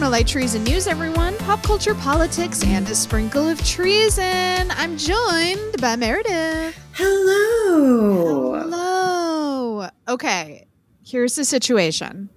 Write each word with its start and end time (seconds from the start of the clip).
Welcome 0.00 0.12
to 0.14 0.18
Light 0.18 0.28
Treason 0.28 0.64
News, 0.64 0.86
everyone. 0.86 1.36
Pop 1.36 1.62
culture, 1.62 1.94
politics, 1.94 2.64
and 2.64 2.88
a 2.88 2.94
sprinkle 2.94 3.46
of 3.46 3.62
treason. 3.66 4.70
I'm 4.70 4.96
joined 4.96 5.78
by 5.78 5.94
Meredith. 5.96 6.74
Hello. 6.94 8.58
Hello. 8.58 9.90
Okay, 10.08 10.66
here's 11.04 11.34
the 11.34 11.44
situation. 11.44 12.30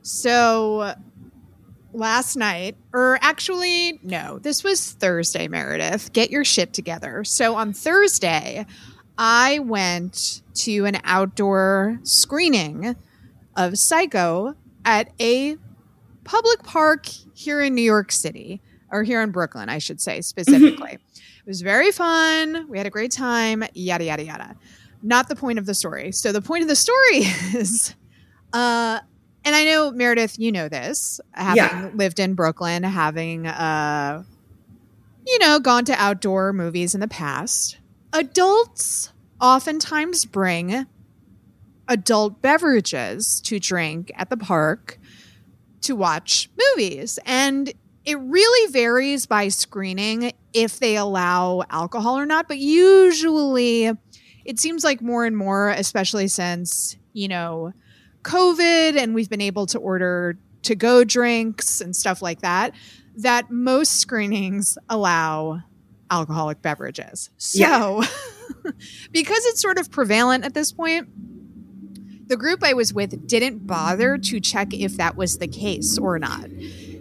So, 0.00 0.94
last 1.92 2.36
night, 2.36 2.78
or 2.94 3.18
actually, 3.20 4.00
no, 4.02 4.38
this 4.38 4.64
was 4.64 4.92
Thursday, 4.92 5.48
Meredith. 5.48 6.14
Get 6.14 6.30
your 6.30 6.46
shit 6.46 6.72
together. 6.72 7.24
So, 7.24 7.56
on 7.56 7.74
Thursday, 7.74 8.64
I 9.18 9.58
went 9.58 10.40
to 10.54 10.86
an 10.86 10.96
outdoor 11.04 12.00
screening 12.04 12.96
of 13.54 13.76
Psycho 13.76 14.54
at 14.86 15.12
a 15.20 15.58
public 16.24 16.62
park 16.62 17.06
here 17.34 17.60
in 17.60 17.74
New 17.74 17.82
York 17.82 18.12
City, 18.12 18.62
or 18.90 19.02
here 19.02 19.22
in 19.22 19.30
Brooklyn, 19.30 19.68
I 19.68 19.78
should 19.78 20.00
say 20.00 20.20
specifically. 20.20 20.92
it 20.92 21.00
was 21.46 21.60
very 21.62 21.90
fun. 21.92 22.66
We 22.68 22.78
had 22.78 22.86
a 22.86 22.90
great 22.90 23.10
time, 23.12 23.64
yada, 23.74 24.04
yada, 24.04 24.24
yada. 24.24 24.56
Not 25.02 25.28
the 25.28 25.36
point 25.36 25.58
of 25.58 25.66
the 25.66 25.74
story. 25.74 26.12
So, 26.12 26.30
the 26.32 26.42
point 26.42 26.62
of 26.62 26.68
the 26.68 26.76
story 26.76 26.98
is, 27.58 27.94
uh, 28.52 29.00
and 29.44 29.54
I 29.56 29.64
know 29.64 29.90
Meredith, 29.90 30.38
you 30.38 30.52
know 30.52 30.68
this, 30.68 31.20
having 31.32 31.56
Yeah. 31.56 31.90
lived 31.94 32.20
in 32.20 32.34
Brooklyn, 32.34 32.82
having, 32.84 33.46
uh, 33.46 34.22
you 35.26 35.38
know, 35.40 35.58
gone 35.58 35.84
to 35.86 35.92
outdoor 35.94 36.52
movies 36.52 36.94
in 36.94 37.00
the 37.00 37.08
past. 37.08 37.78
Adults 38.12 39.12
oftentimes 39.40 40.24
bring 40.26 40.86
adult 41.88 42.40
beverages 42.40 43.40
to 43.40 43.58
drink 43.58 44.12
at 44.14 44.30
the 44.30 44.36
park 44.36 44.98
to 45.82 45.96
watch 45.96 46.50
movies. 46.74 47.18
And 47.24 47.72
it 48.04 48.18
really 48.18 48.72
varies 48.72 49.26
by 49.26 49.48
screening 49.48 50.32
if 50.52 50.78
they 50.80 50.96
allow 50.96 51.62
alcohol 51.70 52.18
or 52.18 52.26
not. 52.26 52.48
But 52.48 52.58
usually 52.58 53.90
it 54.44 54.58
seems 54.58 54.84
like 54.84 55.00
more 55.00 55.24
and 55.24 55.36
more, 55.36 55.70
especially 55.70 56.28
since, 56.28 56.96
you 57.12 57.28
know, 57.28 57.72
COVID 58.22 58.96
and 58.96 59.14
we've 59.14 59.30
been 59.30 59.40
able 59.40 59.66
to 59.66 59.78
order 59.78 60.38
to 60.62 60.74
go 60.74 61.04
drinks 61.04 61.80
and 61.80 61.94
stuff 61.94 62.22
like 62.22 62.40
that, 62.40 62.72
that 63.16 63.50
most 63.50 63.96
screenings 63.96 64.78
allow 64.88 65.60
alcoholic 66.10 66.62
beverages. 66.62 67.30
So, 67.36 67.58
Yeah. 67.58 68.06
because 69.12 69.44
it's 69.46 69.60
sort 69.60 69.78
of 69.78 69.90
prevalent 69.90 70.44
at 70.44 70.54
this 70.54 70.72
point, 70.72 71.08
the 72.32 72.38
group 72.38 72.64
I 72.64 72.72
was 72.72 72.94
with 72.94 73.26
didn't 73.26 73.66
bother 73.66 74.16
to 74.16 74.40
check 74.40 74.72
if 74.72 74.96
that 74.96 75.18
was 75.18 75.36
the 75.36 75.46
case 75.46 75.98
or 75.98 76.18
not. 76.18 76.48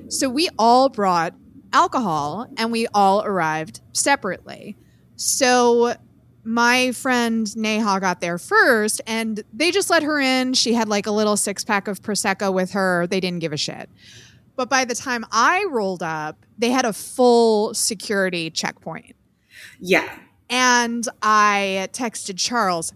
So 0.09 0.27
we 0.27 0.49
all 0.59 0.89
brought 0.89 1.33
alcohol 1.71 2.47
and 2.57 2.69
we 2.69 2.87
all 2.93 3.23
arrived 3.23 3.79
separately. 3.93 4.75
So 5.15 5.95
my 6.43 6.91
friend 6.91 7.47
Neha 7.55 8.01
got 8.01 8.19
there 8.19 8.37
first 8.37 8.99
and 9.07 9.41
they 9.53 9.71
just 9.71 9.89
let 9.89 10.03
her 10.03 10.19
in. 10.19 10.53
She 10.53 10.73
had 10.73 10.89
like 10.89 11.07
a 11.07 11.11
little 11.11 11.37
six 11.37 11.63
pack 11.63 11.87
of 11.87 12.01
Prosecco 12.01 12.53
with 12.53 12.71
her. 12.71 13.07
They 13.07 13.21
didn't 13.21 13.39
give 13.39 13.53
a 13.53 13.57
shit. 13.57 13.89
But 14.57 14.69
by 14.69 14.83
the 14.83 14.95
time 14.95 15.25
I 15.31 15.65
rolled 15.69 16.03
up, 16.03 16.45
they 16.57 16.71
had 16.71 16.83
a 16.83 16.91
full 16.91 17.73
security 17.73 18.49
checkpoint. 18.49 19.15
Yeah. 19.79 20.13
And 20.49 21.07
I 21.21 21.87
texted 21.93 22.37
Charles 22.37 22.91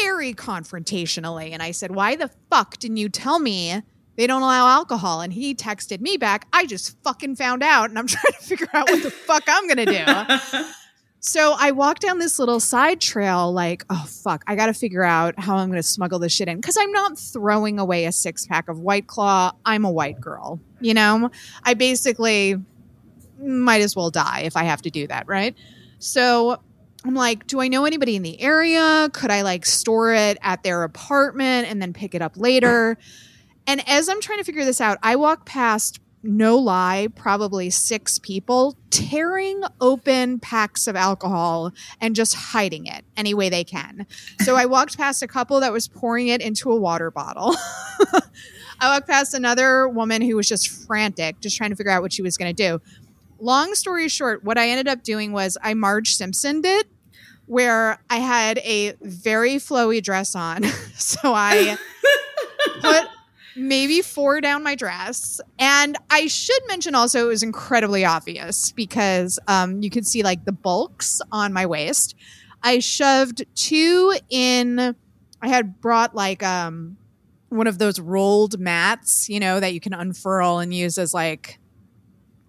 very 0.00 0.34
confrontationally 0.34 1.52
and 1.52 1.62
I 1.62 1.70
said, 1.70 1.94
Why 1.94 2.16
the 2.16 2.30
fuck 2.50 2.78
didn't 2.78 2.98
you 2.98 3.08
tell 3.08 3.38
me 3.38 3.82
they 4.16 4.26
don't 4.26 4.42
allow 4.42 4.66
alcohol? 4.68 5.20
And 5.20 5.32
he 5.32 5.54
texted 5.54 6.00
me 6.00 6.16
back, 6.16 6.46
I 6.52 6.66
just 6.66 6.96
fucking 7.02 7.36
found 7.36 7.62
out 7.62 7.90
and 7.90 7.98
I'm 7.98 8.06
trying 8.06 8.32
to 8.32 8.44
figure 8.44 8.68
out 8.72 8.88
what 8.88 9.02
the 9.02 9.10
fuck 9.26 9.44
I'm 9.46 9.68
gonna 9.68 9.86
do. 9.86 10.64
So 11.18 11.56
I 11.58 11.72
walked 11.72 12.02
down 12.02 12.20
this 12.20 12.38
little 12.38 12.60
side 12.60 13.00
trail, 13.00 13.52
like, 13.52 13.84
oh 13.90 14.06
fuck, 14.06 14.44
I 14.46 14.54
gotta 14.54 14.72
figure 14.72 15.02
out 15.02 15.36
how 15.40 15.56
I'm 15.56 15.68
gonna 15.68 15.82
smuggle 15.82 16.20
this 16.20 16.32
shit 16.32 16.46
in. 16.46 16.62
Cause 16.62 16.76
I'm 16.78 16.92
not 16.92 17.18
throwing 17.18 17.80
away 17.80 18.04
a 18.04 18.12
six 18.12 18.46
pack 18.46 18.68
of 18.68 18.78
White 18.78 19.08
Claw. 19.08 19.50
I'm 19.64 19.84
a 19.84 19.90
white 19.90 20.20
girl. 20.20 20.60
You 20.78 20.94
know? 20.94 21.30
I 21.64 21.74
basically 21.74 22.62
might 23.40 23.80
as 23.80 23.96
well 23.96 24.10
die 24.10 24.42
if 24.44 24.56
I 24.56 24.64
have 24.64 24.82
to 24.82 24.90
do 24.90 25.08
that, 25.08 25.26
right? 25.26 25.56
So 25.98 26.60
I'm 27.06 27.14
like, 27.14 27.46
do 27.46 27.60
I 27.60 27.68
know 27.68 27.84
anybody 27.84 28.16
in 28.16 28.22
the 28.22 28.40
area? 28.40 29.08
Could 29.12 29.30
I 29.30 29.42
like 29.42 29.64
store 29.64 30.12
it 30.12 30.38
at 30.42 30.64
their 30.64 30.82
apartment 30.82 31.68
and 31.68 31.80
then 31.80 31.92
pick 31.92 32.14
it 32.14 32.22
up 32.22 32.36
later? 32.36 32.98
And 33.68 33.82
as 33.88 34.08
I'm 34.08 34.20
trying 34.20 34.38
to 34.38 34.44
figure 34.44 34.64
this 34.64 34.80
out, 34.80 34.96
I 35.02 35.16
walk 35.16 35.44
past, 35.44 35.98
no 36.22 36.56
lie, 36.56 37.08
probably 37.16 37.68
six 37.70 38.18
people 38.18 38.76
tearing 38.90 39.62
open 39.80 40.38
packs 40.38 40.86
of 40.86 40.94
alcohol 40.94 41.72
and 42.00 42.14
just 42.14 42.34
hiding 42.34 42.86
it 42.86 43.04
any 43.16 43.34
way 43.34 43.48
they 43.48 43.64
can. 43.64 44.06
So 44.40 44.54
I 44.54 44.66
walked 44.66 44.96
past 44.96 45.20
a 45.22 45.26
couple 45.26 45.58
that 45.60 45.72
was 45.72 45.88
pouring 45.88 46.28
it 46.28 46.40
into 46.40 46.70
a 46.70 46.76
water 46.76 47.10
bottle. 47.10 47.56
I 48.80 48.94
walked 48.94 49.08
past 49.08 49.34
another 49.34 49.88
woman 49.88 50.22
who 50.22 50.36
was 50.36 50.48
just 50.48 50.68
frantic, 50.86 51.40
just 51.40 51.56
trying 51.56 51.70
to 51.70 51.76
figure 51.76 51.90
out 51.90 52.02
what 52.02 52.12
she 52.12 52.22
was 52.22 52.36
going 52.36 52.54
to 52.54 52.68
do. 52.68 52.80
Long 53.40 53.74
story 53.74 54.08
short, 54.08 54.44
what 54.44 54.58
I 54.58 54.68
ended 54.68 54.88
up 54.88 55.02
doing 55.02 55.32
was 55.32 55.58
I 55.60 55.74
Marge 55.74 56.14
Simpsoned 56.14 56.64
it, 56.64 56.86
where 57.46 57.98
I 58.10 58.18
had 58.18 58.58
a 58.58 58.94
very 59.00 59.56
flowy 59.56 60.02
dress 60.02 60.34
on. 60.34 60.64
so 60.96 61.18
I 61.24 61.78
put 62.80 63.04
maybe 63.56 64.02
four 64.02 64.40
down 64.40 64.62
my 64.62 64.74
dress. 64.74 65.40
And 65.58 65.96
I 66.10 66.26
should 66.26 66.60
mention 66.68 66.94
also 66.94 67.24
it 67.24 67.28
was 67.28 67.42
incredibly 67.42 68.04
obvious 68.04 68.72
because 68.72 69.38
um, 69.48 69.82
you 69.82 69.90
could 69.90 70.06
see 70.06 70.22
like 70.22 70.44
the 70.44 70.52
bulks 70.52 71.20
on 71.32 71.52
my 71.52 71.66
waist. 71.66 72.14
I 72.62 72.80
shoved 72.80 73.44
two 73.54 74.14
in. 74.28 74.96
I 75.40 75.48
had 75.48 75.80
brought 75.80 76.14
like 76.14 76.42
um 76.42 76.96
one 77.48 77.66
of 77.66 77.78
those 77.78 78.00
rolled 78.00 78.58
mats, 78.58 79.28
you 79.28 79.38
know, 79.38 79.60
that 79.60 79.72
you 79.72 79.80
can 79.80 79.94
unfurl 79.94 80.58
and 80.58 80.74
use 80.74 80.98
as 80.98 81.14
like 81.14 81.58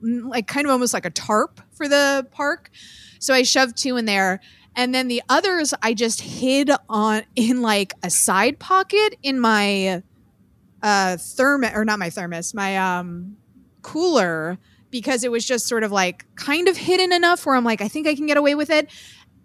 mm, 0.03 0.29
like 0.29 0.47
kind 0.47 0.65
of 0.65 0.71
almost 0.71 0.93
like 0.93 1.05
a 1.05 1.09
tarp 1.09 1.61
for 1.71 1.87
the 1.87 2.27
park. 2.31 2.71
So 3.19 3.33
I 3.33 3.43
shoved 3.43 3.77
two 3.77 3.97
in 3.97 4.05
there. 4.05 4.39
And 4.77 4.95
then 4.95 5.09
the 5.09 5.21
others 5.27 5.73
I 5.81 5.93
just 5.93 6.21
hid 6.21 6.71
on 6.87 7.23
in 7.35 7.61
like 7.61 7.93
a 8.03 8.09
side 8.09 8.59
pocket 8.59 9.17
in 9.21 9.39
my 9.39 10.03
uh 10.83 11.17
thermos 11.17 11.71
or 11.73 11.83
not 11.83 11.99
my 11.99 12.09
thermos, 12.09 12.53
my 12.53 12.77
um 12.77 13.35
cooler 13.81 14.57
because 14.91 15.23
it 15.23 15.31
was 15.31 15.45
just 15.45 15.67
sort 15.67 15.83
of 15.83 15.91
like 15.91 16.25
kind 16.35 16.67
of 16.67 16.77
hidden 16.77 17.11
enough 17.11 17.45
where 17.45 17.55
I'm 17.55 17.63
like, 17.63 17.81
I 17.81 17.87
think 17.87 18.07
I 18.07 18.15
can 18.15 18.25
get 18.25 18.37
away 18.37 18.55
with 18.55 18.69
it. 18.69 18.89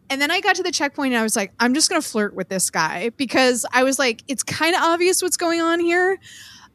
And 0.09 0.21
then 0.21 0.31
I 0.31 0.41
got 0.41 0.57
to 0.57 0.63
the 0.63 0.71
checkpoint 0.71 1.15
and 1.15 1.21
I 1.21 1.23
was 1.23 1.37
like, 1.37 1.53
I'm 1.59 1.75
just 1.75 1.89
going 1.89 2.01
to 2.01 2.07
flirt 2.07 2.35
with 2.35 2.49
this 2.49 2.71
guy 2.71 3.11
because 3.17 3.65
I 3.73 3.83
was 3.83 3.99
like, 3.99 4.23
it's 4.29 4.43
kind 4.43 4.75
of 4.75 4.83
obvious 4.83 5.23
what's 5.23 5.37
going 5.37 5.61
on 5.61 5.81
here. 5.81 6.19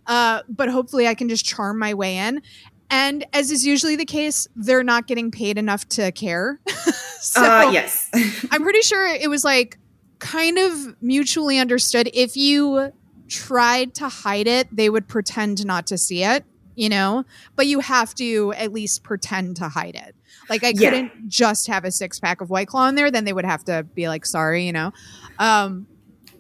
Uh, 0.08 0.42
but 0.50 0.70
hopefully 0.70 1.08
I 1.08 1.14
can 1.14 1.30
just 1.30 1.46
charm 1.46 1.78
my 1.78 1.94
way 1.94 2.18
in. 2.18 2.42
And 2.90 3.26
as 3.34 3.52
is 3.52 3.66
usually 3.66 3.96
the 3.96 4.06
case, 4.06 4.48
they're 4.56 4.84
not 4.84 5.08
getting 5.08 5.30
paid 5.30 5.58
enough 5.58 5.88
to 5.90 6.12
care. 6.14 6.60
so 7.22 7.42
uh, 7.44 7.72
yes. 7.72 8.10
I'm 8.52 8.62
pretty 8.64 8.82
sure 8.82 9.06
it 9.08 9.30
was 9.30 9.44
like 9.44 9.78
kind 10.20 10.58
of 10.58 11.02
mutually 11.02 11.60
understood. 11.60 12.10
If 12.14 12.36
you 12.38 12.92
tried 13.28 13.94
to 13.96 14.10
hide 14.10 14.48
it, 14.48 14.68
they 14.76 14.90
would 14.90 15.08
pretend 15.08 15.66
not 15.66 15.88
to 15.88 15.98
see 15.98 16.24
it, 16.24 16.46
you 16.76 16.90
know? 16.90 17.24
But 17.56 17.68
you 17.68 17.80
have 17.82 18.16
to 18.16 18.54
at 18.58 18.72
least 18.72 19.04
pretend 19.04 19.58
to 19.58 19.68
hide 19.70 19.96
it. 19.96 20.16
Like 20.50 20.64
I 20.64 20.70
Yeah. 20.76 20.90
couldn't 20.92 21.28
just 21.28 21.68
have 21.68 21.84
a 21.86 21.92
six 21.92 22.20
pack 22.20 22.42
of 22.42 22.50
White 22.50 22.68
Claw 22.70 22.88
in 22.88 22.96
there, 22.96 23.12
then 23.12 23.26
they 23.26 23.34
would 23.34 23.46
have 23.46 23.64
to 23.66 23.84
be 23.96 24.08
like, 24.08 24.26
sorry, 24.26 24.66
you 24.66 24.72
know? 24.72 24.92
Um, 25.40 25.88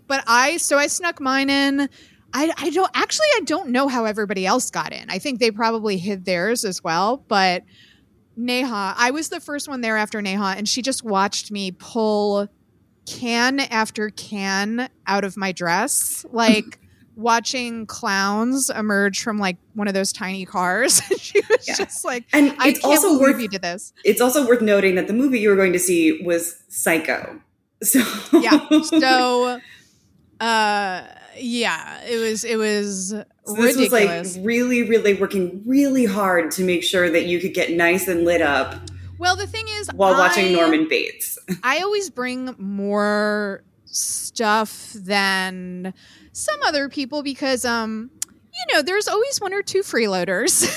but 0.08 0.24
I, 0.28 0.58
so 0.58 0.78
I 0.78 0.88
snuck 0.88 1.20
mine 1.20 1.50
in. 1.50 1.90
I, 2.34 2.52
I 2.58 2.70
don't 2.70 2.92
actually 2.94 3.28
I 3.38 3.42
don't 3.46 3.70
know 3.70 3.88
how 3.88 4.06
everybody 4.06 4.46
else 4.46 4.70
got 4.70 4.92
in. 4.94 5.10
I 5.10 5.18
think 5.20 5.40
they 5.40 5.50
probably 5.52 5.98
hid 5.98 6.26
theirs 6.26 6.66
as 6.66 6.84
well, 6.84 7.24
but 7.28 7.64
Neha, 8.38 8.94
I 8.98 9.12
was 9.12 9.30
the 9.30 9.40
first 9.42 9.68
one 9.68 9.82
there 9.82 9.98
after 9.98 10.22
Neha, 10.22 10.54
and 10.58 10.70
she 10.70 10.82
just 10.82 11.04
watched 11.04 11.52
me 11.52 11.72
pull 11.72 12.48
can 13.08 13.60
after 13.60 14.10
can 14.12 14.90
out 15.08 15.24
of 15.24 15.36
my 15.38 15.52
dress, 15.52 16.26
like 16.32 16.80
watching 17.16 17.88
clowns 17.88 18.70
emerge 18.70 19.22
from 19.24 19.40
like 19.40 19.58
one 19.74 19.88
of 19.88 19.94
those 19.96 20.14
tiny 20.14 20.46
cars. 20.46 21.02
she 21.20 21.42
was 21.50 21.68
Yeah. 21.68 21.76
just 21.78 22.06
like, 22.06 22.26
And 22.32 22.54
I 22.60 22.70
it's 22.70 22.84
also 22.86 23.20
worth 23.20 23.42
you 23.42 23.48
did 23.48 23.62
this. 23.64 23.92
it's 24.04 24.22
also 24.22 24.46
worth 24.48 24.62
noting 24.62 24.96
that 24.96 25.08
the 25.08 25.14
movie 25.14 25.40
you 25.40 25.50
were 25.50 25.56
going 25.56 25.74
to 25.74 25.80
see 25.80 26.22
was 26.24 26.56
Psycho. 26.70 27.42
So 27.84 28.00
Yeah. 28.40 28.68
So, 28.82 29.60
uh, 30.40 31.08
yeah, 31.40 32.04
it 32.04 32.18
was 32.18 32.44
it 32.44 32.58
was 32.58 33.10
So 33.10 33.54
this 33.54 33.78
was 33.78 33.92
like 33.92 34.46
really, 34.46 34.84
really 34.84 35.14
working 35.14 35.64
really 35.66 36.06
hard 36.06 36.52
to 36.52 36.64
make 36.64 36.84
sure 36.84 37.10
that 37.10 37.26
you 37.26 37.40
could 37.40 37.54
get 37.54 37.72
nice 37.72 38.08
and 38.08 38.26
lit 38.26 38.42
up 38.42 38.76
well, 39.20 39.36
the 39.36 39.48
thing 39.48 39.66
is, 39.68 39.90
while 39.94 40.14
watching 40.14 40.54
Norman 40.54 40.88
Bates. 40.88 41.40
I 41.64 41.80
always 41.80 42.10
bring 42.10 42.56
more 42.58 43.64
stuff 43.86 44.94
than 44.94 45.94
some 46.34 46.60
other 46.68 46.88
people 46.88 47.24
because 47.24 47.66
um 47.66 48.12
you 48.26 48.76
know 48.76 48.82
there's 48.84 49.08
always 49.08 49.40
one 49.40 49.54
or 49.54 49.64
two 49.64 49.80
freeloaders 49.80 50.68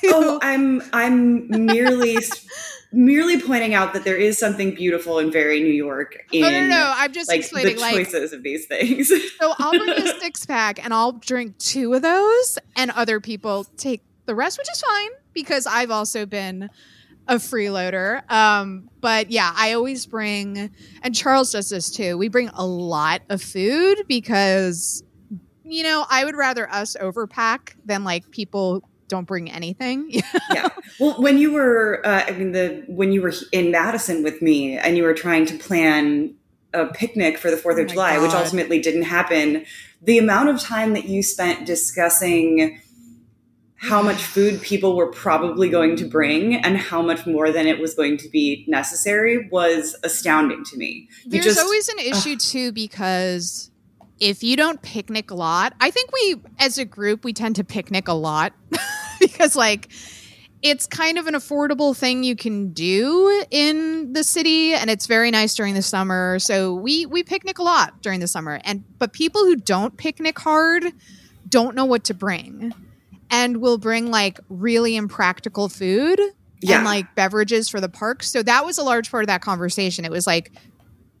oh, 0.04 0.38
I'm 0.40 0.80
I'm 0.92 1.66
merely 1.66 2.16
merely 2.92 3.40
pointing 3.40 3.74
out 3.74 3.92
that 3.94 4.04
there 4.04 4.16
is 4.16 4.38
something 4.38 4.74
beautiful 4.74 5.18
and 5.18 5.32
very 5.32 5.60
New 5.60 5.72
York 5.72 6.26
in 6.32 6.44
oh, 6.44 6.50
no, 6.50 6.60
no, 6.60 6.66
no. 6.68 6.92
I'm 6.96 7.12
just 7.12 7.28
like 7.28 7.40
explaining 7.40 7.76
the 7.76 7.80
like 7.80 7.94
choices 7.94 8.32
of 8.32 8.42
these 8.42 8.66
things. 8.66 9.08
so 9.40 9.54
I'll 9.58 9.70
bring 9.70 9.90
a 9.90 10.20
six 10.20 10.44
pack 10.46 10.82
and 10.82 10.92
I'll 10.92 11.12
drink 11.12 11.58
two 11.58 11.94
of 11.94 12.02
those, 12.02 12.58
and 12.76 12.90
other 12.90 13.20
people 13.20 13.64
take 13.76 14.02
the 14.26 14.34
rest, 14.34 14.58
which 14.58 14.70
is 14.70 14.80
fine 14.80 15.10
because 15.32 15.66
I've 15.66 15.90
also 15.90 16.26
been 16.26 16.70
a 17.28 17.36
freeloader. 17.36 18.28
Um, 18.30 18.90
but 19.00 19.30
yeah, 19.30 19.52
I 19.54 19.72
always 19.74 20.06
bring, 20.06 20.70
and 21.02 21.14
Charles 21.14 21.52
does 21.52 21.70
this 21.70 21.90
too. 21.90 22.18
We 22.18 22.28
bring 22.28 22.48
a 22.48 22.66
lot 22.66 23.22
of 23.28 23.40
food 23.40 24.04
because, 24.08 25.04
you 25.64 25.84
know, 25.84 26.04
I 26.10 26.24
would 26.24 26.34
rather 26.34 26.68
us 26.68 26.96
overpack 27.00 27.74
than 27.84 28.02
like 28.02 28.30
people 28.30 28.88
don't 29.10 29.26
bring 29.26 29.50
anything. 29.50 30.10
yeah. 30.54 30.68
Well, 30.98 31.20
when 31.20 31.36
you 31.36 31.52
were, 31.52 32.00
uh, 32.04 32.24
I 32.26 32.30
mean, 32.32 32.52
the 32.52 32.84
when 32.86 33.12
you 33.12 33.20
were 33.20 33.34
in 33.52 33.70
Madison 33.70 34.22
with 34.22 34.40
me 34.40 34.78
and 34.78 34.96
you 34.96 35.02
were 35.02 35.14
trying 35.14 35.44
to 35.46 35.58
plan 35.58 36.34
a 36.72 36.86
picnic 36.86 37.36
for 37.36 37.50
the 37.50 37.56
Fourth 37.56 37.78
Oh 37.78 37.82
of 37.82 37.88
July, 37.88 38.18
which 38.18 38.32
ultimately 38.32 38.80
didn't 38.80 39.02
happen, 39.02 39.64
the 40.00 40.18
amount 40.18 40.48
of 40.48 40.60
time 40.60 40.94
that 40.94 41.06
you 41.06 41.22
spent 41.22 41.66
discussing 41.66 42.80
how 43.76 44.00
much 44.10 44.22
food 44.22 44.62
people 44.62 44.96
were 44.96 45.08
probably 45.10 45.68
going 45.68 45.96
to 45.96 46.04
bring 46.04 46.54
and 46.54 46.76
how 46.78 47.02
much 47.02 47.26
more 47.26 47.50
than 47.50 47.66
it 47.66 47.80
was 47.80 47.94
going 47.94 48.16
to 48.18 48.28
be 48.28 48.64
necessary 48.68 49.48
was 49.50 49.96
astounding 50.04 50.64
to 50.64 50.76
me. 50.76 51.08
You 51.24 51.30
There's 51.32 51.44
just- 51.44 51.58
always 51.60 51.88
an 51.88 51.98
issue 51.98 52.36
too 52.36 52.72
because 52.72 53.70
if 54.20 54.42
you 54.42 54.54
don't 54.54 54.80
picnic 54.82 55.30
a 55.30 55.34
lot, 55.34 55.74
I 55.80 55.90
think 55.90 56.12
we 56.12 56.36
as 56.58 56.78
a 56.78 56.84
group 56.84 57.24
we 57.24 57.32
tend 57.32 57.56
to 57.56 57.64
picnic 57.64 58.06
a 58.06 58.12
lot 58.12 58.52
because 59.26 59.54
like 59.56 59.88
it's 60.62 60.86
kind 60.86 61.16
of 61.18 61.26
an 61.26 61.34
affordable 61.34 61.96
thing 61.96 62.22
you 62.22 62.36
can 62.36 62.72
do 62.72 63.44
in 63.50 64.12
the 64.12 64.22
city 64.22 64.74
and 64.74 64.90
it's 64.90 65.06
very 65.06 65.30
nice 65.30 65.54
during 65.54 65.74
the 65.74 65.80
summer. 65.82 66.38
So 66.38 66.74
we 66.74 67.06
we 67.06 67.22
picnic 67.22 67.58
a 67.58 67.62
lot 67.62 68.02
during 68.02 68.20
the 68.20 68.28
summer. 68.28 68.60
And 68.64 68.84
but 68.98 69.12
people 69.12 69.42
who 69.44 69.56
don't 69.56 69.96
picnic 69.96 70.38
hard 70.38 70.84
don't 71.48 71.74
know 71.74 71.86
what 71.86 72.04
to 72.04 72.14
bring 72.14 72.74
and 73.30 73.56
will 73.58 73.78
bring 73.78 74.10
like 74.10 74.38
really 74.50 74.96
impractical 74.96 75.68
food 75.70 76.20
Yeah. 76.60 76.76
and 76.76 76.84
like 76.84 77.14
beverages 77.14 77.68
for 77.70 77.80
the 77.80 77.88
park. 77.88 78.22
So 78.22 78.42
that 78.42 78.66
was 78.66 78.76
a 78.76 78.82
large 78.82 79.10
part 79.10 79.22
of 79.24 79.28
that 79.28 79.40
conversation. 79.40 80.04
It 80.04 80.10
was 80.10 80.26
like 80.26 80.52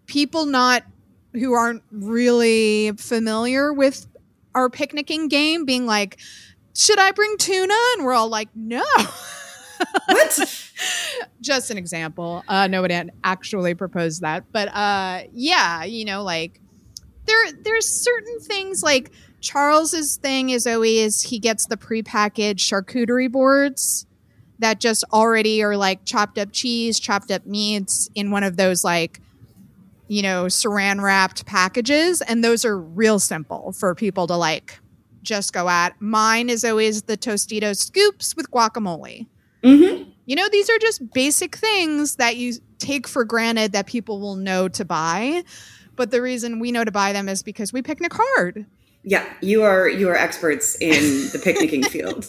people 0.06 0.44
not 0.44 0.84
who 1.32 1.52
aren't 1.54 1.82
really 1.90 2.92
familiar 2.98 3.72
with 3.72 4.06
our 4.54 4.68
picnicking 4.68 5.28
game 5.28 5.64
being 5.64 5.86
like, 5.86 6.18
should 6.80 6.98
I 6.98 7.12
bring 7.12 7.36
tuna? 7.36 7.74
And 7.96 8.06
we're 8.06 8.14
all 8.14 8.30
like, 8.30 8.48
no. 8.54 8.82
what? 10.06 10.70
Just 11.42 11.70
an 11.70 11.76
example. 11.76 12.42
Uh, 12.48 12.68
nobody 12.68 13.10
actually 13.22 13.74
proposed 13.74 14.22
that, 14.22 14.44
but 14.50 14.68
uh, 14.68 15.24
yeah, 15.32 15.84
you 15.84 16.06
know, 16.06 16.22
like 16.22 16.58
there, 17.26 17.52
there's 17.52 17.86
certain 17.86 18.40
things 18.40 18.82
like 18.82 19.10
Charles's 19.42 20.16
thing 20.16 20.50
is 20.50 20.66
always 20.66 21.20
he 21.20 21.38
gets 21.38 21.66
the 21.66 21.76
prepackaged 21.76 22.60
charcuterie 22.60 23.30
boards 23.30 24.06
that 24.58 24.80
just 24.80 25.04
already 25.12 25.62
are 25.62 25.76
like 25.76 26.06
chopped 26.06 26.38
up 26.38 26.50
cheese, 26.50 26.98
chopped 26.98 27.30
up 27.30 27.44
meats 27.44 28.08
in 28.14 28.30
one 28.30 28.42
of 28.42 28.56
those 28.56 28.84
like 28.84 29.20
you 30.08 30.22
know 30.22 30.46
saran 30.46 31.02
wrapped 31.02 31.44
packages, 31.44 32.22
and 32.22 32.42
those 32.42 32.64
are 32.64 32.78
real 32.78 33.18
simple 33.18 33.72
for 33.72 33.94
people 33.94 34.26
to 34.26 34.36
like 34.36 34.79
just 35.22 35.52
go 35.52 35.68
at. 35.68 36.00
Mine 36.00 36.48
is 36.50 36.64
always 36.64 37.02
the 37.02 37.16
Tostitos 37.16 37.76
scoops 37.78 38.34
with 38.36 38.50
guacamole. 38.50 39.26
hmm 39.64 40.02
You 40.26 40.36
know, 40.36 40.48
these 40.50 40.70
are 40.70 40.78
just 40.78 41.12
basic 41.12 41.56
things 41.56 42.16
that 42.16 42.36
you 42.36 42.54
take 42.78 43.06
for 43.06 43.24
granted 43.24 43.72
that 43.72 43.86
people 43.86 44.20
will 44.20 44.36
know 44.36 44.68
to 44.68 44.84
buy. 44.84 45.42
But 45.96 46.10
the 46.10 46.22
reason 46.22 46.60
we 46.60 46.72
know 46.72 46.84
to 46.84 46.92
buy 46.92 47.12
them 47.12 47.28
is 47.28 47.42
because 47.42 47.72
we 47.72 47.82
picnic 47.82 48.12
hard. 48.14 48.66
Yeah, 49.02 49.24
you 49.40 49.62
are 49.62 49.88
you 49.88 50.08
are 50.08 50.16
experts 50.16 50.76
in 50.80 51.28
the 51.32 51.40
picnicking 51.42 51.82
field. 51.90 52.26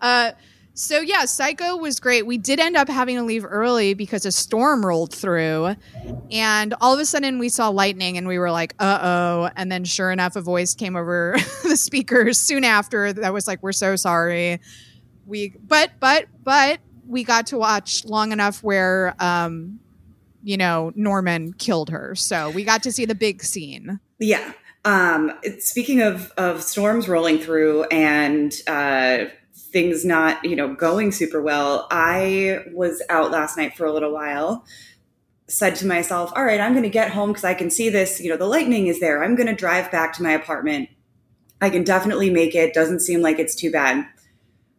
Uh, 0.00 0.32
so 0.76 1.00
yeah, 1.00 1.24
Psycho 1.24 1.78
was 1.78 1.98
great. 1.98 2.26
We 2.26 2.36
did 2.36 2.60
end 2.60 2.76
up 2.76 2.86
having 2.86 3.16
to 3.16 3.22
leave 3.22 3.46
early 3.48 3.94
because 3.94 4.26
a 4.26 4.30
storm 4.30 4.84
rolled 4.84 5.10
through, 5.10 5.74
and 6.30 6.74
all 6.82 6.92
of 6.92 7.00
a 7.00 7.06
sudden 7.06 7.38
we 7.38 7.48
saw 7.48 7.70
lightning, 7.70 8.18
and 8.18 8.28
we 8.28 8.38
were 8.38 8.50
like, 8.50 8.74
"Uh 8.78 8.98
oh!" 9.00 9.50
And 9.56 9.72
then, 9.72 9.84
sure 9.86 10.10
enough, 10.10 10.36
a 10.36 10.42
voice 10.42 10.74
came 10.74 10.94
over 10.94 11.34
the 11.62 11.78
speakers 11.78 12.38
soon 12.38 12.62
after 12.62 13.10
that 13.14 13.32
was 13.32 13.46
like, 13.46 13.62
"We're 13.62 13.72
so 13.72 13.96
sorry." 13.96 14.60
We, 15.24 15.54
but 15.66 15.92
but 15.98 16.26
but 16.44 16.80
we 17.06 17.24
got 17.24 17.46
to 17.46 17.58
watch 17.58 18.04
long 18.04 18.32
enough 18.32 18.62
where, 18.62 19.16
um, 19.18 19.80
you 20.42 20.58
know, 20.58 20.92
Norman 20.94 21.54
killed 21.54 21.88
her, 21.88 22.14
so 22.14 22.50
we 22.50 22.64
got 22.64 22.82
to 22.82 22.92
see 22.92 23.06
the 23.06 23.14
big 23.14 23.42
scene. 23.42 23.98
Yeah. 24.18 24.52
Um, 24.84 25.32
speaking 25.58 26.02
of 26.02 26.32
of 26.36 26.62
storms 26.62 27.08
rolling 27.08 27.38
through 27.38 27.84
and 27.84 28.54
uh, 28.66 29.24
things 29.76 30.06
not 30.06 30.42
you 30.42 30.56
know 30.56 30.74
going 30.74 31.12
super 31.12 31.42
well, 31.42 31.86
I 31.90 32.60
was 32.72 33.02
out 33.10 33.30
last 33.30 33.58
night 33.58 33.76
for 33.76 33.84
a 33.84 33.92
little 33.92 34.10
while. 34.12 34.64
Said 35.48 35.76
to 35.76 35.86
myself, 35.86 36.32
"All 36.34 36.44
right, 36.44 36.60
I'm 36.60 36.72
going 36.72 36.82
to 36.82 36.88
get 36.88 37.10
home 37.10 37.30
because 37.30 37.44
I 37.44 37.52
can 37.54 37.70
see 37.70 37.88
this. 37.90 38.18
You 38.20 38.30
know, 38.30 38.36
the 38.38 38.46
lightning 38.46 38.86
is 38.86 39.00
there. 39.00 39.22
I'm 39.22 39.36
going 39.36 39.46
to 39.48 39.54
drive 39.54 39.92
back 39.92 40.12
to 40.14 40.22
my 40.22 40.32
apartment. 40.32 40.88
I 41.60 41.68
can 41.70 41.84
definitely 41.84 42.30
make 42.30 42.54
it. 42.54 42.72
Doesn't 42.74 43.00
seem 43.00 43.20
like 43.20 43.38
it's 43.38 43.54
too 43.54 43.70
bad. 43.70 44.06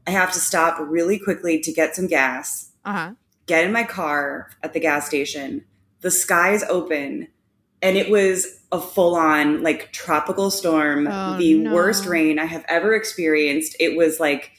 I 0.08 0.12
have 0.12 0.34
to 0.34 0.40
stop 0.40 0.78
really 0.80 1.20
quickly 1.20 1.60
to 1.60 1.72
get 1.72 1.96
some 1.96 2.08
gas." 2.08 2.72
Uh 2.84 2.94
huh. 2.94 3.12
get 3.46 3.66
in 3.66 3.72
my 3.72 3.84
car 3.84 4.50
at 4.64 4.74
the 4.74 4.80
gas 4.80 5.06
station. 5.08 5.64
The 6.02 6.12
skies 6.12 6.64
open, 6.70 7.28
and 7.82 7.98
it 7.98 8.10
was 8.10 8.60
a 8.72 8.82
full 8.82 9.16
on 9.16 9.62
like 9.64 9.92
tropical 9.94 10.50
storm, 10.52 11.08
Oh, 11.08 11.38
the 11.38 11.54
no. 11.60 11.74
worst 11.74 12.06
rain 12.08 12.40
I 12.40 12.46
have 12.46 12.66
ever 12.68 12.94
experienced. 12.96 13.76
It 13.80 13.96
was 13.96 14.20
like 14.20 14.52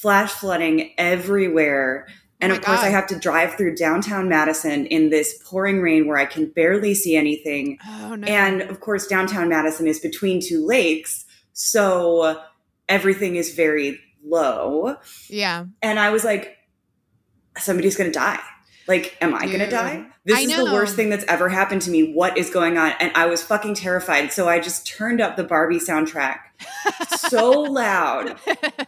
flash 0.00 0.32
flooding 0.32 0.92
everywhere. 0.98 2.06
Oh 2.08 2.12
and 2.40 2.52
Oh 2.52 2.56
of 2.56 2.62
course, 2.62 2.78
God. 2.80 2.86
I 2.86 2.90
have 2.90 3.06
to 3.08 3.18
drive 3.18 3.54
through 3.54 3.74
downtown 3.76 4.28
Madison 4.28 4.86
in 4.86 5.10
this 5.10 5.38
pouring 5.44 5.80
rain 5.82 6.06
where 6.06 6.16
I 6.16 6.24
can 6.24 6.46
barely 6.46 6.94
see 6.94 7.16
anything. 7.16 7.78
Oh 7.86 8.14
no. 8.14 8.26
And 8.26 8.62
of 8.62 8.80
course, 8.80 9.06
downtown 9.06 9.48
Madison 9.48 9.86
is 9.86 10.00
between 10.00 10.40
two 10.40 10.64
lakes. 10.64 11.26
So 11.52 12.40
everything 12.88 13.36
is 13.36 13.54
very 13.54 14.00
low. 14.24 14.96
yeah. 15.28 15.66
And 15.82 15.98
I 15.98 16.10
was 16.10 16.24
like, 16.24 16.56
somebody's 17.58 17.96
going 17.96 18.10
to 18.10 18.18
die. 18.18 18.40
Like, 18.88 19.16
am 19.20 19.34
I 19.34 19.46
going 19.46 19.60
to 19.60 19.70
die? 19.70 20.06
This 20.30 20.50
is 20.50 20.56
the 20.56 20.72
worst 20.72 20.96
thing 20.96 21.10
that's 21.10 21.24
ever 21.24 21.48
happened 21.48 21.82
to 21.82 21.90
me. 21.90 22.12
What 22.12 22.36
is 22.38 22.50
going 22.50 22.78
on? 22.78 22.92
And 23.00 23.12
I 23.14 23.26
was 23.26 23.42
fucking 23.42 23.74
terrified. 23.74 24.32
So 24.32 24.48
I 24.48 24.60
just 24.60 24.86
turned 24.86 25.20
up 25.20 25.36
the 25.36 25.44
Barbie 25.44 25.78
soundtrack 25.78 26.38
so 27.28 27.50
loud 27.62 28.36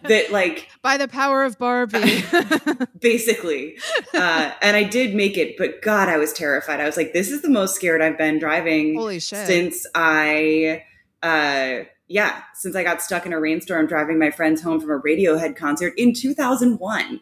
that, 0.04 0.30
like, 0.30 0.68
By 0.82 0.96
the 0.96 1.08
power 1.08 1.44
of 1.44 1.58
Barbie. 1.58 2.24
basically, 3.00 3.78
uh, 4.14 4.52
and 4.60 4.76
I 4.76 4.84
did 4.84 5.14
make 5.14 5.36
it, 5.36 5.56
but 5.56 5.82
God, 5.82 6.08
I 6.08 6.16
was 6.16 6.32
terrified. 6.32 6.80
I 6.80 6.84
was 6.84 6.96
like, 6.96 7.12
this 7.12 7.30
is 7.30 7.42
the 7.42 7.50
most 7.50 7.74
scared 7.74 8.02
I've 8.02 8.18
been 8.18 8.38
driving 8.38 8.96
Holy 8.96 9.20
shit. 9.20 9.46
since 9.46 9.86
I, 9.94 10.84
uh, 11.22 11.84
yeah, 12.08 12.42
since 12.54 12.76
I 12.76 12.82
got 12.82 13.02
stuck 13.02 13.26
in 13.26 13.32
a 13.32 13.40
rainstorm 13.40 13.86
driving 13.86 14.18
my 14.18 14.30
friends 14.30 14.62
home 14.62 14.80
from 14.80 14.90
a 14.90 15.00
Radiohead 15.00 15.56
concert 15.56 15.94
in 15.96 16.12
2001. 16.14 17.20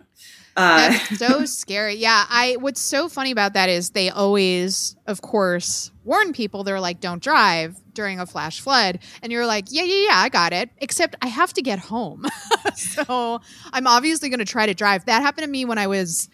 Uh, 0.61 0.77
That's 0.91 1.19
so 1.19 1.45
scary. 1.47 1.95
Yeah, 1.95 2.27
I 2.29 2.57
what's 2.61 2.81
so 2.81 3.09
funny 3.09 3.31
about 3.31 3.55
that 3.55 3.69
is 3.69 3.91
they 3.91 4.11
always, 4.11 4.97
of 5.07 5.23
course, 5.23 5.91
warn 6.05 6.33
people. 6.33 6.65
They're 6.65 6.81
like, 6.81 7.01
"Don't 7.01 7.23
drive 7.23 7.77
during 7.95 8.21
a 8.21 8.27
flash 8.27 8.61
flood," 8.61 8.99
and 9.23 9.33
you're 9.33 9.47
like, 9.47 9.67
"Yeah, 9.71 9.83
yeah, 9.85 10.07
yeah, 10.09 10.17
I 10.19 10.29
got 10.29 10.53
it." 10.53 10.71
Except 10.79 11.17
I 11.23 11.29
have 11.29 11.53
to 11.55 11.63
get 11.63 11.79
home, 11.79 12.27
so 12.75 13.41
I'm 13.73 13.87
obviously 13.87 14.29
going 14.29 14.41
to 14.41 14.45
try 14.45 14.67
to 14.67 14.75
drive. 14.75 15.07
That 15.07 15.23
happened 15.23 15.45
to 15.47 15.51
me 15.51 15.65
when 15.65 15.79
I 15.79 15.87
was 15.87 16.29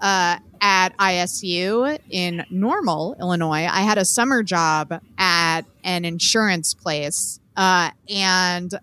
uh, 0.00 0.38
at 0.60 0.90
ISU 0.98 1.98
in 2.10 2.44
Normal, 2.50 3.16
Illinois. 3.18 3.66
I 3.70 3.80
had 3.82 3.96
a 3.96 4.04
summer 4.04 4.42
job 4.42 5.00
at 5.16 5.62
an 5.84 6.04
insurance 6.04 6.74
place, 6.74 7.40
uh, 7.56 7.90
and 8.08 8.74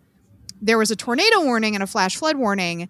there 0.61 0.77
was 0.77 0.91
a 0.91 0.95
tornado 0.95 1.41
warning 1.43 1.75
and 1.75 1.83
a 1.83 1.87
flash 1.87 2.15
flood 2.15 2.37
warning. 2.37 2.89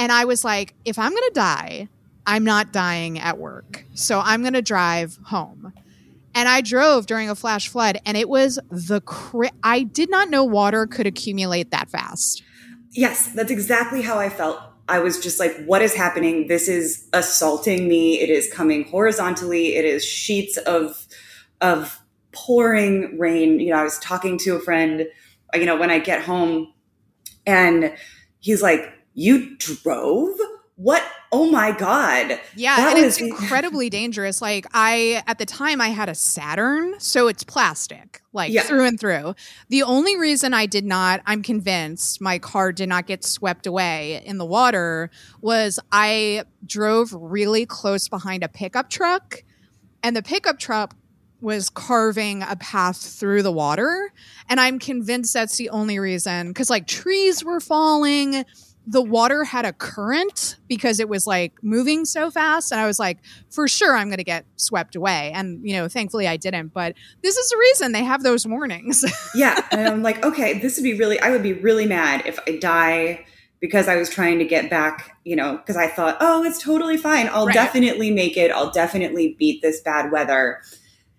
And 0.00 0.10
I 0.10 0.24
was 0.24 0.46
like, 0.46 0.72
if 0.86 0.98
I'm 0.98 1.10
going 1.10 1.28
to 1.28 1.32
die, 1.34 1.88
I'm 2.26 2.42
not 2.42 2.72
dying 2.72 3.18
at 3.18 3.36
work. 3.36 3.84
So 3.92 4.18
I'm 4.18 4.40
going 4.40 4.54
to 4.54 4.62
drive 4.62 5.18
home. 5.24 5.74
And 6.34 6.48
I 6.48 6.62
drove 6.62 7.04
during 7.04 7.28
a 7.28 7.34
flash 7.34 7.68
flood, 7.68 7.98
and 8.06 8.16
it 8.16 8.26
was 8.26 8.58
the 8.70 9.02
cra- 9.02 9.50
I 9.62 9.82
did 9.82 10.08
not 10.08 10.30
know 10.30 10.42
water 10.42 10.86
could 10.86 11.06
accumulate 11.06 11.70
that 11.72 11.90
fast. 11.90 12.42
Yes, 12.92 13.28
that's 13.34 13.50
exactly 13.50 14.00
how 14.00 14.18
I 14.18 14.30
felt. 14.30 14.58
I 14.88 15.00
was 15.00 15.20
just 15.20 15.38
like, 15.38 15.54
what 15.66 15.82
is 15.82 15.94
happening? 15.94 16.46
This 16.46 16.66
is 16.66 17.06
assaulting 17.12 17.86
me. 17.86 18.20
It 18.20 18.30
is 18.30 18.50
coming 18.50 18.84
horizontally. 18.84 19.76
It 19.76 19.84
is 19.84 20.02
sheets 20.02 20.56
of 20.56 21.06
of 21.60 22.00
pouring 22.32 23.18
rain. 23.18 23.60
You 23.60 23.72
know, 23.72 23.80
I 23.80 23.84
was 23.84 23.98
talking 23.98 24.38
to 24.38 24.56
a 24.56 24.60
friend, 24.60 25.06
you 25.52 25.66
know, 25.66 25.76
when 25.76 25.90
I 25.90 25.98
get 25.98 26.22
home 26.22 26.72
and 27.46 27.94
he's 28.38 28.62
like, 28.62 28.94
"You 29.14 29.56
drove?" 29.56 30.38
what 30.80 31.04
oh 31.30 31.50
my 31.50 31.72
god 31.72 32.40
yeah 32.56 32.76
that 32.76 32.96
and 32.96 33.04
was- 33.04 33.18
it's 33.18 33.20
incredibly 33.30 33.90
dangerous 33.90 34.40
like 34.40 34.66
i 34.72 35.22
at 35.26 35.36
the 35.36 35.44
time 35.44 35.78
i 35.78 35.88
had 35.88 36.08
a 36.08 36.14
saturn 36.14 36.98
so 36.98 37.28
it's 37.28 37.44
plastic 37.44 38.22
like 38.32 38.50
yeah. 38.50 38.62
through 38.62 38.86
and 38.86 38.98
through 38.98 39.34
the 39.68 39.82
only 39.82 40.16
reason 40.16 40.54
i 40.54 40.64
did 40.64 40.86
not 40.86 41.20
i'm 41.26 41.42
convinced 41.42 42.18
my 42.22 42.38
car 42.38 42.72
did 42.72 42.88
not 42.88 43.06
get 43.06 43.22
swept 43.22 43.66
away 43.66 44.22
in 44.24 44.38
the 44.38 44.44
water 44.46 45.10
was 45.42 45.78
i 45.92 46.42
drove 46.64 47.12
really 47.12 47.66
close 47.66 48.08
behind 48.08 48.42
a 48.42 48.48
pickup 48.48 48.88
truck 48.88 49.44
and 50.02 50.16
the 50.16 50.22
pickup 50.22 50.58
truck 50.58 50.96
was 51.42 51.68
carving 51.68 52.42
a 52.42 52.56
path 52.56 52.96
through 52.96 53.42
the 53.42 53.52
water 53.52 54.10
and 54.48 54.58
i'm 54.58 54.78
convinced 54.78 55.34
that's 55.34 55.58
the 55.58 55.68
only 55.68 55.98
reason 55.98 56.48
because 56.48 56.70
like 56.70 56.86
trees 56.86 57.44
were 57.44 57.60
falling 57.60 58.46
the 58.86 59.02
water 59.02 59.44
had 59.44 59.64
a 59.64 59.72
current 59.72 60.56
because 60.68 61.00
it 61.00 61.08
was 61.08 61.26
like 61.26 61.52
moving 61.62 62.04
so 62.04 62.30
fast 62.30 62.72
and 62.72 62.80
i 62.80 62.86
was 62.86 62.98
like 62.98 63.18
for 63.50 63.68
sure 63.68 63.96
i'm 63.96 64.08
going 64.08 64.18
to 64.18 64.24
get 64.24 64.44
swept 64.56 64.96
away 64.96 65.30
and 65.34 65.60
you 65.66 65.74
know 65.74 65.88
thankfully 65.88 66.26
i 66.26 66.36
didn't 66.36 66.68
but 66.68 66.94
this 67.22 67.36
is 67.36 67.50
the 67.50 67.56
reason 67.56 67.92
they 67.92 68.02
have 68.02 68.22
those 68.22 68.46
warnings 68.46 69.04
yeah 69.34 69.66
and 69.70 69.86
i'm 69.88 70.02
like 70.02 70.24
okay 70.24 70.58
this 70.58 70.76
would 70.76 70.84
be 70.84 70.94
really 70.94 71.20
i 71.20 71.30
would 71.30 71.42
be 71.42 71.52
really 71.52 71.86
mad 71.86 72.22
if 72.26 72.38
i 72.46 72.56
die 72.56 73.24
because 73.60 73.86
i 73.86 73.96
was 73.96 74.08
trying 74.08 74.38
to 74.38 74.44
get 74.44 74.70
back 74.70 75.16
you 75.24 75.36
know 75.36 75.56
because 75.58 75.76
i 75.76 75.86
thought 75.86 76.16
oh 76.20 76.42
it's 76.42 76.60
totally 76.60 76.96
fine 76.96 77.28
i'll 77.32 77.46
right. 77.46 77.54
definitely 77.54 78.10
make 78.10 78.36
it 78.36 78.50
i'll 78.50 78.72
definitely 78.72 79.36
beat 79.38 79.60
this 79.62 79.80
bad 79.82 80.10
weather 80.10 80.60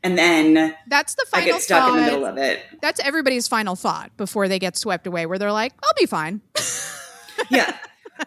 and 0.03 0.17
then 0.17 0.75
that's 0.87 1.13
the 1.13 1.25
final 1.29 1.47
I 1.47 1.51
get 1.51 1.61
stuck 1.61 1.83
thought. 1.83 1.97
in 1.97 2.03
the 2.03 2.11
middle 2.11 2.25
of 2.25 2.37
it. 2.37 2.59
That's 2.81 2.99
everybody's 3.01 3.47
final 3.47 3.75
thought 3.75 4.11
before 4.17 4.47
they 4.47 4.57
get 4.57 4.75
swept 4.75 5.05
away, 5.05 5.27
where 5.27 5.37
they're 5.37 5.51
like, 5.51 5.73
"I'll 5.83 5.93
be 5.95 6.07
fine." 6.07 6.41
yeah. 7.49 7.77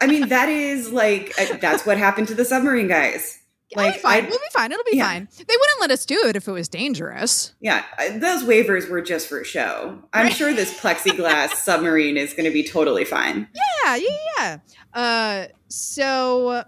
I 0.00 0.06
mean, 0.06 0.28
that 0.28 0.48
is 0.48 0.90
like, 0.90 1.34
uh, 1.38 1.56
that's 1.58 1.86
what 1.86 1.98
happened 1.98 2.28
to 2.28 2.34
the 2.34 2.44
submarine 2.44 2.88
guys. 2.88 3.40
Like, 3.76 4.00
fine. 4.00 4.24
I, 4.24 4.28
we'll 4.28 4.38
be 4.38 4.44
fine. 4.52 4.72
It'll 4.72 4.84
be 4.84 4.96
yeah. 4.96 5.08
fine. 5.08 5.28
They 5.36 5.44
wouldn't 5.48 5.80
let 5.80 5.90
us 5.90 6.06
do 6.06 6.20
it 6.26 6.36
if 6.36 6.46
it 6.46 6.52
was 6.52 6.68
dangerous. 6.68 7.54
Yeah, 7.60 7.84
those 8.18 8.44
waivers 8.44 8.88
were 8.88 9.02
just 9.02 9.28
for 9.28 9.42
show. 9.42 9.98
I'm 10.12 10.30
sure 10.30 10.52
this 10.52 10.78
plexiglass 10.78 11.50
submarine 11.54 12.16
is 12.16 12.34
going 12.34 12.44
to 12.44 12.52
be 12.52 12.62
totally 12.62 13.04
fine. 13.04 13.48
Yeah, 13.84 13.96
yeah, 13.96 14.08
yeah. 14.38 14.58
Uh, 14.92 15.46
so 15.68 16.64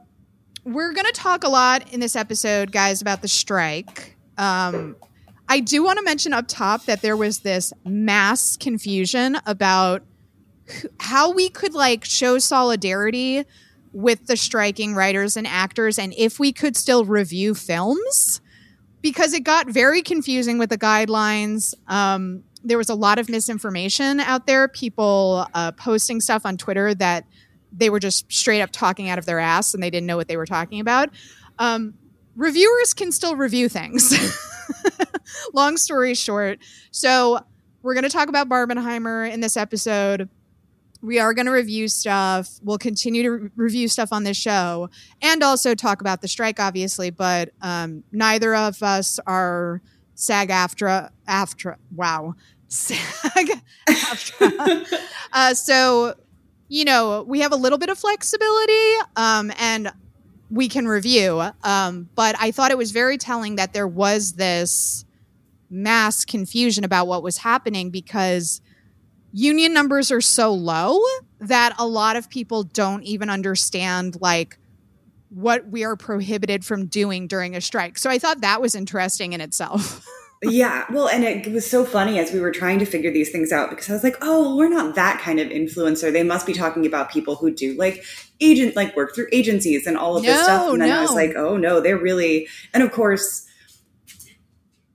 we're 0.64 0.92
going 0.92 1.06
to 1.06 1.12
talk 1.12 1.44
a 1.44 1.48
lot 1.48 1.92
in 1.92 2.00
this 2.00 2.16
episode, 2.16 2.72
guys, 2.72 3.00
about 3.00 3.22
the 3.22 3.28
strike. 3.28 4.16
Um, 4.36 4.96
I 5.48 5.60
do 5.60 5.84
want 5.84 5.98
to 5.98 6.04
mention 6.04 6.32
up 6.32 6.48
top 6.48 6.86
that 6.86 7.02
there 7.02 7.16
was 7.16 7.40
this 7.40 7.72
mass 7.84 8.56
confusion 8.56 9.38
about 9.46 10.02
how 11.00 11.32
we 11.32 11.48
could 11.48 11.74
like 11.74 12.04
show 12.04 12.38
solidarity 12.38 13.44
with 13.92 14.26
the 14.26 14.36
striking 14.36 14.94
writers 14.94 15.36
and 15.36 15.46
actors 15.46 15.98
and 15.98 16.12
if 16.16 16.38
we 16.38 16.52
could 16.52 16.76
still 16.76 17.04
review 17.04 17.54
films 17.54 18.40
because 19.00 19.32
it 19.32 19.44
got 19.44 19.68
very 19.68 20.02
confusing 20.02 20.58
with 20.58 20.68
the 20.68 20.78
guidelines. 20.78 21.74
Um, 21.86 22.42
there 22.64 22.76
was 22.76 22.88
a 22.88 22.94
lot 22.94 23.18
of 23.18 23.28
misinformation 23.28 24.20
out 24.20 24.46
there 24.46 24.68
people 24.68 25.46
uh, 25.54 25.72
posting 25.72 26.20
stuff 26.20 26.44
on 26.44 26.56
twitter 26.56 26.94
that 26.94 27.24
they 27.72 27.90
were 27.90 28.00
just 28.00 28.30
straight 28.32 28.60
up 28.60 28.70
talking 28.70 29.08
out 29.08 29.18
of 29.18 29.26
their 29.26 29.38
ass 29.38 29.74
and 29.74 29.82
they 29.82 29.90
didn't 29.90 30.06
know 30.06 30.16
what 30.16 30.28
they 30.28 30.36
were 30.36 30.46
talking 30.46 30.80
about. 30.80 31.10
Um, 31.58 31.94
reviewers 32.34 32.94
can 32.94 33.12
still 33.12 33.36
review 33.36 33.68
things. 33.68 34.14
Long 35.54 35.76
story 35.76 36.14
short. 36.14 36.58
So 36.90 37.40
we're 37.82 37.94
going 37.94 38.04
to 38.04 38.10
talk 38.10 38.28
about 38.28 38.48
barbenheimer 38.48 39.30
in 39.30 39.40
this 39.40 39.56
episode 39.56 40.28
we 41.06 41.20
are 41.20 41.32
going 41.32 41.46
to 41.46 41.52
review 41.52 41.86
stuff. 41.86 42.50
We'll 42.64 42.78
continue 42.78 43.22
to 43.22 43.30
re- 43.30 43.50
review 43.54 43.86
stuff 43.86 44.12
on 44.12 44.24
this 44.24 44.36
show 44.36 44.90
and 45.22 45.40
also 45.40 45.72
talk 45.76 46.00
about 46.00 46.20
the 46.20 46.26
strike, 46.26 46.58
obviously. 46.58 47.10
But 47.10 47.50
um, 47.62 48.02
neither 48.10 48.56
of 48.56 48.82
us 48.82 49.20
are 49.24 49.80
SAG 50.16 50.48
AFTRA. 50.48 51.10
AFTRA. 51.28 51.76
Wow. 51.94 52.34
SAG 52.68 53.62
AFTRA. 53.88 55.00
uh, 55.32 55.54
so, 55.54 56.14
you 56.66 56.84
know, 56.84 57.22
we 57.22 57.38
have 57.38 57.52
a 57.52 57.56
little 57.56 57.78
bit 57.78 57.88
of 57.88 57.96
flexibility 57.96 58.94
um, 59.14 59.52
and 59.60 59.92
we 60.50 60.68
can 60.68 60.88
review. 60.88 61.40
Um, 61.62 62.08
but 62.16 62.34
I 62.40 62.50
thought 62.50 62.72
it 62.72 62.78
was 62.78 62.90
very 62.90 63.16
telling 63.16 63.54
that 63.56 63.72
there 63.72 63.86
was 63.86 64.32
this 64.32 65.04
mass 65.70 66.24
confusion 66.24 66.82
about 66.82 67.06
what 67.06 67.22
was 67.22 67.38
happening 67.38 67.90
because 67.90 68.60
union 69.32 69.72
numbers 69.72 70.10
are 70.10 70.20
so 70.20 70.52
low 70.52 71.00
that 71.40 71.74
a 71.78 71.86
lot 71.86 72.16
of 72.16 72.30
people 72.30 72.62
don't 72.62 73.02
even 73.02 73.30
understand 73.30 74.16
like 74.20 74.58
what 75.30 75.68
we 75.68 75.84
are 75.84 75.96
prohibited 75.96 76.64
from 76.64 76.86
doing 76.86 77.26
during 77.26 77.54
a 77.54 77.60
strike. 77.60 77.98
So 77.98 78.08
I 78.08 78.18
thought 78.18 78.40
that 78.40 78.60
was 78.60 78.74
interesting 78.74 79.32
in 79.32 79.40
itself. 79.40 80.06
yeah, 80.42 80.84
well, 80.90 81.08
and 81.08 81.24
it 81.24 81.52
was 81.52 81.68
so 81.68 81.84
funny 81.84 82.18
as 82.18 82.32
we 82.32 82.40
were 82.40 82.50
trying 82.50 82.78
to 82.78 82.86
figure 82.86 83.12
these 83.12 83.30
things 83.30 83.52
out 83.52 83.70
because 83.70 83.90
I 83.90 83.92
was 83.92 84.04
like, 84.04 84.16
"Oh, 84.22 84.56
we're 84.56 84.68
not 84.68 84.94
that 84.94 85.20
kind 85.20 85.40
of 85.40 85.48
influencer. 85.48 86.12
They 86.12 86.22
must 86.22 86.46
be 86.46 86.52
talking 86.52 86.86
about 86.86 87.10
people 87.10 87.36
who 87.36 87.50
do 87.50 87.74
like 87.74 88.04
agent 88.40 88.76
like 88.76 88.94
work 88.96 89.14
through 89.14 89.28
agencies 89.32 89.86
and 89.86 89.96
all 89.96 90.16
of 90.16 90.22
no, 90.22 90.30
this 90.30 90.42
stuff." 90.42 90.72
And 90.72 90.80
then 90.80 90.88
no. 90.90 90.98
I 90.98 91.02
was 91.02 91.14
like, 91.14 91.34
"Oh 91.36 91.56
no, 91.56 91.80
they're 91.80 91.98
really." 91.98 92.48
And 92.72 92.82
of 92.82 92.92
course, 92.92 93.46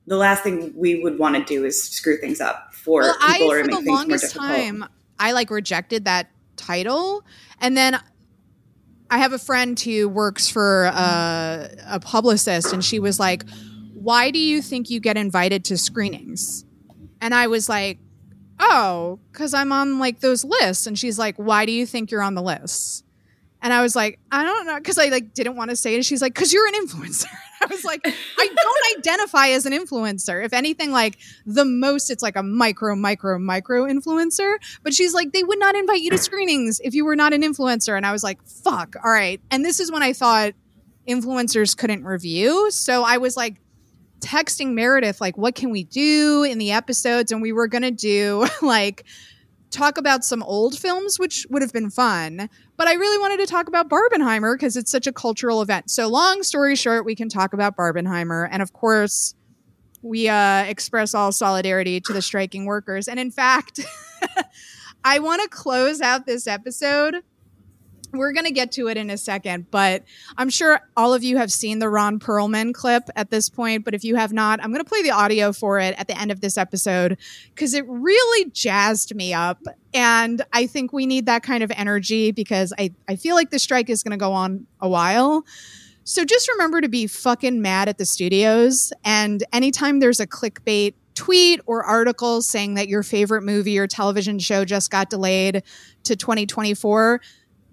the 0.07 0.17
last 0.17 0.43
thing 0.43 0.73
we 0.75 1.03
would 1.03 1.19
want 1.19 1.35
to 1.35 1.43
do 1.43 1.65
is 1.65 1.83
screw 1.83 2.17
things 2.17 2.39
up 2.39 2.70
for 2.83 3.01
well, 3.01 3.13
people 3.13 3.51
I, 3.51 3.53
or 3.53 3.63
for 3.63 3.67
make 3.67 3.85
the 3.85 3.91
longest 3.91 4.35
time 4.35 4.85
I 5.19 5.33
like 5.33 5.51
rejected 5.51 6.05
that 6.05 6.29
title. 6.55 7.23
And 7.59 7.77
then 7.77 8.00
I 9.09 9.19
have 9.19 9.33
a 9.33 9.39
friend 9.39 9.79
who 9.79 10.09
works 10.09 10.50
for 10.50 10.85
a, 10.85 11.69
a 11.88 12.00
publicist 12.00 12.73
and 12.73 12.83
she 12.83 13.00
was 13.00 13.19
like 13.19 13.45
why 13.93 14.31
do 14.31 14.39
you 14.39 14.63
think 14.63 14.89
you 14.89 15.00
get 15.00 15.15
invited 15.15 15.63
to 15.65 15.77
screenings? 15.77 16.65
And 17.19 17.35
I 17.35 17.47
was 17.47 17.69
like 17.69 18.00
oh 18.59 19.19
cuz 19.31 19.53
I'm 19.53 19.71
on 19.71 20.00
like 20.00 20.21
those 20.21 20.43
lists. 20.43 20.88
And 20.88 20.97
she's 20.97 21.19
like 21.19 21.35
why 21.35 21.65
do 21.65 21.71
you 21.71 21.85
think 21.85 22.09
you're 22.09 22.23
on 22.23 22.35
the 22.35 22.41
lists 22.41 23.03
and 23.61 23.71
I 23.73 23.81
was 23.81 23.95
like, 23.95 24.19
I 24.31 24.43
don't 24.43 24.65
know, 24.65 24.77
because 24.77 24.97
I 24.97 25.07
like 25.07 25.33
didn't 25.33 25.55
want 25.55 25.69
to 25.69 25.75
say 25.75 25.95
it. 25.95 26.05
She's 26.05 26.21
like, 26.21 26.33
because 26.33 26.51
you're 26.51 26.67
an 26.67 26.73
influencer. 26.73 27.27
I 27.61 27.67
was 27.67 27.83
like, 27.83 28.01
I 28.03 28.47
don't 28.55 28.97
identify 28.97 29.49
as 29.49 29.67
an 29.67 29.73
influencer. 29.73 30.43
If 30.43 30.51
anything, 30.51 30.91
like 30.91 31.19
the 31.45 31.63
most, 31.63 32.09
it's 32.09 32.23
like 32.23 32.35
a 32.35 32.41
micro, 32.41 32.95
micro, 32.95 33.37
micro 33.37 33.85
influencer. 33.85 34.55
But 34.81 34.95
she's 34.95 35.13
like, 35.13 35.31
they 35.31 35.43
would 35.43 35.59
not 35.59 35.75
invite 35.75 36.01
you 36.01 36.09
to 36.09 36.17
screenings 36.17 36.81
if 36.83 36.95
you 36.95 37.05
were 37.05 37.15
not 37.15 37.33
an 37.33 37.43
influencer. 37.43 37.95
And 37.95 38.05
I 38.05 38.11
was 38.11 38.23
like, 38.23 38.41
fuck, 38.47 38.95
all 39.03 39.11
right. 39.11 39.39
And 39.51 39.63
this 39.63 39.79
is 39.79 39.91
when 39.91 40.01
I 40.01 40.13
thought 40.13 40.53
influencers 41.07 41.77
couldn't 41.77 42.03
review. 42.03 42.71
So 42.71 43.03
I 43.03 43.17
was 43.17 43.37
like, 43.37 43.57
texting 44.21 44.73
Meredith, 44.73 45.19
like, 45.19 45.37
what 45.37 45.55
can 45.55 45.71
we 45.71 45.83
do 45.83 46.43
in 46.43 46.57
the 46.57 46.71
episodes? 46.71 47.31
And 47.31 47.41
we 47.41 47.51
were 47.51 47.67
going 47.67 47.81
to 47.81 47.91
do 47.91 48.47
like, 48.61 49.05
talk 49.71 49.97
about 49.97 50.23
some 50.23 50.43
old 50.43 50.77
films, 50.77 51.17
which 51.17 51.47
would 51.49 51.61
have 51.61 51.73
been 51.73 51.89
fun. 51.89 52.49
But 52.77 52.87
I 52.87 52.93
really 52.93 53.17
wanted 53.19 53.37
to 53.39 53.45
talk 53.45 53.67
about 53.67 53.89
Barbenheimer 53.89 54.55
because 54.55 54.77
it's 54.77 54.91
such 54.91 55.07
a 55.07 55.13
cultural 55.13 55.61
event. 55.61 55.89
So, 55.89 56.07
long 56.07 56.43
story 56.43 56.75
short, 56.75 57.05
we 57.05 57.15
can 57.15 57.29
talk 57.29 57.53
about 57.53 57.75
Barbenheimer. 57.75 58.47
And 58.51 58.61
of 58.61 58.73
course, 58.73 59.33
we 60.01 60.27
uh, 60.27 60.63
express 60.63 61.13
all 61.13 61.31
solidarity 61.31 61.99
to 62.01 62.13
the 62.13 62.21
striking 62.21 62.65
workers. 62.65 63.07
And 63.07 63.19
in 63.19 63.31
fact, 63.31 63.79
I 65.03 65.19
want 65.19 65.41
to 65.41 65.49
close 65.49 66.01
out 66.01 66.25
this 66.25 66.47
episode 66.47 67.23
we're 68.13 68.33
going 68.33 68.45
to 68.45 68.51
get 68.51 68.71
to 68.73 68.87
it 68.87 68.97
in 68.97 69.09
a 69.09 69.17
second, 69.17 69.69
but 69.71 70.03
I'm 70.37 70.49
sure 70.49 70.81
all 70.97 71.13
of 71.13 71.23
you 71.23 71.37
have 71.37 71.51
seen 71.51 71.79
the 71.79 71.89
Ron 71.89 72.19
Perlman 72.19 72.73
clip 72.73 73.03
at 73.15 73.29
this 73.29 73.49
point. 73.49 73.85
But 73.85 73.93
if 73.93 74.03
you 74.03 74.15
have 74.15 74.33
not, 74.33 74.61
I'm 74.61 74.71
going 74.71 74.83
to 74.83 74.89
play 74.89 75.01
the 75.01 75.11
audio 75.11 75.53
for 75.53 75.79
it 75.79 75.95
at 75.97 76.07
the 76.07 76.19
end 76.19 76.31
of 76.31 76.41
this 76.41 76.57
episode 76.57 77.17
because 77.53 77.73
it 77.73 77.85
really 77.87 78.49
jazzed 78.51 79.15
me 79.15 79.33
up. 79.33 79.59
And 79.93 80.41
I 80.53 80.67
think 80.67 80.93
we 80.93 81.05
need 81.05 81.25
that 81.25 81.43
kind 81.43 81.63
of 81.63 81.71
energy 81.75 82.31
because 82.31 82.73
I, 82.77 82.93
I 83.07 83.15
feel 83.15 83.35
like 83.35 83.49
the 83.49 83.59
strike 83.59 83.89
is 83.89 84.03
going 84.03 84.11
to 84.11 84.17
go 84.17 84.33
on 84.33 84.67
a 84.79 84.89
while. 84.89 85.45
So 86.03 86.25
just 86.25 86.49
remember 86.49 86.81
to 86.81 86.89
be 86.89 87.07
fucking 87.07 87.61
mad 87.61 87.87
at 87.87 87.97
the 87.97 88.05
studios. 88.05 88.91
And 89.03 89.43
anytime 89.53 89.99
there's 89.99 90.19
a 90.19 90.27
clickbait 90.27 90.95
tweet 91.13 91.61
or 91.65 91.83
article 91.83 92.41
saying 92.41 92.75
that 92.75 92.87
your 92.87 93.03
favorite 93.03 93.43
movie 93.43 93.77
or 93.77 93.87
television 93.87 94.39
show 94.39 94.65
just 94.65 94.89
got 94.89 95.09
delayed 95.09 95.63
to 96.03 96.15
2024, 96.15 97.21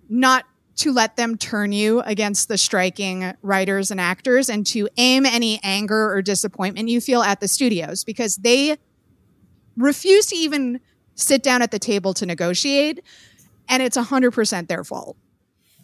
not 0.09 0.45
to 0.77 0.93
let 0.93 1.17
them 1.17 1.37
turn 1.37 1.73
you 1.73 2.01
against 2.03 2.49
the 2.49 2.57
striking 2.57 3.35
writers 3.43 3.91
and 3.91 4.01
actors 4.01 4.49
and 4.49 4.65
to 4.65 4.89
aim 4.97 5.27
any 5.27 5.59
anger 5.63 6.13
or 6.13 6.23
disappointment 6.23 6.89
you 6.89 7.01
feel 7.01 7.21
at 7.23 7.41
the 7.41 7.49
studios 7.49 8.05
because 8.05 8.37
they 8.37 8.77
refuse 9.77 10.27
to 10.27 10.37
even 10.37 10.81
sit 11.17 11.43
down 11.43 11.63
at 11.63 11.73
the 11.73 11.81
table 11.81 12.15
to 12.15 12.25
negotiate 12.25 13.03
and 13.69 13.83
it's 13.83 13.97
100% 13.97 14.69
their 14.69 14.85
fault. 14.85 15.17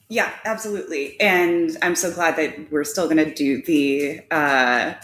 Yeah, 0.09 0.33
absolutely. 0.45 1.21
And 1.21 1.77
I'm 1.83 1.97
so 1.97 2.13
glad 2.13 2.37
that 2.37 2.71
we're 2.71 2.85
still 2.85 3.07
going 3.07 3.17
to 3.17 3.35
do 3.35 3.63
the 3.63 4.21
uh 4.31 4.95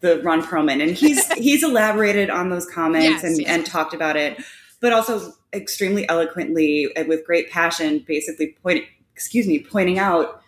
the 0.00 0.20
Ron 0.22 0.42
Perlman 0.42 0.82
and 0.82 0.92
he's 0.92 1.32
he's 1.32 1.62
elaborated 1.62 2.28
on 2.28 2.50
those 2.50 2.66
comments 2.66 3.06
yes, 3.06 3.24
and 3.24 3.38
yes. 3.38 3.48
and 3.48 3.66
talked 3.66 3.94
about 3.94 4.16
it 4.16 4.38
but 4.80 4.92
also 4.92 5.32
extremely 5.52 6.08
eloquently 6.08 6.88
and 6.96 7.08
with 7.08 7.24
great 7.24 7.50
passion, 7.50 8.04
basically 8.06 8.56
pointing, 8.62 8.86
excuse 9.14 9.46
me, 9.46 9.58
pointing 9.58 9.98
out 9.98 10.42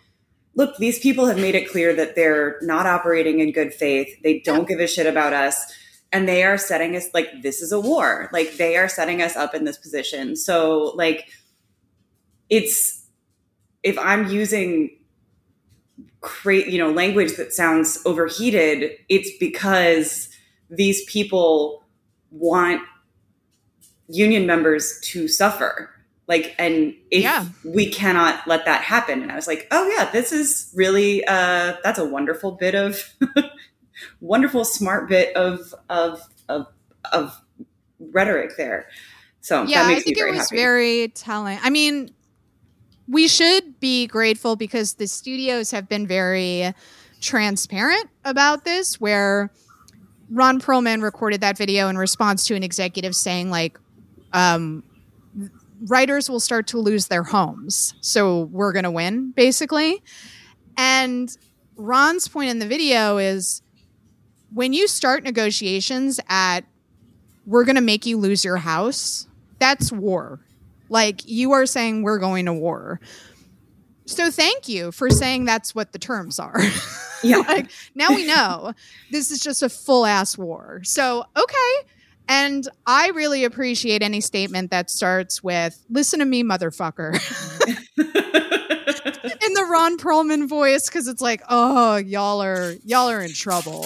look, 0.55 0.77
these 0.77 0.99
people 0.99 1.27
have 1.27 1.37
made 1.37 1.55
it 1.55 1.69
clear 1.69 1.93
that 1.95 2.15
they're 2.15 2.57
not 2.61 2.85
operating 2.85 3.39
in 3.39 3.51
good 3.51 3.73
faith. 3.73 4.13
They 4.23 4.39
don't 4.39 4.67
give 4.67 4.79
a 4.79 4.87
shit 4.87 5.07
about 5.07 5.33
us. 5.33 5.73
And 6.11 6.27
they 6.27 6.43
are 6.43 6.57
setting 6.57 6.95
us 6.95 7.07
like 7.13 7.29
this 7.41 7.61
is 7.61 7.71
a 7.71 7.79
war. 7.79 8.29
Like 8.33 8.57
they 8.57 8.75
are 8.75 8.89
setting 8.89 9.21
us 9.21 9.37
up 9.37 9.55
in 9.55 9.63
this 9.63 9.77
position. 9.77 10.35
So 10.35 10.93
like 10.95 11.29
it's 12.49 13.05
if 13.83 13.97
I'm 13.97 14.29
using 14.29 14.97
create 16.19 16.67
you 16.67 16.77
know 16.77 16.91
language 16.91 17.37
that 17.37 17.53
sounds 17.53 17.97
overheated, 18.05 18.91
it's 19.07 19.31
because 19.39 20.27
these 20.69 21.03
people 21.05 21.85
want 22.29 22.81
union 24.07 24.45
members 24.45 24.99
to 25.01 25.27
suffer 25.27 25.89
like 26.27 26.55
and 26.59 26.93
if 27.09 27.23
Yeah. 27.23 27.45
we 27.63 27.89
cannot 27.89 28.45
let 28.47 28.65
that 28.65 28.81
happen 28.81 29.21
and 29.21 29.31
i 29.31 29.35
was 29.35 29.47
like 29.47 29.67
oh 29.71 29.87
yeah 29.95 30.09
this 30.11 30.31
is 30.31 30.71
really 30.75 31.23
uh 31.25 31.75
that's 31.83 31.99
a 31.99 32.05
wonderful 32.05 32.51
bit 32.53 32.75
of 32.75 33.13
wonderful 34.21 34.65
smart 34.65 35.07
bit 35.09 35.35
of 35.35 35.73
of 35.89 36.21
of 36.49 36.67
of 37.11 37.39
rhetoric 37.99 38.51
there 38.57 38.87
so 39.43 39.63
yeah, 39.63 39.87
I 39.87 39.99
think 39.99 40.17
it 40.19 40.29
was 40.29 40.41
happy 40.41 40.55
very 40.55 41.07
telling. 41.15 41.57
I 41.63 41.71
mean, 41.71 42.11
we 43.07 43.27
should 43.27 43.79
be 43.79 44.05
grateful 44.05 44.55
because 44.55 44.93
the 44.93 45.07
studios 45.07 45.71
have 45.71 45.89
been 45.89 46.05
very 46.05 46.73
transparent 47.21 48.05
about 48.23 48.65
this, 48.65 49.01
where 49.01 49.51
Ron 50.29 50.61
Perlman 50.61 51.01
recorded 51.01 51.41
that 51.41 51.57
video 51.57 51.89
in 51.89 51.97
response 51.97 52.45
to 52.45 52.55
an 52.55 52.61
executive 52.61 53.15
saying, 53.15 53.49
like, 53.49 53.79
um, 54.33 54.83
writers 55.81 56.29
will 56.29 56.39
start 56.39 56.67
to 56.67 56.77
lose 56.77 57.07
their 57.07 57.23
homes. 57.23 57.93
So 58.01 58.43
we're 58.43 58.71
going 58.71 58.83
to 58.83 58.91
win, 58.91 59.31
basically. 59.31 60.03
And 60.77 61.35
Ron's 61.75 62.27
point 62.27 62.49
in 62.49 62.59
the 62.59 62.67
video 62.67 63.17
is 63.17 63.61
when 64.53 64.73
you 64.73 64.87
start 64.87 65.23
negotiations 65.23 66.19
at, 66.29 66.61
we're 67.45 67.65
going 67.65 67.75
to 67.75 67.81
make 67.81 68.05
you 68.05 68.17
lose 68.17 68.45
your 68.45 68.57
house, 68.57 69.27
that's 69.59 69.91
war. 69.91 70.39
Like 70.89 71.21
you 71.25 71.53
are 71.53 71.65
saying, 71.65 72.03
we're 72.03 72.19
going 72.19 72.45
to 72.45 72.53
war. 72.53 72.99
So 74.05 74.29
thank 74.29 74.67
you 74.67 74.91
for 74.91 75.09
saying 75.09 75.45
that's 75.45 75.73
what 75.73 75.93
the 75.93 75.99
terms 75.99 76.37
are. 76.37 76.59
yeah 77.23 77.37
like 77.37 77.69
now 77.93 78.09
we 78.09 78.25
know 78.25 78.73
this 79.11 79.29
is 79.31 79.39
just 79.39 79.63
a 79.63 79.69
full 79.69 80.05
ass 80.05 80.37
war. 80.37 80.81
So 80.83 81.23
okay. 81.37 81.87
And 82.31 82.65
I 82.87 83.09
really 83.09 83.43
appreciate 83.43 84.01
any 84.01 84.21
statement 84.21 84.71
that 84.71 84.89
starts 84.89 85.43
with 85.43 85.83
"Listen 85.89 86.19
to 86.19 86.25
me, 86.25 86.45
motherfucker," 86.45 87.11
in 87.97 89.53
the 89.53 89.67
Ron 89.69 89.97
Perlman 89.97 90.47
voice, 90.47 90.87
because 90.87 91.09
it's 91.09 91.21
like, 91.21 91.41
oh, 91.49 91.97
y'all 91.97 92.41
are 92.41 92.75
y'all 92.85 93.09
are 93.09 93.19
in 93.19 93.33
trouble 93.33 93.85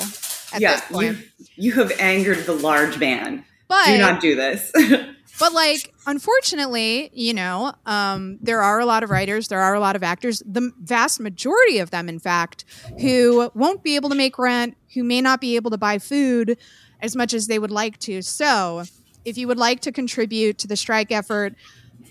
at 0.54 0.62
yeah 0.62 0.76
this 0.76 0.82
point. 0.82 1.18
you 1.18 1.26
you 1.56 1.72
have 1.72 1.92
angered 2.00 2.46
the 2.46 2.54
large 2.54 3.00
man. 3.00 3.44
But 3.68 3.88
do 3.88 3.98
not 3.98 4.22
do 4.22 4.36
this. 4.36 4.72
but 5.40 5.52
like 5.52 5.94
unfortunately 6.06 7.10
you 7.14 7.34
know 7.34 7.74
um, 7.88 8.38
there 8.42 8.62
are 8.62 8.80
a 8.80 8.86
lot 8.86 9.04
of 9.04 9.10
writers 9.10 9.48
there 9.48 9.60
are 9.60 9.74
a 9.74 9.80
lot 9.80 9.96
of 9.96 10.04
actors 10.04 10.42
the 10.46 10.72
vast 10.82 11.20
majority 11.20 11.80
of 11.80 11.90
them 11.92 12.08
in 12.08 12.20
fact 12.20 12.64
who 13.02 13.50
won't 13.56 13.84
be 13.84 13.96
able 13.96 14.10
to 14.10 14.16
make 14.16 14.38
rent 14.38 14.78
who 14.94 15.04
may 15.04 15.20
not 15.20 15.42
be 15.42 15.56
able 15.56 15.72
to 15.72 15.78
buy 15.78 15.98
food 15.98 16.58
as 17.02 17.16
much 17.16 17.34
as 17.34 17.48
they 17.48 17.60
would 17.60 17.72
like 17.72 17.98
to. 18.00 18.22
So 18.22 18.84
if 19.24 19.38
you 19.38 19.48
would 19.48 19.58
like 19.58 19.82
to 19.82 19.92
contribute 19.92 20.58
to 20.60 20.68
the 20.68 20.76
strike 20.76 21.12
effort 21.12 21.56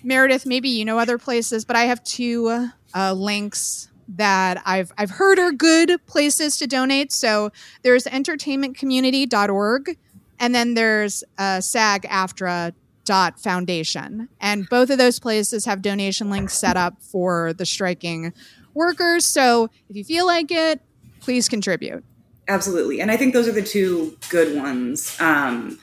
meredith 0.03 0.44
maybe 0.44 0.68
you 0.68 0.85
know 0.85 0.99
other 0.99 1.16
places 1.16 1.64
but 1.64 1.77
i 1.77 1.85
have 1.85 2.03
two 2.05 2.68
uh, 2.94 3.12
links 3.12 3.88
that 4.09 4.62
I've 4.64 4.92
I've 4.99 5.11
heard 5.11 5.38
are 5.38 5.53
good 5.53 6.05
places 6.07 6.57
to 6.59 6.66
donate. 6.66 7.12
So 7.12 7.51
there's 7.83 8.05
entertainmentcommunity.org 8.05 9.99
and 10.40 10.55
then 10.55 10.75
there's 10.75 11.25
uh, 11.38 11.61
SAG-AFTRA 11.61 12.75
dot 13.05 13.38
foundation. 13.38 14.29
And 14.40 14.68
both 14.68 14.90
of 14.90 14.99
those 14.99 15.18
places 15.20 15.64
have 15.66 15.83
donation 15.83 16.31
links 16.31 16.55
set 16.55 16.77
up 16.77 17.03
for 17.03 17.53
the 17.53 17.66
striking 17.66 18.33
workers. 18.73 19.27
So 19.27 19.68
if 19.88 19.97
you 19.97 20.05
feel 20.05 20.27
like 20.27 20.51
it 20.51 20.81
please 21.20 21.49
contribute 21.49 22.05
Absolutely. 22.48 23.00
And 23.00 23.11
I 23.11 23.16
think 23.16 23.33
those 23.33 23.48
are 23.48 23.52
the 23.52 23.62
two 23.62 24.16
good 24.28 24.57
ones. 24.57 25.16
Um, 25.20 25.78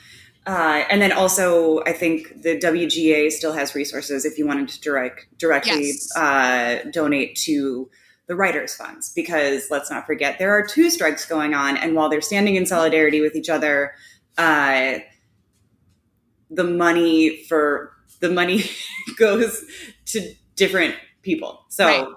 uh, 0.45 0.83
and 0.89 1.01
then 1.01 1.11
also, 1.11 1.81
I 1.85 1.93
think 1.93 2.41
the 2.41 2.57
WGA 2.57 3.31
still 3.31 3.53
has 3.53 3.75
resources 3.75 4.25
if 4.25 4.37
you 4.37 4.47
wanted 4.47 4.69
to 4.69 4.81
direct 4.81 5.27
directly 5.37 5.87
Yes. 5.87 6.15
uh, 6.15 6.79
donate 6.91 7.35
to 7.45 7.89
the 8.27 8.35
writers' 8.35 8.73
funds, 8.75 9.11
because 9.13 9.69
let's 9.69 9.91
not 9.91 10.05
forget 10.05 10.39
there 10.39 10.51
are 10.51 10.65
two 10.65 10.89
strikes 10.89 11.25
going 11.25 11.53
on, 11.53 11.77
and 11.77 11.95
while 11.95 12.09
they're 12.09 12.21
standing 12.21 12.55
in 12.55 12.65
solidarity 12.65 13.21
with 13.21 13.35
each 13.35 13.49
other, 13.49 13.93
uh, 14.37 14.99
the 16.49 16.63
money 16.63 17.43
for 17.43 17.91
the 18.19 18.29
money 18.29 18.63
goes 19.17 19.63
to 20.05 20.33
different 20.55 20.95
people. 21.21 21.65
So. 21.69 21.85
Right. 21.85 22.07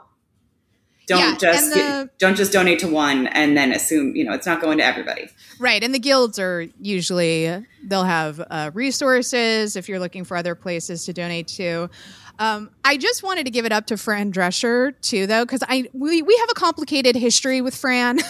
Don't 1.07 1.19
Yeah, 1.19 1.37
just 1.39 1.71
the- 1.71 1.77
get- 1.77 2.19
don't 2.19 2.35
just 2.37 2.53
donate 2.53 2.79
to 2.79 2.89
one 2.89 3.27
and 3.27 3.57
then 3.57 3.73
assume 3.73 4.17
you 4.17 4.25
know 4.25 4.33
it's 4.33 4.47
not 4.47 4.61
going 4.63 4.79
to 4.79 4.85
everybody. 4.85 5.29
right 5.59 5.83
and 5.85 5.95
the 5.95 5.99
guilds 5.99 6.39
are 6.39 6.67
usually 6.81 7.65
they'll 7.85 8.05
have 8.05 8.41
uh, 8.51 8.71
resources 8.75 9.77
if 9.77 9.89
you're 9.89 9.99
looking 9.99 10.25
for 10.25 10.37
other 10.37 10.55
places 10.55 11.05
to 11.05 11.13
donate 11.13 11.47
to. 11.49 11.91
Um, 12.39 12.71
i 12.85 12.97
just 12.97 13.23
wanted 13.23 13.45
to 13.45 13.51
give 13.51 13.65
it 13.65 13.71
up 13.73 13.87
to 13.87 13.97
fran 13.97 14.33
drescher 14.33 14.93
too 15.03 15.27
though 15.29 15.45
because 15.45 15.63
i 15.69 15.89
we, 15.93 16.21
we 16.23 16.37
have 16.39 16.49
a 16.51 16.55
complicated 16.55 17.15
history 17.17 17.61
with 17.61 17.77
fran. 17.77 18.19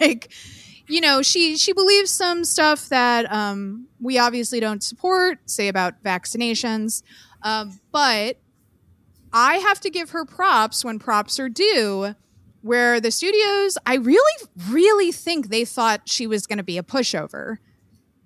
Like 0.00 0.30
you 0.86 1.00
know 1.00 1.22
she 1.22 1.56
she 1.56 1.72
believes 1.72 2.10
some 2.10 2.44
stuff 2.44 2.88
that 2.90 3.30
um, 3.32 3.88
we 4.00 4.18
obviously 4.18 4.60
don't 4.60 4.82
support 4.82 5.38
say 5.46 5.66
about 5.68 6.02
vaccinations. 6.04 7.02
Um, 7.42 7.80
but 7.90 8.36
i 9.32 9.56
have 9.56 9.80
to 9.80 9.90
give 9.90 10.10
her 10.10 10.24
props 10.24 10.84
when 10.84 10.98
props 10.98 11.38
are 11.38 11.48
due 11.48 12.14
where 12.62 13.00
the 13.00 13.10
studios 13.10 13.78
i 13.86 13.94
really 13.94 14.46
really 14.68 15.12
think 15.12 15.48
they 15.48 15.64
thought 15.64 16.08
she 16.08 16.26
was 16.26 16.46
going 16.46 16.58
to 16.58 16.64
be 16.64 16.78
a 16.78 16.82
pushover. 16.82 17.58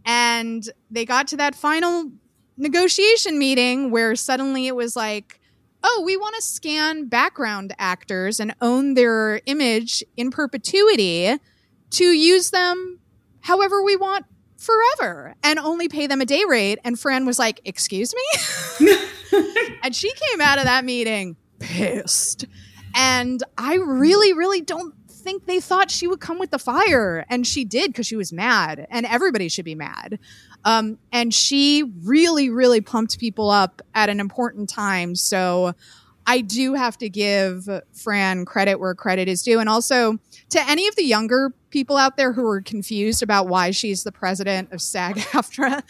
And 0.04 0.68
they 0.90 1.04
got 1.04 1.28
to 1.28 1.36
that 1.36 1.54
final 1.54 2.10
negotiation 2.56 3.38
meeting 3.38 3.90
where 3.90 4.14
suddenly 4.16 4.66
it 4.66 4.76
was 4.76 4.94
like 4.94 5.40
oh 5.84 6.02
we 6.04 6.16
want 6.16 6.34
to 6.36 6.42
scan 6.42 7.08
background 7.08 7.74
actors 7.78 8.38
and 8.38 8.54
own 8.60 8.94
their 8.94 9.40
image 9.46 10.04
in 10.16 10.30
perpetuity 10.30 11.34
to 11.90 12.04
use 12.04 12.50
them 12.50 13.00
however 13.40 13.82
we 13.82 13.96
want 13.96 14.26
forever 14.62 15.34
and 15.42 15.58
only 15.58 15.88
pay 15.88 16.06
them 16.06 16.20
a 16.20 16.26
day 16.26 16.42
rate. 16.48 16.78
And 16.84 16.98
fran 16.98 17.26
was 17.26 17.38
like 17.38 17.60
excuse 17.64 18.14
me? 18.14 18.96
And 19.82 19.94
she 19.94 20.12
came 20.12 20.40
out 20.40 20.58
of 20.58 20.64
that 20.64 20.84
meeting 20.84 21.36
pissed. 21.58 22.46
And 22.94 23.42
i 23.56 23.76
really 23.76 24.32
really 24.32 24.60
don't 24.60 24.94
think 25.08 25.46
they 25.46 25.60
thought 25.60 25.90
she 25.90 26.08
would 26.08 26.20
come 26.20 26.38
with 26.38 26.50
the 26.50 26.58
fire. 26.58 27.24
And 27.28 27.46
she 27.46 27.64
did 27.64 27.92
because 27.92 28.06
she 28.06 28.16
was 28.16 28.32
mad. 28.32 28.86
And 28.90 29.06
everybody 29.06 29.48
should 29.48 29.64
be 29.64 29.74
mad. 29.74 30.18
Um, 30.64 30.98
and 31.12 31.32
she 31.34 31.84
really 32.02 32.50
really 32.50 32.80
pumped 32.80 33.18
people 33.18 33.50
up 33.50 33.82
at 33.94 34.08
an 34.08 34.20
important 34.20 34.68
time. 34.68 35.14
So 35.14 35.74
i 36.24 36.40
do 36.40 36.74
have 36.74 36.96
to 36.98 37.08
give 37.08 37.68
fran 37.92 38.44
credit 38.44 38.76
where 38.76 38.94
credit 38.94 39.28
is 39.28 39.42
due. 39.42 39.58
And 39.58 39.68
also 39.68 40.18
to 40.50 40.68
any 40.68 40.86
of 40.86 40.94
the 40.96 41.04
younger 41.04 41.52
people 41.72 41.96
out 41.96 42.16
there 42.16 42.32
who 42.32 42.46
are 42.46 42.60
confused 42.60 43.22
about 43.22 43.48
why 43.48 43.72
she's 43.72 44.04
the 44.04 44.12
president 44.12 44.70
of 44.72 44.80
sag 44.80 45.16
aftra 45.32 45.82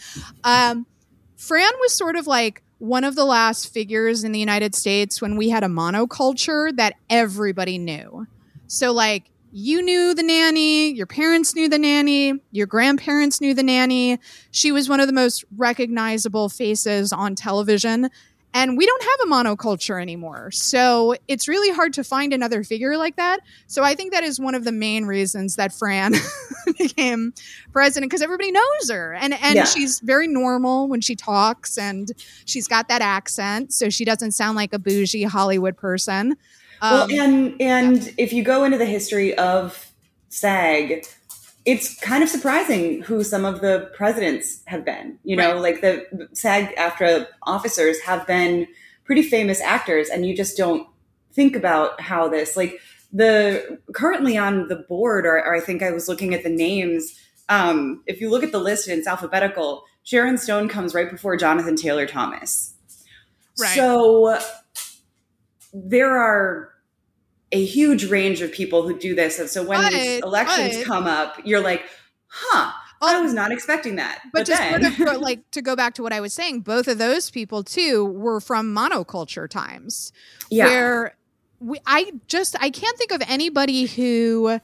um, 0.43 0.87
fran 1.35 1.71
was 1.81 1.93
sort 1.93 2.15
of 2.15 2.25
like 2.25 2.63
one 2.79 3.03
of 3.03 3.15
the 3.15 3.25
last 3.25 3.71
figures 3.71 4.23
in 4.23 4.31
the 4.31 4.39
united 4.39 4.73
states 4.73 5.21
when 5.21 5.37
we 5.37 5.49
had 5.49 5.63
a 5.63 5.67
monoculture 5.67 6.75
that 6.75 6.95
everybody 7.09 7.77
knew 7.77 8.25
so, 8.73 8.91
like, 8.91 9.29
you 9.51 9.83
knew 9.83 10.15
the 10.15 10.23
nanny, 10.23 10.91
your 10.93 11.05
parents 11.05 11.53
knew 11.53 11.69
the 11.69 11.77
nanny, 11.77 12.33
your 12.51 12.65
grandparents 12.65 13.39
knew 13.39 13.53
the 13.53 13.61
nanny. 13.61 14.17
She 14.49 14.71
was 14.71 14.89
one 14.89 14.99
of 14.99 15.05
the 15.05 15.13
most 15.13 15.45
recognizable 15.55 16.49
faces 16.49 17.13
on 17.13 17.35
television. 17.35 18.09
And 18.55 18.77
we 18.77 18.85
don't 18.85 19.03
have 19.03 19.19
a 19.27 19.31
monoculture 19.31 19.99
anymore. 20.01 20.51
So 20.51 21.15
it's 21.27 21.47
really 21.47 21.71
hard 21.73 21.93
to 21.93 22.03
find 22.03 22.33
another 22.33 22.63
figure 22.63 22.97
like 22.97 23.15
that. 23.15 23.39
So 23.67 23.83
I 23.83 23.95
think 23.95 24.13
that 24.13 24.23
is 24.23 24.39
one 24.39 24.53
of 24.53 24.63
the 24.63 24.71
main 24.71 25.05
reasons 25.05 25.55
that 25.55 25.73
Fran 25.73 26.13
became 26.77 27.33
president 27.71 28.11
because 28.11 28.21
everybody 28.21 28.51
knows 28.51 28.89
her. 28.91 29.13
And 29.15 29.33
and 29.33 29.55
Yeah. 29.55 29.65
she's 29.65 29.99
very 30.01 30.27
normal 30.27 30.87
when 30.87 31.01
she 31.01 31.15
talks 31.15 31.77
and 31.77 32.11
she's 32.45 32.67
got 32.67 32.87
that 32.89 33.01
accent. 33.01 33.73
So 33.73 33.89
she 33.89 34.05
doesn't 34.05 34.33
sound 34.33 34.55
like 34.55 34.71
a 34.73 34.79
bougie 34.79 35.23
Hollywood 35.23 35.75
person. 35.75 36.35
well, 36.81 37.03
Um, 37.03 37.09
and 37.11 37.61
and 37.61 38.13
if 38.17 38.33
you 38.33 38.43
go 38.43 38.63
into 38.65 38.77
the 38.77 38.85
history 38.85 39.33
of 39.35 39.91
SAG, 40.29 41.05
it's 41.65 41.99
kind 42.01 42.23
of 42.23 42.29
surprising 42.29 43.01
who 43.03 43.23
some 43.23 43.45
of 43.45 43.61
the 43.61 43.89
presidents 43.95 44.61
have 44.65 44.83
been. 44.83 45.17
You 45.23 45.35
know, 45.37 45.53
Right. 45.53 45.61
like 45.61 45.81
the 45.81 46.27
SAG 46.33 46.75
AFTRA 46.75 47.27
officers 47.43 47.99
have 48.01 48.27
been 48.27 48.67
pretty 49.05 49.23
famous 49.23 49.61
actors, 49.61 50.09
and 50.09 50.25
you 50.25 50.35
just 50.35 50.57
don't 50.57 50.87
think 51.31 51.55
about 51.55 51.99
how 52.01 52.27
this 52.27 52.55
like 52.57 52.79
the 53.11 53.79
currently 53.93 54.37
on 54.37 54.67
the 54.67 54.75
board, 54.75 55.25
or, 55.25 55.37
or 55.37 55.55
I 55.55 55.59
think 55.59 55.81
I 55.83 55.91
was 55.91 56.07
looking 56.07 56.33
at 56.33 56.43
the 56.43 56.49
names. 56.49 57.17
Um, 57.49 58.03
if 58.07 58.19
you 58.21 58.29
look 58.29 58.43
at 58.43 58.51
the 58.51 58.59
list 58.59 58.87
and 58.87 58.97
it's 58.97 59.07
alphabetical, 59.07 59.83
Sharon 60.03 60.37
Stone 60.37 60.69
comes 60.69 60.93
right 60.93 61.09
before 61.11 61.37
Jonathan 61.37 61.75
Taylor 61.75 62.05
Thomas. 62.07 62.73
Right. 63.59 63.75
So 63.75 64.39
there 65.73 66.17
are 66.17 66.72
a 67.53 67.63
huge 67.63 68.05
range 68.05 68.41
of 68.41 68.51
people 68.51 68.81
who 68.83 68.97
do 68.99 69.15
this. 69.15 69.39
And 69.39 69.49
so 69.49 69.63
when 69.63 69.81
these 69.93 70.21
elections 70.23 70.83
come 70.83 71.05
up, 71.05 71.39
you're 71.45 71.61
like, 71.61 71.83
huh, 72.27 72.71
I 73.01 73.15
Oh, 73.15 73.21
was 73.23 73.33
not 73.33 73.51
expecting 73.51 73.97
that. 73.97 74.21
but, 74.33 74.39
But, 74.39 74.47
just 74.47 74.61
then, 74.61 74.93
sort 74.95 75.15
of 75.15 75.21
like 75.29 75.49
to 75.51 75.61
go 75.61 75.75
back 75.75 75.93
to 75.95 76.03
what 76.03 76.11
I 76.13 76.19
was 76.21 76.33
saying, 76.33 76.61
both 76.61 76.87
of 76.87 76.97
those 76.97 77.29
people 77.29 77.63
too 77.63 78.05
were 78.05 78.39
from 78.39 78.73
monoculture 78.73 79.49
times. 79.49 80.11
yeah. 80.49 80.65
where 80.67 81.15
we, 81.59 81.79
I 81.85 82.11
just 82.27 82.55
I 82.61 82.69
can't 82.69 82.97
think 82.97 83.11
of 83.11 83.21
anybody 83.27 83.85
who 83.85 84.59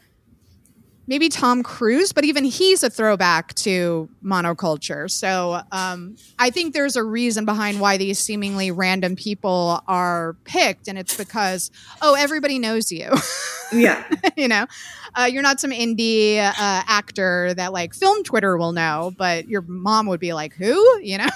maybe 1.10 1.28
Tom 1.28 1.64
Cruise, 1.64 2.14
but 2.14 2.24
even 2.24 2.46
he's 2.46 2.84
a 2.84 2.90
throwback 2.90 3.56
to 3.56 4.08
monoculture. 4.24 5.10
So 5.10 5.60
um, 5.72 6.16
I 6.38 6.52
think 6.52 6.76
there's 6.76 6.96
a 6.96 7.04
reason 7.04 7.46
behind 7.46 7.82
why 7.82 7.98
these 7.98 8.20
seemingly 8.20 8.70
random 8.70 9.16
people 9.16 9.82
are 9.88 10.38
picked, 10.46 10.88
and 10.88 11.00
it's 11.00 11.18
because 11.18 11.72
oh 12.04 12.14
everybody 12.14 12.60
knows 12.60 12.92
you, 12.92 13.12
yeah. 13.74 14.04
you 14.38 14.48
know, 14.48 14.68
uh, 15.16 15.24
you're 15.24 15.42
not 15.42 15.60
some 15.60 15.72
indie 15.72 16.38
uh, 16.38 16.54
actor 16.56 17.56
that 17.56 17.74
like 17.74 17.96
film 17.96 18.24
Twitter 18.24 18.56
will 18.56 18.72
know, 18.72 19.12
but 19.18 19.50
your 19.50 19.64
mom 19.64 20.06
would 20.08 20.20
be 20.20 20.34
like 20.34 20.54
who, 20.54 21.02
you 21.02 21.18
know. 21.18 21.30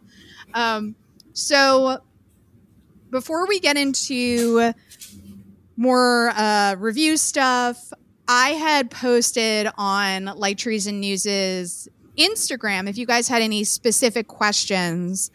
um, 0.54 0.94
so 1.32 1.98
before 3.10 3.48
we 3.48 3.58
get 3.58 3.76
into 3.76 4.72
more 5.76 6.30
uh, 6.30 6.76
review 6.78 7.16
stuff, 7.16 7.92
I 8.28 8.50
had 8.50 8.90
posted 8.90 9.68
on 9.78 10.24
Light 10.24 10.58
Treason 10.58 11.00
News's 11.00 11.88
Instagram 12.18 12.88
if 12.88 12.98
you 12.98 13.06
guys 13.06 13.28
had 13.28 13.42
any 13.42 13.62
specific 13.64 14.26
questions 14.26 15.30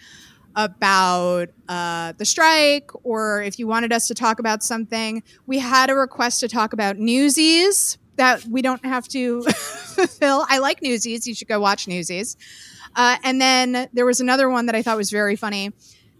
about 0.55 1.49
uh, 1.69 2.11
the 2.17 2.25
strike 2.25 2.91
or 3.03 3.41
if 3.41 3.57
you 3.57 3.67
wanted 3.67 3.93
us 3.93 4.07
to 4.07 4.13
talk 4.13 4.39
about 4.39 4.63
something. 4.63 5.23
We 5.45 5.59
had 5.59 5.89
a 5.89 5.95
request 5.95 6.41
to 6.41 6.49
talk 6.49 6.73
about 6.73 6.97
Newsies 6.97 7.97
that 8.17 8.43
we 8.45 8.61
don't 8.61 8.83
have 8.83 9.07
to 9.09 9.43
fulfill. 9.95 10.45
I 10.49 10.57
like 10.57 10.81
Newsies. 10.81 11.25
You 11.25 11.33
should 11.33 11.47
go 11.47 11.59
watch 11.59 11.87
Newsies. 11.87 12.35
Uh, 12.95 13.15
and 13.23 13.39
then 13.39 13.87
there 13.93 14.05
was 14.05 14.19
another 14.19 14.49
one 14.49 14.65
that 14.65 14.75
I 14.75 14.81
thought 14.81 14.97
was 14.97 15.11
very 15.11 15.37
funny. 15.37 15.71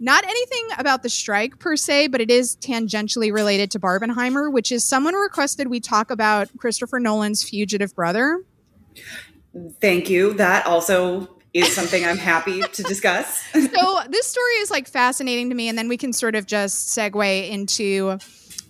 Not 0.04 0.24
anything 0.24 0.68
about 0.80 1.04
the 1.04 1.10
strike 1.10 1.60
per 1.60 1.76
se, 1.76 2.08
but 2.08 2.22
it 2.22 2.32
is 2.32 2.56
tangentially 2.56 3.32
related 3.32 3.70
to 3.72 3.80
Barbenheimer, 3.80 4.52
which 4.52 4.72
is 4.72 4.84
someone 4.84 5.14
requested 5.14 5.68
we 5.68 5.80
talk 5.80 6.10
about 6.10 6.50
Christopher 6.58 7.00
Nolan's 7.00 7.44
Fugitive 7.44 7.94
Brother. 7.94 8.44
Thank 9.80 10.10
you. 10.10 10.34
That 10.34 10.66
also 10.66 11.38
is 11.54 11.72
something 11.72 12.04
I'm 12.04 12.18
happy 12.18 12.62
to 12.62 12.84
discuss. 12.84 13.44
so 13.54 14.00
this 14.10 14.26
story 14.26 14.54
is 14.54 14.72
like 14.72 14.88
fascinating 14.88 15.50
to 15.50 15.56
me, 15.56 15.70
and 15.70 15.78
then 15.78 15.88
we 15.88 15.98
can 15.98 16.14
sort 16.14 16.34
of 16.34 16.48
just 16.48 16.98
segue 16.98 17.50
into 17.50 18.18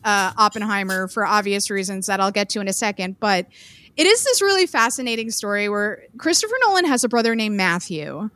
uh, 0.04 0.34
Oppenheimer 0.38 1.08
for 1.08 1.26
obvious 1.26 1.70
reasons 1.70 2.08
that 2.08 2.20
I'll 2.20 2.32
get 2.32 2.50
to 2.50 2.60
in 2.60 2.67
a 2.67 2.74
second. 2.74 3.22
But 3.22 3.48
it 3.96 4.06
is 4.06 4.26
this 4.26 4.41
really 4.41 4.67
fascinating 4.67 5.32
story 5.32 5.70
where 5.70 6.04
Christopher 6.17 6.56
Nolan 6.65 6.84
has 6.86 7.06
a 7.06 7.10
brother 7.10 7.36
named 7.36 7.56
Matthew 7.56 8.30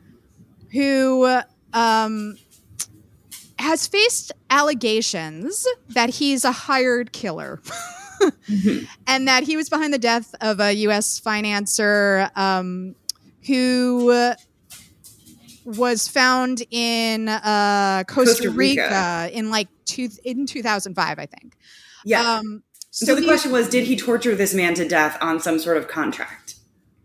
who 0.71 1.41
um, 1.73 2.37
has 3.59 3.87
faced 3.87 4.31
allegations 4.49 5.65
that 5.89 6.09
he's 6.09 6.43
a 6.45 6.51
hired 6.51 7.11
killer. 7.11 7.61
and 9.07 9.27
that 9.27 9.43
he 9.43 9.57
was 9.57 9.69
behind 9.69 9.93
the 9.93 9.99
death 9.99 10.33
of 10.41 10.59
a 10.59 10.71
U.S. 10.73 11.19
financier 11.19 12.31
um, 12.35 12.95
who 13.45 14.33
was 15.65 16.07
found 16.07 16.63
in 16.71 17.27
uh, 17.27 18.03
Costa, 18.07 18.31
Costa 18.31 18.49
Rica. 18.51 18.83
Rica. 18.83 19.29
in 19.33 19.49
like 19.49 19.67
two, 19.85 20.09
in 20.23 20.45
2005, 20.45 21.19
I 21.19 21.25
think. 21.25 21.57
yeah. 22.05 22.37
Um, 22.37 22.63
so, 22.91 23.13
the 23.13 23.21
he- 23.21 23.27
question 23.27 23.51
was, 23.51 23.67
did 23.67 23.83
he 23.85 23.97
torture 23.97 24.35
this 24.35 24.53
man 24.53 24.73
to 24.75 24.87
death 24.87 25.17
on 25.19 25.41
some 25.41 25.59
sort 25.59 25.75
of 25.75 25.89
contract? 25.89 26.55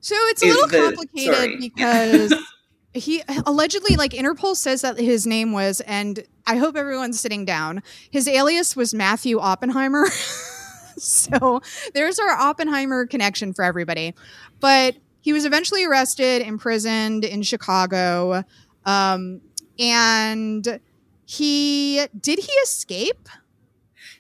So 0.01 0.15
it's 0.17 0.43
a 0.43 0.47
little 0.47 0.69
complicated 0.69 1.59
because 1.61 2.33
he 2.93 3.23
allegedly, 3.47 3.97
like 3.97 4.13
Interpol 4.13 4.57
says 4.57 4.83
that 4.83 4.99
his 4.99 5.27
name 5.27 5.53
was, 5.53 5.81
and 5.83 6.25
I 6.47 6.57
hope 6.57 6.77
everyone's 6.77 7.21
sitting 7.21 7.45
down. 7.45 7.83
His 8.11 8.27
alias 8.27 8.75
was 8.75 8.93
Matthew 8.93 9.39
Oppenheimer. 9.39 10.07
so 10.97 11.61
there's 11.95 12.19
our 12.19 12.31
Oppenheimer 12.31 13.07
connection 13.07 13.53
for 13.53 13.65
everybody. 13.65 14.15
But 14.59 14.97
he 15.21 15.33
was 15.33 15.45
eventually 15.45 15.85
arrested, 15.85 16.43
imprisoned 16.43 17.25
in 17.25 17.43
Chicago, 17.43 18.45
um, 18.85 19.41
and 19.79 20.81
he 21.27 22.07
did 22.21 22.39
he 22.41 22.53
escape? 22.65 23.29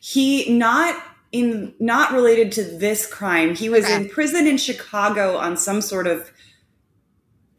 He 0.00 0.50
not 0.56 1.02
in 1.32 1.74
not 1.80 2.12
related 2.12 2.52
to 2.52 2.64
this 2.64 3.06
crime. 3.06 3.54
He 3.54 3.68
was 3.68 3.84
Okay. 3.84 3.96
in 3.96 4.08
prison 4.08 4.46
in 4.46 4.56
Chicago 4.58 5.36
on 5.36 5.56
some 5.56 5.80
sort 5.80 6.06
of 6.06 6.30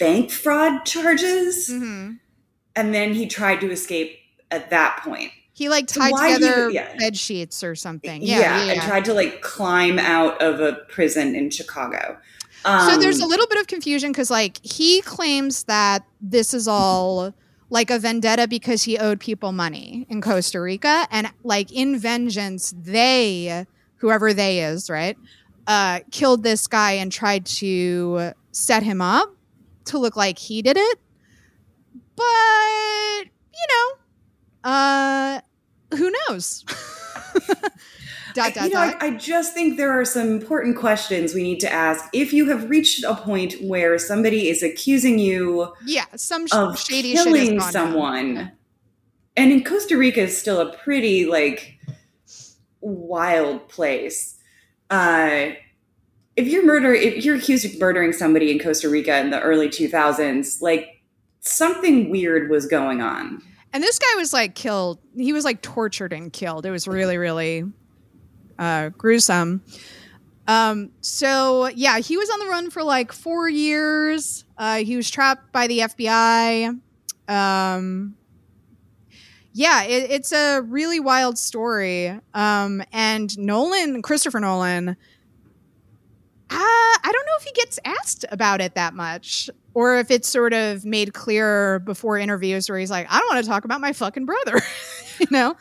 bank 0.01 0.31
fraud 0.31 0.83
charges, 0.85 1.69
Mm-hmm. 1.69 2.13
and 2.75 2.93
then 2.93 3.13
he 3.13 3.27
tried 3.27 3.61
to 3.61 3.71
escape 3.71 4.17
at 4.49 4.69
that 4.71 4.99
point. 5.03 5.31
He 5.53 5.69
like 5.69 5.89
So 5.89 5.99
tied 6.01 6.13
he- 6.27 6.33
together 6.35 6.69
yeah. 6.71 6.95
bed 6.97 7.15
sheets 7.17 7.63
or 7.63 7.75
something. 7.75 8.21
Yeah, 8.23 8.39
yeah, 8.39 8.59
and 8.71 8.75
yeah. 8.81 8.87
tried 8.87 9.05
to 9.05 9.13
like 9.13 9.41
climb 9.41 9.99
out 9.99 10.41
of 10.41 10.59
a 10.59 10.73
prison 10.89 11.35
in 11.35 11.49
Chicago. 11.51 12.17
so 12.63 12.69
Um, 12.71 12.99
there's 12.99 13.19
a 13.19 13.25
little 13.27 13.47
bit 13.47 13.59
of 13.59 13.67
confusion 13.67 14.11
because 14.11 14.31
like 14.31 14.59
he 14.65 15.01
claims 15.01 15.63
that 15.65 16.03
this 16.19 16.53
is 16.53 16.67
all 16.67 17.33
like 17.69 17.89
a 17.91 17.99
vendetta 17.99 18.47
because 18.47 18.83
he 18.83 18.97
owed 18.97 19.19
people 19.19 19.51
money 19.51 20.05
in 20.09 20.21
Costa 20.21 20.59
Rica 20.59 21.07
and 21.11 21.31
like 21.43 21.71
in 21.71 21.97
vengeance 21.99 22.73
they 22.77 23.65
whoever 23.97 24.33
they 24.33 24.59
is 24.63 24.89
right 24.89 25.15
uh 25.67 25.99
killed 26.11 26.43
this 26.43 26.65
guy 26.67 26.93
and 26.93 27.11
tried 27.11 27.45
to 27.45 28.31
set 28.51 28.83
him 28.83 28.99
up 29.01 29.33
to 29.91 29.99
look 29.99 30.15
like 30.15 30.39
he 30.39 30.61
did 30.61 30.77
it 30.77 30.99
but 32.15 32.23
you 33.53 33.67
know 33.69 34.69
uh 34.69 35.41
who 35.97 36.11
knows 36.27 36.63
dot 38.33 38.53
dot 38.53 38.63
you 38.63 38.69
know, 38.69 38.79
I, 38.79 38.95
I 38.99 39.09
just 39.11 39.53
think 39.53 39.77
there 39.77 39.91
are 39.91 40.05
some 40.05 40.29
important 40.29 40.77
questions 40.77 41.33
we 41.33 41.43
need 41.43 41.59
to 41.59 41.71
ask. 41.71 42.05
If 42.13 42.31
you 42.31 42.47
have 42.49 42.69
reached 42.69 43.03
a 43.03 43.15
point 43.15 43.55
where 43.61 43.97
somebody 43.99 44.49
is 44.49 44.63
accusing 44.63 45.19
you 45.19 45.73
yeah 45.85 46.05
some 46.15 46.47
sh- 46.47 46.53
of 46.53 46.79
shady 46.79 47.13
killing 47.13 47.59
someone, 47.59 48.51
and 49.35 49.51
in 49.51 49.63
Costa 49.63 49.97
Rica 49.97 50.21
is 50.21 50.37
still 50.37 50.59
a 50.61 50.73
pretty 50.77 51.25
like 51.25 51.77
wild 52.79 53.67
place. 53.69 54.37
Uh, 54.89 55.51
if 56.41 56.47
you're 56.47 56.65
murder, 56.65 56.93
if 56.93 57.23
you're 57.23 57.35
accused 57.35 57.65
of 57.65 57.79
murdering 57.79 58.13
somebody 58.13 58.51
in 58.51 58.59
Costa 58.59 58.89
Rica 58.89 59.19
in 59.19 59.29
the 59.29 59.39
early 59.39 59.69
2000s, 59.69 60.61
like 60.61 61.01
something 61.41 62.09
weird 62.09 62.49
was 62.49 62.65
going 62.65 63.01
on. 63.01 63.41
And 63.73 63.83
this 63.83 63.99
guy 63.99 64.15
was 64.15 64.33
like 64.33 64.55
killed. 64.55 64.99
He 65.15 65.33
was 65.33 65.45
like 65.45 65.61
tortured 65.61 66.13
and 66.13 66.33
killed. 66.33 66.65
It 66.65 66.71
was 66.71 66.87
really, 66.87 67.17
really 67.17 67.63
uh, 68.57 68.89
gruesome. 68.89 69.63
Um, 70.47 70.91
so 71.01 71.67
yeah, 71.67 71.99
he 71.99 72.17
was 72.17 72.29
on 72.29 72.39
the 72.39 72.47
run 72.47 72.71
for 72.71 72.81
like 72.81 73.11
four 73.11 73.47
years. 73.47 74.43
Uh, 74.57 74.77
he 74.77 74.95
was 74.95 75.09
trapped 75.09 75.53
by 75.53 75.67
the 75.67 75.79
FBI. 75.79 76.79
Um, 77.27 78.15
yeah, 79.53 79.83
it, 79.83 80.09
it's 80.09 80.31
a 80.31 80.61
really 80.61 80.99
wild 80.99 81.37
story. 81.37 82.19
Um, 82.33 82.83
and 82.91 83.37
Nolan, 83.37 84.01
Christopher 84.01 84.39
Nolan, 84.39 84.97
uh, 86.51 86.55
I 86.57 87.09
don't 87.11 87.25
know 87.25 87.33
if 87.39 87.43
he 87.43 87.51
gets 87.53 87.79
asked 87.85 88.25
about 88.31 88.61
it 88.61 88.75
that 88.75 88.93
much 88.93 89.49
or 89.73 89.97
if 89.97 90.11
it's 90.11 90.27
sort 90.27 90.53
of 90.53 90.83
made 90.85 91.13
clear 91.13 91.79
before 91.79 92.17
interviews 92.17 92.69
where 92.69 92.77
he's 92.77 92.91
like, 92.91 93.07
I 93.09 93.19
don't 93.19 93.33
want 93.33 93.43
to 93.45 93.49
talk 93.49 93.63
about 93.65 93.79
my 93.81 93.93
fucking 93.93 94.25
brother, 94.25 94.59
you 95.19 95.27
know? 95.31 95.55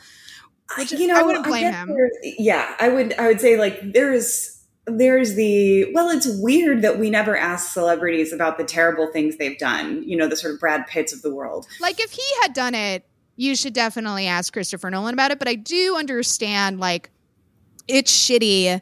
Which 0.77 0.91
you 0.91 1.07
know, 1.07 1.15
I 1.19 1.23
wouldn't 1.23 1.45
blame 1.45 1.63
get 1.63 1.73
him. 1.73 1.89
there- 1.89 2.11
Yeah, 2.23 2.75
I 2.79 2.89
would. 2.89 3.13
I 3.19 3.27
would 3.27 3.41
say 3.41 3.57
like 3.57 3.79
there's 3.93 4.57
there's 4.85 5.35
the 5.35 5.93
well, 5.93 6.09
it's 6.09 6.27
weird 6.41 6.81
that 6.81 6.97
we 6.97 7.09
never 7.09 7.35
ask 7.37 7.73
celebrities 7.73 8.31
about 8.33 8.57
the 8.57 8.63
terrible 8.63 9.07
things 9.11 9.35
they've 9.37 9.57
done. 9.57 10.03
You 10.03 10.15
know, 10.17 10.27
the 10.27 10.35
sort 10.37 10.53
of 10.53 10.59
Brad 10.61 10.87
Pitts 10.87 11.11
of 11.13 11.21
the 11.23 11.33
world. 11.33 11.67
Like 11.81 11.99
if 11.99 12.11
he 12.11 12.23
had 12.41 12.53
done 12.53 12.73
it, 12.73 13.05
you 13.35 13.55
should 13.55 13.73
definitely 13.73 14.27
ask 14.27 14.53
Christopher 14.53 14.89
Nolan 14.89 15.13
about 15.13 15.31
it. 15.31 15.39
But 15.39 15.49
I 15.49 15.55
do 15.55 15.97
understand 15.97 16.79
like 16.79 17.09
it's 17.89 18.11
shitty 18.11 18.79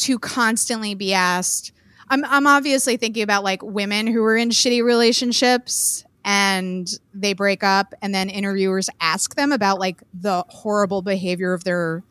to 0.00 0.18
constantly 0.18 0.94
be 0.94 1.12
asked. 1.14 1.72
I'm 2.08 2.24
I'm 2.24 2.46
obviously 2.46 2.96
thinking 2.96 3.22
about 3.22 3.44
like 3.44 3.62
women 3.62 4.06
who 4.06 4.22
are 4.24 4.36
in 4.36 4.50
shitty 4.50 4.82
relationships 4.82 6.04
and 6.24 6.88
they 7.14 7.32
break 7.32 7.62
up 7.62 7.94
and 8.02 8.14
then 8.14 8.28
interviewers 8.28 8.90
ask 9.00 9.36
them 9.36 9.52
about 9.52 9.78
like 9.78 10.02
the 10.12 10.44
horrible 10.48 11.02
behavior 11.02 11.52
of 11.52 11.64
their 11.64 12.02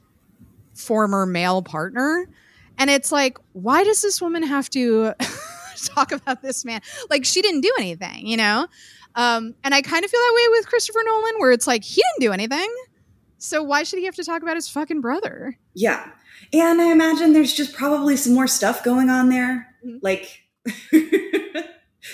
former 0.73 1.25
male 1.25 1.61
partner. 1.61 2.27
And 2.77 2.89
it's 2.89 3.11
like, 3.11 3.37
why 3.53 3.83
does 3.83 4.01
this 4.01 4.21
woman 4.21 4.43
have 4.43 4.69
to 4.71 5.13
talk 5.85 6.11
about 6.11 6.41
this 6.41 6.63
man? 6.63 6.81
Like, 7.09 7.25
she 7.25 7.41
didn't 7.41 7.61
do 7.61 7.73
anything, 7.77 8.25
you 8.25 8.37
know? 8.37 8.67
Um, 9.15 9.53
and 9.63 9.75
I 9.75 9.81
kind 9.81 10.05
of 10.05 10.09
feel 10.09 10.19
that 10.19 10.33
way 10.35 10.57
with 10.57 10.67
Christopher 10.69 10.99
Nolan, 11.05 11.35
where 11.39 11.51
it's 11.51 11.67
like, 11.67 11.83
he 11.83 12.01
didn't 12.01 12.21
do 12.21 12.31
anything. 12.31 12.73
So 13.37 13.61
why 13.63 13.83
should 13.83 13.99
he 13.99 14.05
have 14.05 14.15
to 14.15 14.23
talk 14.23 14.41
about 14.41 14.55
his 14.55 14.69
fucking 14.69 15.01
brother? 15.01 15.57
Yeah. 15.73 16.09
And 16.53 16.81
I 16.81 16.91
imagine 16.91 17.33
there's 17.33 17.53
just 17.53 17.73
probably 17.73 18.15
some 18.15 18.33
more 18.33 18.47
stuff 18.47 18.83
going 18.83 19.09
on 19.09 19.29
there. 19.29 19.67
Mm-hmm. 19.85 19.97
Like, 20.01 20.43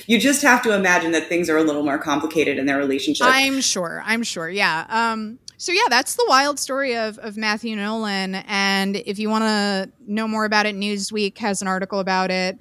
you 0.08 0.20
just 0.20 0.42
have 0.42 0.62
to 0.64 0.74
imagine 0.74 1.12
that 1.12 1.28
things 1.28 1.50
are 1.50 1.58
a 1.58 1.64
little 1.64 1.84
more 1.84 1.98
complicated 1.98 2.58
in 2.58 2.66
their 2.66 2.78
relationship. 2.78 3.28
I'm 3.30 3.62
sure. 3.62 4.02
I'm 4.06 4.24
sure. 4.24 4.50
Yeah. 4.50 4.86
Um, 4.90 5.40
so 5.58 5.72
yeah, 5.72 5.88
that's 5.90 6.16
the 6.16 6.26
wild 6.28 6.60
story 6.60 6.96
of, 6.96 7.18
of 7.20 7.38
Matthew 7.38 7.76
Nolan. 7.76 8.36
And 8.36 8.98
if 8.98 9.20
you 9.20 9.30
want 9.30 9.44
to 9.44 9.92
know 10.06 10.28
more 10.28 10.46
about 10.46 10.66
it, 10.66 10.76
Newsweek 10.76 11.38
has 11.38 11.62
an 11.62 11.68
article 11.68 12.00
about 12.00 12.30
it 12.30 12.58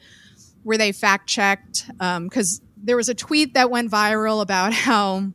where 0.63 0.79
they 0.79 0.93
fact 0.93 1.29
checked 1.29 1.87
because 1.99 2.61
um, 2.61 2.67
there 2.77 2.97
was 2.97 3.09
a 3.09 3.15
tweet 3.15 3.55
that 3.55 3.71
went 3.71 3.91
viral 3.91 4.41
about 4.41 4.73
how 4.73 5.33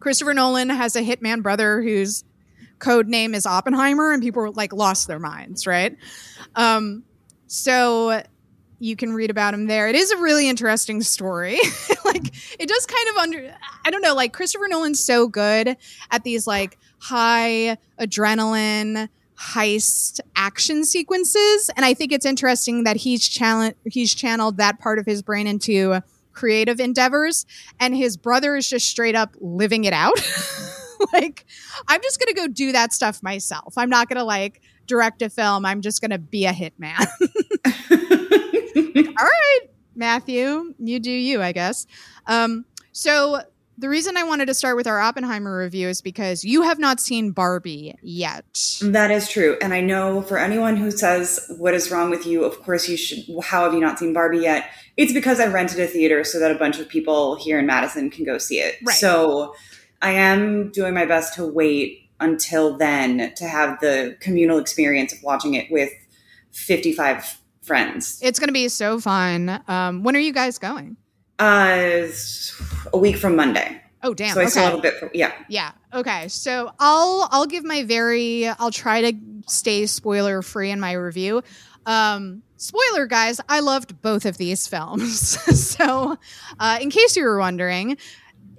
Christopher 0.00 0.34
Nolan 0.34 0.70
has 0.70 0.94
a 0.94 1.02
hitman 1.02 1.42
brother 1.42 1.82
whose 1.82 2.24
code 2.78 3.08
name 3.08 3.34
is 3.34 3.46
Oppenheimer, 3.46 4.12
and 4.12 4.22
people 4.22 4.52
like 4.52 4.72
lost 4.72 5.08
their 5.08 5.18
minds, 5.18 5.66
right? 5.66 5.96
Um, 6.54 7.04
so 7.46 8.22
you 8.80 8.96
can 8.96 9.12
read 9.12 9.30
about 9.30 9.54
him 9.54 9.66
there. 9.66 9.88
It 9.88 9.96
is 9.96 10.10
a 10.10 10.18
really 10.18 10.48
interesting 10.48 11.02
story. 11.02 11.54
like 12.04 12.26
it 12.58 12.68
does 12.68 12.86
kind 12.86 13.08
of 13.10 13.16
under 13.16 13.54
I 13.84 13.90
don't 13.90 14.02
know, 14.02 14.14
like 14.14 14.32
Christopher 14.32 14.68
Nolan's 14.68 15.04
so 15.04 15.28
good 15.28 15.76
at 16.10 16.24
these 16.24 16.46
like 16.46 16.78
high 16.98 17.78
adrenaline 18.00 19.08
heist 19.38 20.18
action 20.34 20.84
sequences 20.84 21.70
and 21.76 21.84
I 21.84 21.94
think 21.94 22.10
it's 22.10 22.26
interesting 22.26 22.82
that 22.82 22.96
he's 22.96 23.28
challenged 23.28 23.76
he's 23.84 24.12
channeled 24.12 24.56
that 24.56 24.80
part 24.80 24.98
of 24.98 25.06
his 25.06 25.22
brain 25.22 25.46
into 25.46 26.02
creative 26.32 26.80
endeavors 26.80 27.46
and 27.78 27.96
his 27.96 28.16
brother 28.16 28.56
is 28.56 28.68
just 28.68 28.88
straight 28.88 29.14
up 29.14 29.36
living 29.40 29.84
it 29.84 29.92
out. 29.92 30.18
like 31.12 31.46
I'm 31.86 32.00
just 32.02 32.18
going 32.18 32.28
to 32.28 32.34
go 32.34 32.46
do 32.46 32.72
that 32.72 32.92
stuff 32.92 33.22
myself. 33.22 33.74
I'm 33.76 33.90
not 33.90 34.08
going 34.08 34.18
to 34.18 34.24
like 34.24 34.62
direct 34.86 35.22
a 35.22 35.30
film. 35.30 35.64
I'm 35.64 35.80
just 35.80 36.00
going 36.00 36.10
to 36.10 36.18
be 36.18 36.46
a 36.46 36.52
hitman. 36.52 37.06
All 39.18 39.26
right, 39.26 39.60
Matthew, 39.94 40.74
you 40.78 41.00
do 41.00 41.10
you, 41.10 41.42
I 41.42 41.52
guess. 41.52 41.86
Um, 42.26 42.64
so 42.92 43.40
the 43.78 43.88
reason 43.88 44.16
I 44.16 44.24
wanted 44.24 44.46
to 44.46 44.54
start 44.54 44.76
with 44.76 44.88
our 44.88 44.98
Oppenheimer 44.98 45.56
review 45.56 45.88
is 45.88 46.02
because 46.02 46.44
you 46.44 46.62
have 46.62 46.80
not 46.80 46.98
seen 46.98 47.30
Barbie 47.30 47.94
yet. 48.02 48.44
That 48.82 49.12
is 49.12 49.28
true. 49.28 49.56
And 49.62 49.72
I 49.72 49.80
know 49.80 50.20
for 50.22 50.36
anyone 50.36 50.76
who 50.76 50.90
says, 50.90 51.40
What 51.58 51.74
is 51.74 51.90
wrong 51.90 52.10
with 52.10 52.26
you? 52.26 52.44
Of 52.44 52.60
course, 52.60 52.88
you 52.88 52.96
should. 52.96 53.24
How 53.42 53.62
have 53.62 53.74
you 53.74 53.80
not 53.80 54.00
seen 54.00 54.12
Barbie 54.12 54.38
yet? 54.38 54.68
It's 54.96 55.12
because 55.12 55.38
I 55.38 55.46
rented 55.46 55.78
a 55.78 55.86
theater 55.86 56.24
so 56.24 56.40
that 56.40 56.50
a 56.50 56.56
bunch 56.56 56.80
of 56.80 56.88
people 56.88 57.36
here 57.36 57.60
in 57.60 57.66
Madison 57.66 58.10
can 58.10 58.24
go 58.24 58.36
see 58.36 58.58
it. 58.58 58.78
Right. 58.82 58.96
So 58.96 59.54
I 60.00 60.12
am 60.12 60.70
doing 60.70 60.94
my 60.94 61.04
best 61.04 61.34
to 61.34 61.46
wait 61.46 62.10
until 62.20 62.76
then 62.76 63.32
to 63.36 63.46
have 63.46 63.80
the 63.80 64.16
communal 64.20 64.58
experience 64.58 65.12
of 65.12 65.22
watching 65.22 65.54
it 65.54 65.70
with 65.70 65.92
55 66.52 67.38
friends. 67.62 68.18
It's 68.22 68.38
going 68.38 68.48
to 68.48 68.52
be 68.52 68.68
so 68.68 69.00
fun. 69.00 69.62
Um, 69.68 70.02
when 70.02 70.16
are 70.16 70.20
you 70.20 70.32
guys 70.32 70.58
going? 70.58 70.96
Uh, 71.38 72.08
a 72.92 72.98
week 72.98 73.16
from 73.16 73.36
Monday. 73.36 73.80
Oh 74.02 74.14
damn! 74.14 74.34
So 74.34 74.40
I 74.40 74.44
okay. 74.44 74.50
still 74.50 74.62
have 74.64 74.74
a 74.74 74.80
bit. 74.80 74.94
For, 74.94 75.10
yeah. 75.12 75.32
Yeah. 75.48 75.72
Okay. 75.92 76.28
So 76.28 76.72
I'll 76.78 77.28
I'll 77.32 77.46
give 77.46 77.64
my 77.64 77.82
very 77.82 78.46
I'll 78.46 78.70
try 78.70 79.10
to 79.10 79.18
stay 79.46 79.86
spoiler 79.86 80.42
free 80.42 80.70
in 80.70 80.78
my 80.78 80.92
review. 80.92 81.42
Um, 81.86 82.42
spoiler, 82.56 83.06
guys, 83.06 83.40
I 83.48 83.60
loved 83.60 84.00
both 84.02 84.26
of 84.26 84.36
these 84.36 84.66
films. 84.66 85.18
so, 85.76 86.18
uh, 86.60 86.78
in 86.80 86.90
case 86.90 87.16
you 87.16 87.24
were 87.24 87.38
wondering, 87.38 87.96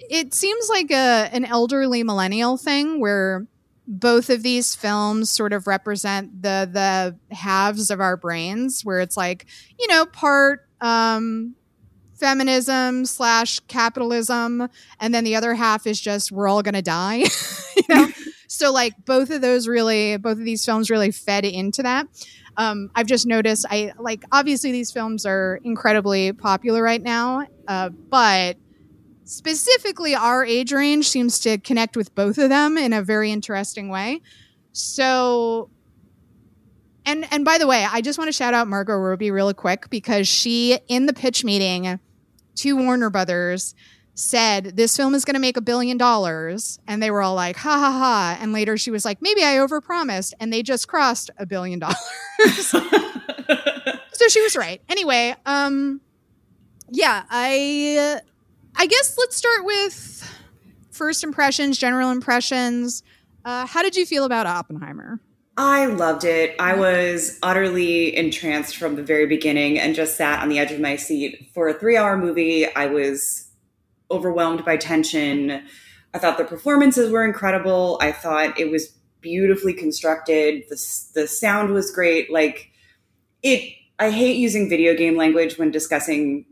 it 0.09 0.33
seems 0.33 0.67
like 0.69 0.91
a 0.91 1.29
an 1.31 1.45
elderly 1.45 2.03
millennial 2.03 2.57
thing 2.57 2.99
where 2.99 3.45
both 3.87 4.29
of 4.29 4.43
these 4.43 4.75
films 4.75 5.29
sort 5.29 5.53
of 5.53 5.67
represent 5.67 6.41
the 6.41 6.69
the 6.71 7.35
halves 7.35 7.89
of 7.89 7.99
our 7.99 8.17
brains 8.17 8.83
where 8.83 8.99
it's 8.99 9.15
like 9.15 9.45
you 9.79 9.87
know 9.87 10.05
part 10.05 10.67
um 10.81 11.55
feminism 12.15 13.05
slash 13.05 13.59
capitalism 13.61 14.67
and 14.99 15.13
then 15.13 15.23
the 15.23 15.35
other 15.35 15.53
half 15.53 15.87
is 15.87 15.99
just 16.01 16.31
we're 16.31 16.47
all 16.47 16.61
gonna 16.61 16.81
die 16.81 17.23
you 17.75 17.83
know? 17.89 18.07
So 18.51 18.73
like 18.73 19.05
both 19.05 19.29
of 19.29 19.41
those 19.41 19.67
really 19.67 20.17
both 20.17 20.39
of 20.39 20.43
these 20.43 20.65
films 20.65 20.89
really 20.89 21.11
fed 21.11 21.45
into 21.45 21.83
that. 21.83 22.07
Um, 22.57 22.89
i've 22.93 23.05
just 23.05 23.25
noticed 23.25 23.65
i 23.69 23.93
like 23.97 24.25
obviously 24.33 24.71
these 24.73 24.91
films 24.91 25.25
are 25.25 25.61
incredibly 25.63 26.33
popular 26.33 26.81
right 26.83 27.01
now 27.01 27.45
uh, 27.67 27.89
but 27.89 28.57
specifically 29.29 30.15
our 30.15 30.43
age 30.43 30.73
range 30.73 31.07
seems 31.07 31.39
to 31.39 31.59
connect 31.59 31.95
with 31.95 32.13
both 32.15 32.37
of 32.39 32.49
them 32.49 32.77
in 32.77 32.93
a 32.93 33.03
very 33.03 33.31
interesting 33.31 33.89
way. 33.89 34.21
So 34.71 35.69
and 37.05 37.27
and 37.31 37.45
by 37.45 37.57
the 37.57 37.67
way, 37.67 37.85
I 37.89 38.01
just 38.01 38.17
want 38.17 38.27
to 38.27 38.31
shout 38.31 38.53
out 38.53 38.67
Margot 38.67 38.95
Robbie 38.95 39.31
real 39.31 39.53
quick 39.53 39.89
because 39.89 40.27
she 40.27 40.79
in 40.87 41.05
the 41.05 41.13
pitch 41.13 41.43
meeting 41.43 41.99
to 42.55 42.73
Warner 42.75 43.09
Brothers 43.09 43.75
said 44.15 44.75
this 44.75 44.97
film 44.97 45.13
is 45.15 45.23
going 45.23 45.35
to 45.35 45.39
make 45.39 45.57
a 45.57 45.61
billion 45.61 45.97
dollars 45.97 46.79
and 46.87 47.01
they 47.01 47.11
were 47.11 47.21
all 47.21 47.35
like 47.35 47.55
ha 47.55 47.79
ha 47.79 47.91
ha 47.91 48.37
and 48.41 48.51
later 48.51 48.77
she 48.77 48.91
was 48.91 49.05
like 49.05 49.21
maybe 49.21 49.43
I 49.43 49.55
overpromised 49.57 50.33
and 50.39 50.51
they 50.51 50.63
just 50.63 50.87
crossed 50.87 51.29
a 51.37 51.45
billion 51.45 51.79
dollars. 51.79 51.97
so 54.11 54.27
she 54.27 54.41
was 54.41 54.55
right. 54.55 54.81
Anyway, 54.89 55.35
um 55.45 56.01
yeah, 56.91 57.23
I 57.29 58.21
I 58.79 58.85
guess 58.85 59.15
let's 59.17 59.35
start 59.35 59.65
with 59.65 60.39
first 60.89 61.21
impressions, 61.21 61.77
general 61.77 62.11
impressions. 62.11 63.03
Uh, 63.43 63.65
how 63.65 63.83
did 63.83 63.97
you 63.97 64.05
feel 64.05 64.23
about 64.23 64.45
Oppenheimer? 64.45 65.19
I 65.57 65.87
loved 65.87 66.23
it. 66.23 66.55
I 66.61 66.75
was 66.75 67.37
utterly 67.43 68.15
entranced 68.15 68.77
from 68.77 68.95
the 68.95 69.03
very 69.03 69.25
beginning 69.25 69.77
and 69.77 69.93
just 69.95 70.15
sat 70.15 70.41
on 70.41 70.47
the 70.47 70.59
edge 70.59 70.71
of 70.71 70.79
my 70.79 70.95
seat. 70.95 71.51
For 71.53 71.67
a 71.67 71.73
three 71.73 71.97
hour 71.97 72.17
movie, 72.17 72.73
I 72.73 72.85
was 72.85 73.49
overwhelmed 74.09 74.63
by 74.63 74.77
tension. 74.77 75.61
I 76.13 76.17
thought 76.17 76.37
the 76.37 76.45
performances 76.45 77.11
were 77.11 77.25
incredible. 77.25 77.97
I 77.99 78.13
thought 78.13 78.57
it 78.57 78.71
was 78.71 78.95
beautifully 79.19 79.73
constructed. 79.73 80.63
The, 80.69 80.77
the 81.15 81.27
sound 81.27 81.73
was 81.73 81.91
great. 81.91 82.31
Like, 82.31 82.71
it, 83.43 83.73
I 83.99 84.11
hate 84.11 84.37
using 84.37 84.69
video 84.69 84.95
game 84.95 85.17
language 85.17 85.57
when 85.57 85.69
discussing 85.69 86.45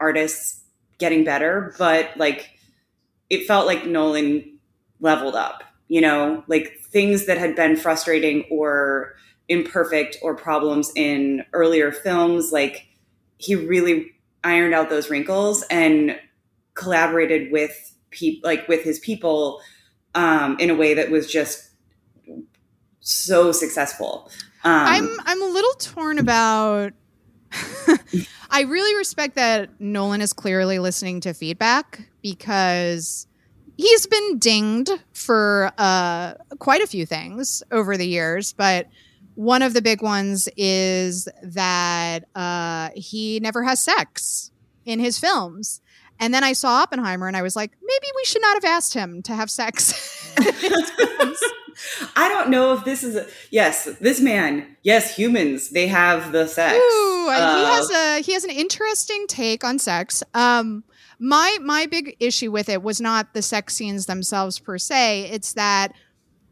artists 0.00 0.55
getting 0.98 1.24
better, 1.24 1.74
but 1.78 2.10
like 2.16 2.50
it 3.30 3.46
felt 3.46 3.66
like 3.66 3.86
Nolan 3.86 4.58
leveled 5.00 5.34
up, 5.34 5.62
you 5.88 6.00
know, 6.00 6.44
like 6.46 6.78
things 6.80 7.26
that 7.26 7.38
had 7.38 7.56
been 7.56 7.76
frustrating 7.76 8.44
or 8.50 9.14
imperfect 9.48 10.16
or 10.22 10.34
problems 10.34 10.90
in 10.96 11.44
earlier 11.52 11.92
films, 11.92 12.52
like 12.52 12.86
he 13.38 13.54
really 13.54 14.12
ironed 14.44 14.74
out 14.74 14.90
those 14.90 15.10
wrinkles 15.10 15.64
and 15.70 16.18
collaborated 16.74 17.50
with 17.50 17.94
people 18.10 18.48
like 18.48 18.66
with 18.68 18.82
his 18.82 18.98
people 19.00 19.60
um, 20.14 20.56
in 20.58 20.70
a 20.70 20.74
way 20.74 20.94
that 20.94 21.10
was 21.10 21.30
just 21.30 21.70
so 23.00 23.52
successful. 23.52 24.30
Um, 24.64 24.72
I'm 24.72 25.20
I'm 25.24 25.42
a 25.42 25.46
little 25.46 25.74
torn 25.74 26.18
about 26.18 26.92
I 28.50 28.62
really 28.62 28.96
respect 28.96 29.34
that 29.36 29.80
Nolan 29.80 30.20
is 30.20 30.32
clearly 30.32 30.78
listening 30.78 31.20
to 31.20 31.34
feedback 31.34 32.08
because 32.22 33.26
he's 33.76 34.06
been 34.06 34.38
dinged 34.38 34.90
for 35.12 35.72
uh, 35.78 36.34
quite 36.58 36.82
a 36.82 36.86
few 36.86 37.06
things 37.06 37.62
over 37.70 37.96
the 37.96 38.06
years, 38.06 38.52
but 38.52 38.86
one 39.34 39.62
of 39.62 39.74
the 39.74 39.82
big 39.82 40.02
ones 40.02 40.48
is 40.56 41.28
that 41.42 42.24
uh, 42.34 42.90
he 42.94 43.38
never 43.40 43.62
has 43.62 43.80
sex 43.80 44.50
in 44.84 44.98
his 44.98 45.18
films. 45.18 45.82
And 46.18 46.32
then 46.32 46.42
I 46.42 46.54
saw 46.54 46.82
Oppenheimer 46.82 47.28
and 47.28 47.36
I 47.36 47.42
was 47.42 47.54
like, 47.54 47.72
maybe 47.82 48.06
we 48.16 48.24
should 48.24 48.40
not 48.40 48.54
have 48.54 48.64
asked 48.64 48.94
him 48.94 49.22
to 49.24 49.34
have 49.34 49.50
sex. 49.50 50.34
I 52.16 52.28
don't 52.28 52.50
know 52.50 52.72
if 52.74 52.84
this 52.84 53.02
is 53.02 53.16
a 53.16 53.26
yes, 53.50 53.84
this 54.00 54.20
man, 54.20 54.76
yes, 54.82 55.16
humans, 55.16 55.70
they 55.70 55.86
have 55.88 56.32
the 56.32 56.46
sex. 56.46 56.76
Ooh, 56.76 57.28
uh, 57.30 57.56
he 57.56 57.64
has 57.64 57.90
a 57.90 58.22
he 58.22 58.32
has 58.32 58.44
an 58.44 58.50
interesting 58.50 59.26
take 59.28 59.64
on 59.64 59.78
sex. 59.78 60.22
Um 60.34 60.84
my 61.18 61.58
my 61.62 61.86
big 61.86 62.16
issue 62.20 62.50
with 62.50 62.68
it 62.68 62.82
was 62.82 63.00
not 63.00 63.34
the 63.34 63.42
sex 63.42 63.74
scenes 63.74 64.06
themselves 64.06 64.58
per 64.58 64.78
se, 64.78 65.30
it's 65.30 65.54
that 65.54 65.92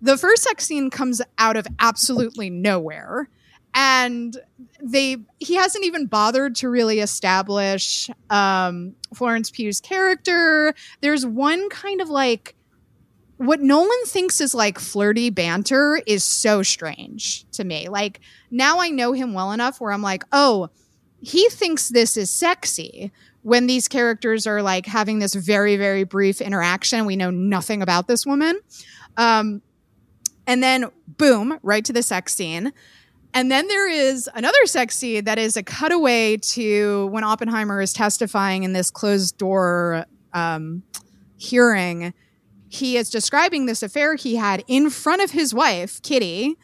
the 0.01 0.19
first 0.19 0.43
sex 0.43 0.67
scene 0.67 0.91
comes 0.91 1.23
out 1.39 1.57
of 1.57 1.67
absolutely 1.79 2.51
nowhere 2.51 3.29
and 3.75 4.37
they 4.81 5.17
he 5.41 5.55
hasn't 5.55 5.85
even 5.85 6.07
bothered 6.07 6.55
to 6.57 6.69
really 6.69 7.01
establish 7.01 8.09
um, 8.31 8.95
Florence 9.15 9.51
Pugh's 9.51 9.81
character. 9.81 10.75
There's 11.01 11.27
one 11.27 11.69
kind 11.71 12.01
of 12.01 12.09
like 12.09 12.55
what 13.37 13.61
Nolan 13.61 14.05
thinks 14.07 14.41
is 14.41 14.55
like 14.55 14.79
flirty 14.79 15.31
banter 15.31 16.01
is 16.07 16.23
so 16.23 16.63
strange 16.63 17.49
to 17.53 17.65
me. 17.65 17.89
Like 17.89 18.21
now 18.51 18.81
I 18.81 18.91
know 18.91 19.13
him 19.13 19.35
well 19.35 19.53
enough 19.53 19.81
where 19.81 19.93
I'm 19.93 20.03
like, 20.03 20.25
oh, 20.33 20.71
he 21.21 21.49
thinks 21.49 21.89
this 21.89 22.17
is 22.17 22.31
sexy 22.31 23.11
when 23.43 23.67
these 23.67 23.89
characters 23.89 24.47
are 24.47 24.63
like 24.63 24.87
having 24.87 25.19
this 25.19 25.35
very, 25.35 25.77
very 25.77 26.05
brief 26.05 26.41
interaction. 26.41 27.07
We 27.07 27.17
know 27.17 27.31
nothing 27.31 27.83
about 27.83 28.07
this 28.07 28.25
woman. 28.25 28.61
Um, 29.17 29.63
and 30.47 30.63
then 30.63 30.87
boom, 31.07 31.59
right 31.63 31.85
to 31.85 31.93
the 31.93 32.03
sex 32.03 32.35
scene. 32.35 32.73
And 33.33 33.51
then 33.51 33.67
there 33.67 33.89
is 33.89 34.31
another 34.35 34.65
sex 34.67 34.97
scene 34.97 35.25
that 35.25 35.39
is 35.39 35.57
a 35.57 35.63
cutaway 35.63 36.37
to 36.37 37.07
when 37.07 37.25
Oppenheimer 37.25 37.81
is 37.81 37.93
testifying 37.93 38.63
in 38.63 38.73
this 38.75 38.91
closed 38.91 39.39
door 39.39 40.07
um, 40.33 40.85
hearing 41.37 42.15
he 42.75 42.97
is 42.97 43.09
describing 43.11 43.67
this 43.67 43.83
affair 43.83 44.15
he 44.15 44.37
had 44.37 44.65
in 44.67 44.91
front 44.91 45.23
of 45.23 45.31
his 45.31 45.55
wife, 45.55 46.03
Kitty, 46.03 46.57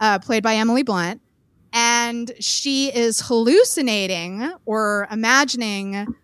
uh, 0.00 0.18
played 0.18 0.42
by 0.42 0.54
Emily 0.54 0.82
Blunt. 0.82 1.20
And 1.72 2.32
she 2.40 2.88
is 2.94 3.20
hallucinating 3.20 4.50
or 4.64 5.06
imagining 5.10 6.14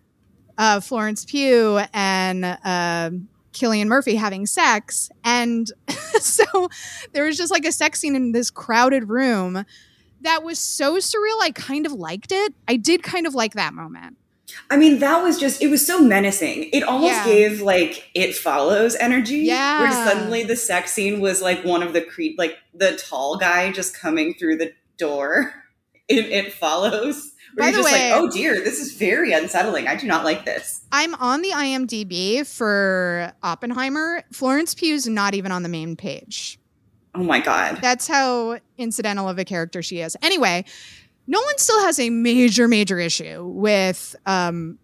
uh, 0.57 0.79
Florence 0.79 1.23
Pugh 1.23 1.79
and 1.93 2.43
uh, 2.43 3.11
Cillian 3.53 3.85
Murphy 3.85 4.15
having 4.15 4.47
sex. 4.47 5.09
And 5.23 5.71
so 6.19 6.69
there 7.13 7.25
was 7.25 7.37
just 7.37 7.51
like 7.51 7.65
a 7.65 7.71
sex 7.71 7.99
scene 7.99 8.15
in 8.15 8.31
this 8.31 8.49
crowded 8.49 9.09
room 9.09 9.63
that 10.21 10.43
was 10.43 10.57
so 10.57 10.97
surreal. 10.97 11.39
I 11.41 11.51
kind 11.53 11.85
of 11.85 11.93
liked 11.93 12.31
it. 12.31 12.53
I 12.67 12.77
did 12.77 13.03
kind 13.03 13.27
of 13.27 13.35
like 13.35 13.53
that 13.53 13.73
moment. 13.75 14.17
I 14.69 14.77
mean, 14.77 14.99
that 14.99 15.23
was 15.23 15.39
just, 15.39 15.61
it 15.61 15.67
was 15.69 15.85
so 15.85 15.99
menacing. 16.01 16.69
It 16.71 16.83
almost 16.83 17.13
Yeah. 17.13 17.25
gave 17.25 17.61
like 17.61 18.09
it 18.13 18.35
follows 18.35 18.95
energy. 18.95 19.37
Yeah. 19.37 19.81
Where 19.81 19.91
suddenly 19.91 20.43
the 20.43 20.55
sex 20.55 20.91
scene 20.93 21.19
was 21.19 21.41
like 21.41 21.63
one 21.65 21.81
of 21.83 21.93
the 21.93 22.01
creep, 22.01 22.37
like 22.37 22.57
the 22.73 22.95
tall 22.95 23.37
guy 23.37 23.71
just 23.71 23.99
coming 23.99 24.33
through 24.35 24.57
the 24.57 24.73
door. 24.97 25.53
It, 26.07 26.25
it 26.25 26.53
follows. 26.53 27.31
Where 27.55 27.65
By 27.65 27.69
you're 27.69 27.77
the 27.77 27.89
just 27.89 27.93
way- 27.95 28.11
like, 28.11 28.21
oh 28.21 28.29
dear, 28.29 28.53
this 28.63 28.79
is 28.79 28.93
very 28.93 29.33
unsettling. 29.33 29.87
I 29.87 29.95
do 29.95 30.05
not 30.05 30.23
like 30.23 30.45
this. 30.45 30.81
I'm 30.91 31.15
on 31.15 31.41
the 31.41 31.49
IMDb 31.49 32.45
for 32.45 33.33
Oppenheimer. 33.41 34.21
Florence 34.31 34.75
Pugh's 34.75 35.07
not 35.07 35.33
even 35.33 35.51
on 35.51 35.63
the 35.63 35.69
main 35.69 35.95
page. 35.95 36.59
Oh 37.15 37.23
my 37.23 37.39
God. 37.39 37.79
That's 37.81 38.07
how 38.07 38.59
incidental 38.77 39.27
of 39.27 39.39
a 39.39 39.45
character 39.45 39.81
she 39.81 39.99
is. 39.99 40.15
Anyway, 40.21 40.65
Nolan 41.27 41.57
still 41.57 41.81
has 41.81 41.99
a 41.99 42.09
major, 42.09 42.67
major 42.67 42.99
issue 42.99 43.45
with 43.45 44.15
um, 44.25 44.77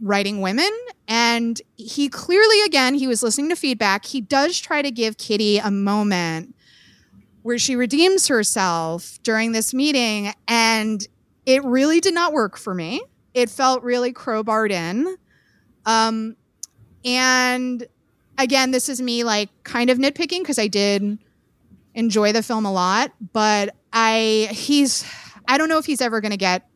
writing 0.00 0.40
women. 0.40 0.70
And 1.08 1.60
he 1.76 2.08
clearly, 2.08 2.62
again, 2.62 2.94
he 2.94 3.06
was 3.06 3.22
listening 3.22 3.48
to 3.50 3.56
feedback. 3.56 4.04
He 4.04 4.20
does 4.20 4.58
try 4.58 4.82
to 4.82 4.90
give 4.90 5.16
Kitty 5.16 5.58
a 5.58 5.70
moment 5.70 6.54
where 7.42 7.58
she 7.58 7.76
redeems 7.76 8.28
herself 8.28 9.18
during 9.22 9.52
this 9.52 9.72
meeting. 9.72 10.32
And 10.46 11.06
it 11.46 11.64
really 11.64 12.00
did 12.00 12.14
not 12.14 12.32
work 12.32 12.56
for 12.56 12.74
me. 12.74 13.02
It 13.32 13.48
felt 13.48 13.82
really 13.82 14.12
crowbarred 14.12 14.70
in. 14.70 15.16
Um, 15.86 16.36
and 17.04 17.86
again, 18.36 18.70
this 18.70 18.88
is 18.88 19.00
me 19.00 19.24
like 19.24 19.48
kind 19.64 19.90
of 19.90 19.98
nitpicking 19.98 20.40
because 20.40 20.58
I 20.58 20.68
did 20.68 21.18
enjoy 21.94 22.32
the 22.32 22.42
film 22.42 22.66
a 22.66 22.72
lot, 22.72 23.12
but 23.32 23.74
I 23.92 24.48
he's 24.52 25.04
I 25.50 25.58
don't 25.58 25.68
know 25.68 25.78
if 25.78 25.84
he's 25.84 26.00
ever 26.00 26.20
going 26.20 26.30
to 26.30 26.36
get 26.36 26.68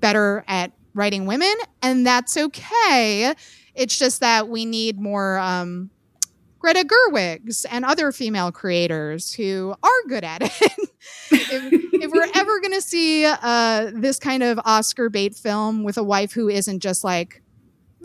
better 0.00 0.44
at 0.46 0.72
writing 0.92 1.24
women, 1.24 1.54
and 1.80 2.06
that's 2.06 2.36
okay. 2.36 3.34
It's 3.74 3.98
just 3.98 4.20
that 4.20 4.48
we 4.48 4.66
need 4.66 5.00
more 5.00 5.38
um, 5.38 5.88
Greta 6.58 6.84
Gerwigs 6.84 7.64
and 7.64 7.86
other 7.86 8.12
female 8.12 8.52
creators 8.52 9.32
who 9.32 9.74
are 9.82 10.08
good 10.08 10.24
at 10.24 10.42
it. 10.42 10.52
if, 11.30 11.72
if 11.94 12.10
we're 12.10 12.28
ever 12.34 12.60
going 12.60 12.74
to 12.74 12.82
see 12.82 13.24
uh, 13.24 13.90
this 13.94 14.18
kind 14.18 14.42
of 14.42 14.60
Oscar 14.66 15.08
bait 15.08 15.34
film 15.34 15.82
with 15.82 15.96
a 15.96 16.02
wife 16.02 16.32
who 16.32 16.50
isn't 16.50 16.80
just 16.80 17.02
like, 17.02 17.42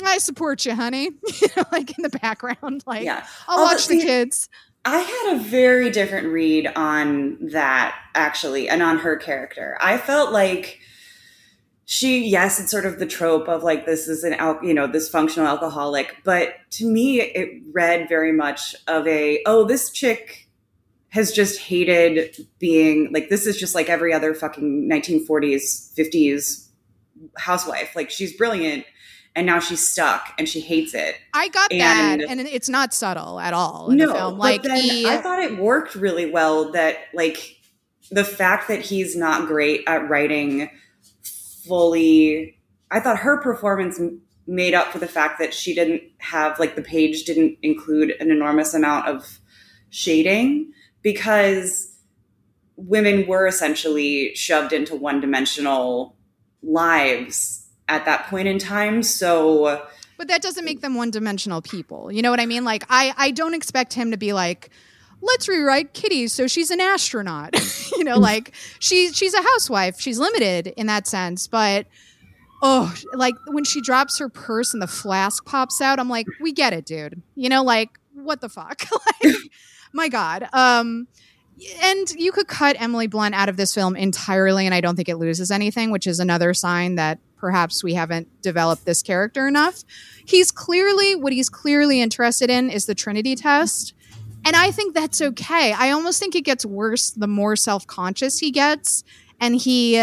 I 0.06 0.20
support 0.20 0.66
you, 0.66 0.74
honey, 0.74 1.10
you 1.42 1.48
know, 1.58 1.66
like 1.74 1.98
in 1.98 2.04
the 2.04 2.18
background, 2.18 2.84
like 2.86 3.04
yeah. 3.04 3.26
I'll 3.46 3.64
watch 3.66 3.88
the 3.88 4.00
see- 4.00 4.06
kids. 4.06 4.48
I 4.84 5.00
had 5.00 5.36
a 5.36 5.40
very 5.40 5.92
different 5.92 6.28
read 6.28 6.68
on 6.76 7.38
that 7.52 7.96
actually 8.16 8.68
and 8.68 8.82
on 8.82 9.00
her 9.00 9.16
character. 9.16 9.78
I 9.80 9.98
felt 9.98 10.32
like 10.32 10.80
she 11.86 12.26
yes, 12.26 12.60
it's 12.60 12.72
sort 12.72 12.86
of 12.86 12.98
the 12.98 13.06
trope 13.06 13.48
of 13.48 13.64
like 13.64 13.86
this 13.86 14.08
is 14.08 14.24
an 14.24 14.34
al- 14.36 14.64
you 14.64 14.74
know, 14.74 14.88
this 14.88 15.10
functional 15.10 15.48
alcoholic, 15.48 16.16
but 16.24 16.56
to 16.72 16.90
me 16.90 17.22
it 17.22 17.62
read 17.72 18.10
very 18.10 18.32
much 18.32 18.76
of 18.88 19.06
a 19.08 19.44
oh, 19.46 19.66
this 19.66 19.92
chick 19.92 20.50
has 21.10 21.32
just 21.32 21.60
hated 21.60 22.48
being 22.58 23.12
like 23.14 23.30
this 23.30 23.46
is 23.46 23.58
just 23.58 23.76
like 23.76 23.90
every 23.90 24.14
other 24.14 24.34
fucking 24.34 24.90
1940s, 24.90 25.94
50s 25.94 26.70
housewife. 27.38 27.96
Like 27.96 28.10
she's 28.10 28.36
brilliant 28.36 28.86
and 29.36 29.46
now 29.46 29.60
she's 29.60 29.88
stuck 29.88 30.34
and 30.38 30.48
she 30.48 30.60
hates 30.60 30.94
it. 30.94 31.16
I 31.34 31.48
got 31.50 31.72
And- 31.72 32.22
that, 32.22 32.30
and 32.30 32.42
it's 32.42 32.70
not 32.70 32.94
subtle 32.94 33.40
at 33.40 33.54
all 33.54 33.90
in 33.90 33.98
the 33.98 34.08
film. 34.08 34.38
Like 34.38 34.64
then 34.64 34.78
he, 34.82 35.06
I 35.08 35.18
thought 35.18 35.40
it 35.40 35.58
worked 35.58 35.96
really 35.96 36.30
well 36.30 36.72
that 36.74 36.98
like 37.14 37.58
the 38.12 38.26
fact 38.26 38.68
that 38.68 38.82
he's 38.82 39.16
not 39.16 39.48
great 39.48 39.84
at 39.88 40.10
writing 40.10 40.70
fully 41.24 42.58
I 42.90 43.00
thought 43.00 43.20
her 43.20 43.38
performance 43.38 44.02
made 44.48 44.74
up 44.74 44.92
for 44.92 45.00
the 45.00 45.08
fact 45.08 45.40
that 45.40 45.54
she 45.54 45.74
didn't 45.74 46.02
have 46.18 46.60
like 46.60 46.76
the 46.76 46.82
page 46.82 47.24
didn't 47.24 47.58
include 47.62 48.12
an 48.20 48.32
enormous 48.32 48.74
amount 48.74 49.08
of 49.08 49.40
shading 49.90 50.74
because 51.02 51.96
women 52.76 53.28
were 53.28 53.48
essentially 53.48 54.34
shoved 54.36 54.74
into 54.74 54.96
one-dimensional 54.96 56.18
lives 56.64 57.61
at 57.92 58.06
that 58.06 58.28
point 58.28 58.48
in 58.48 58.58
time 58.58 59.04
so 59.04 59.88
but 60.22 60.28
that 60.28 60.44
doesn't 60.44 60.66
make 60.66 60.82
them 60.82 60.94
one-dimensional 60.94 61.64
people. 61.64 62.12
You 62.12 62.22
know 62.22 62.30
what 62.30 62.40
I 62.40 62.46
mean? 62.46 62.64
Like 62.64 62.86
I, 62.92 63.12
I 63.18 63.32
don't 63.32 63.56
expect 63.56 63.96
him 63.96 64.12
to 64.12 64.18
be 64.18 64.34
like, 64.34 64.70
let's 65.20 65.48
rewrite 65.48 65.96
Kitty 65.96 66.28
so 66.28 66.46
she's 66.46 66.70
an 66.70 66.80
astronaut. 66.80 67.56
you 67.98 68.04
know, 68.04 68.20
like 68.20 68.52
she 68.78 69.12
she's 69.14 69.34
a 69.34 69.42
housewife. 69.42 70.00
She's 70.00 70.20
limited 70.20 70.68
in 70.78 70.86
that 70.86 71.08
sense, 71.08 71.48
but. 71.48 71.88
Oh, 72.64 72.94
like 73.16 73.34
when 73.48 73.64
she 73.64 73.82
drops 73.82 74.20
her 74.20 74.30
purse 74.30 74.72
and 74.72 74.84
the 74.84 74.88
flask 74.88 75.44
pops 75.48 75.82
out, 75.82 76.00
I'm 76.00 76.10
like, 76.10 76.28
we 76.40 76.52
get 76.52 76.74
it, 76.74 76.86
dude. 76.86 77.24
You 77.34 77.50
know, 77.50 77.64
like 77.64 77.90
what 78.14 78.40
the 78.40 78.50
fuck? 78.50 78.84
like, 79.24 79.34
my 79.94 80.08
God. 80.08 80.48
Um, 80.54 81.08
and 81.82 82.10
you 82.12 82.32
could 82.32 82.48
cut 82.48 82.76
Emily 82.80 83.08
Blunt 83.08 83.36
out 83.36 83.50
of 83.50 83.58
this 83.58 83.74
film 83.74 83.96
entirely, 83.96 84.66
and 84.66 84.74
I 84.74 84.82
don't 84.82 84.96
think 84.96 85.10
it 85.10 85.18
loses 85.18 85.52
anything, 85.52 85.92
which 85.92 86.08
is 86.08 86.20
another 86.20 86.54
sign 86.54 86.96
that 86.96 87.20
perhaps 87.38 87.84
we 87.84 87.94
haven't 87.94 88.42
developed 88.42 88.86
this 88.86 89.02
character 89.02 89.48
enough. 89.48 89.84
He's 90.26 90.52
clearly 90.52 91.16
what 91.16 91.34
he's 91.34 91.50
clearly 91.50 92.02
interested 92.02 92.50
in 92.50 92.70
is 92.70 92.86
the 92.86 92.96
Trinity 92.96 93.36
test. 93.36 93.94
And 94.46 94.56
I 94.56 94.72
think 94.72 94.96
that's 94.96 95.22
okay. 95.22 95.74
I 95.74 95.92
almost 95.92 96.20
think 96.20 96.36
it 96.36 96.46
gets 96.46 96.66
worse 96.66 97.12
the 97.12 97.28
more 97.28 97.56
self 97.56 97.86
conscious 97.86 98.40
he 98.40 98.52
gets 98.52 99.04
and 99.40 99.56
he 99.56 99.98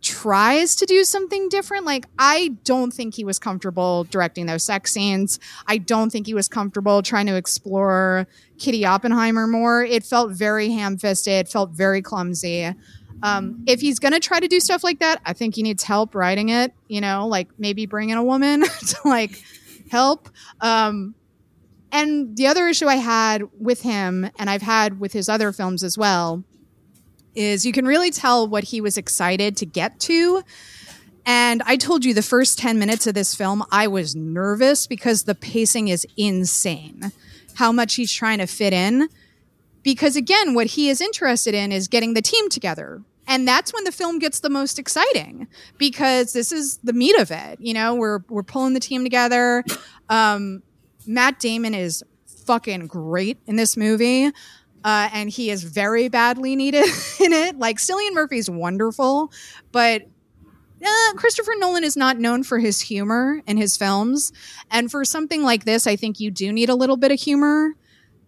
tries 0.00 0.76
to 0.76 0.86
do 0.86 1.04
something 1.04 1.48
different. 1.48 1.84
Like, 1.84 2.06
I 2.18 2.56
don't 2.64 2.92
think 2.92 3.14
he 3.14 3.24
was 3.24 3.38
comfortable 3.38 4.04
directing 4.04 4.46
those 4.46 4.64
sex 4.64 4.92
scenes. 4.92 5.40
I 5.66 5.78
don't 5.78 6.10
think 6.10 6.26
he 6.26 6.34
was 6.34 6.48
comfortable 6.48 7.02
trying 7.02 7.26
to 7.26 7.36
explore 7.36 8.26
Kitty 8.58 8.84
Oppenheimer 8.84 9.46
more. 9.46 9.82
It 9.82 10.04
felt 10.04 10.30
very 10.32 10.70
ham 10.70 10.98
fisted, 10.98 11.48
felt 11.48 11.70
very 11.70 12.02
clumsy. 12.02 12.72
Um, 13.22 13.64
if 13.66 13.80
he's 13.80 13.98
going 13.98 14.12
to 14.12 14.20
try 14.20 14.38
to 14.38 14.46
do 14.46 14.60
stuff 14.60 14.84
like 14.84 15.00
that, 15.00 15.20
I 15.24 15.32
think 15.32 15.56
he 15.56 15.62
needs 15.62 15.82
help 15.82 16.14
writing 16.14 16.50
it, 16.50 16.72
you 16.86 17.00
know, 17.00 17.26
like 17.26 17.48
maybe 17.58 17.86
bring 17.86 18.10
in 18.10 18.18
a 18.18 18.22
woman 18.22 18.62
to 18.86 18.96
like 19.04 19.42
help. 19.90 20.28
Um, 20.60 21.14
and 21.90 22.36
the 22.36 22.46
other 22.46 22.68
issue 22.68 22.86
I 22.86 22.96
had 22.96 23.42
with 23.58 23.82
him, 23.82 24.30
and 24.38 24.50
I've 24.50 24.62
had 24.62 25.00
with 25.00 25.12
his 25.12 25.28
other 25.28 25.52
films 25.52 25.82
as 25.82 25.96
well, 25.96 26.44
is 27.38 27.64
you 27.64 27.72
can 27.72 27.86
really 27.86 28.10
tell 28.10 28.46
what 28.46 28.64
he 28.64 28.80
was 28.80 28.98
excited 28.98 29.56
to 29.58 29.66
get 29.66 30.00
to. 30.00 30.42
And 31.24 31.62
I 31.66 31.76
told 31.76 32.04
you 32.04 32.14
the 32.14 32.22
first 32.22 32.58
10 32.58 32.78
minutes 32.78 33.06
of 33.06 33.14
this 33.14 33.34
film, 33.34 33.62
I 33.70 33.86
was 33.86 34.16
nervous 34.16 34.86
because 34.86 35.24
the 35.24 35.34
pacing 35.34 35.88
is 35.88 36.06
insane. 36.16 37.12
How 37.54 37.70
much 37.70 37.94
he's 37.94 38.12
trying 38.12 38.38
to 38.38 38.46
fit 38.46 38.72
in. 38.72 39.08
Because 39.82 40.16
again, 40.16 40.54
what 40.54 40.66
he 40.66 40.88
is 40.88 41.00
interested 41.00 41.54
in 41.54 41.70
is 41.70 41.86
getting 41.86 42.14
the 42.14 42.22
team 42.22 42.48
together. 42.48 43.02
And 43.26 43.46
that's 43.46 43.74
when 43.74 43.84
the 43.84 43.92
film 43.92 44.18
gets 44.18 44.40
the 44.40 44.48
most 44.48 44.78
exciting 44.78 45.46
because 45.76 46.32
this 46.32 46.50
is 46.50 46.78
the 46.78 46.94
meat 46.94 47.16
of 47.18 47.30
it. 47.30 47.60
You 47.60 47.74
know, 47.74 47.94
we're, 47.94 48.20
we're 48.28 48.42
pulling 48.42 48.72
the 48.72 48.80
team 48.80 49.04
together. 49.04 49.64
Um, 50.08 50.62
Matt 51.06 51.38
Damon 51.38 51.74
is 51.74 52.02
fucking 52.46 52.86
great 52.86 53.38
in 53.46 53.56
this 53.56 53.76
movie. 53.76 54.32
Uh, 54.84 55.08
and 55.12 55.28
he 55.28 55.50
is 55.50 55.64
very 55.64 56.08
badly 56.08 56.56
needed 56.56 56.84
in 57.20 57.32
it. 57.32 57.58
Like 57.58 57.78
Cillian 57.78 58.12
Murphy's 58.12 58.48
wonderful, 58.48 59.32
but 59.72 60.02
uh, 60.84 61.12
Christopher 61.16 61.52
Nolan 61.58 61.84
is 61.84 61.96
not 61.96 62.18
known 62.18 62.44
for 62.44 62.58
his 62.58 62.80
humor 62.80 63.42
in 63.46 63.56
his 63.56 63.76
films. 63.76 64.32
And 64.70 64.90
for 64.90 65.04
something 65.04 65.42
like 65.42 65.64
this, 65.64 65.86
I 65.86 65.96
think 65.96 66.20
you 66.20 66.30
do 66.30 66.52
need 66.52 66.68
a 66.68 66.74
little 66.74 66.96
bit 66.96 67.10
of 67.10 67.18
humor 67.20 67.74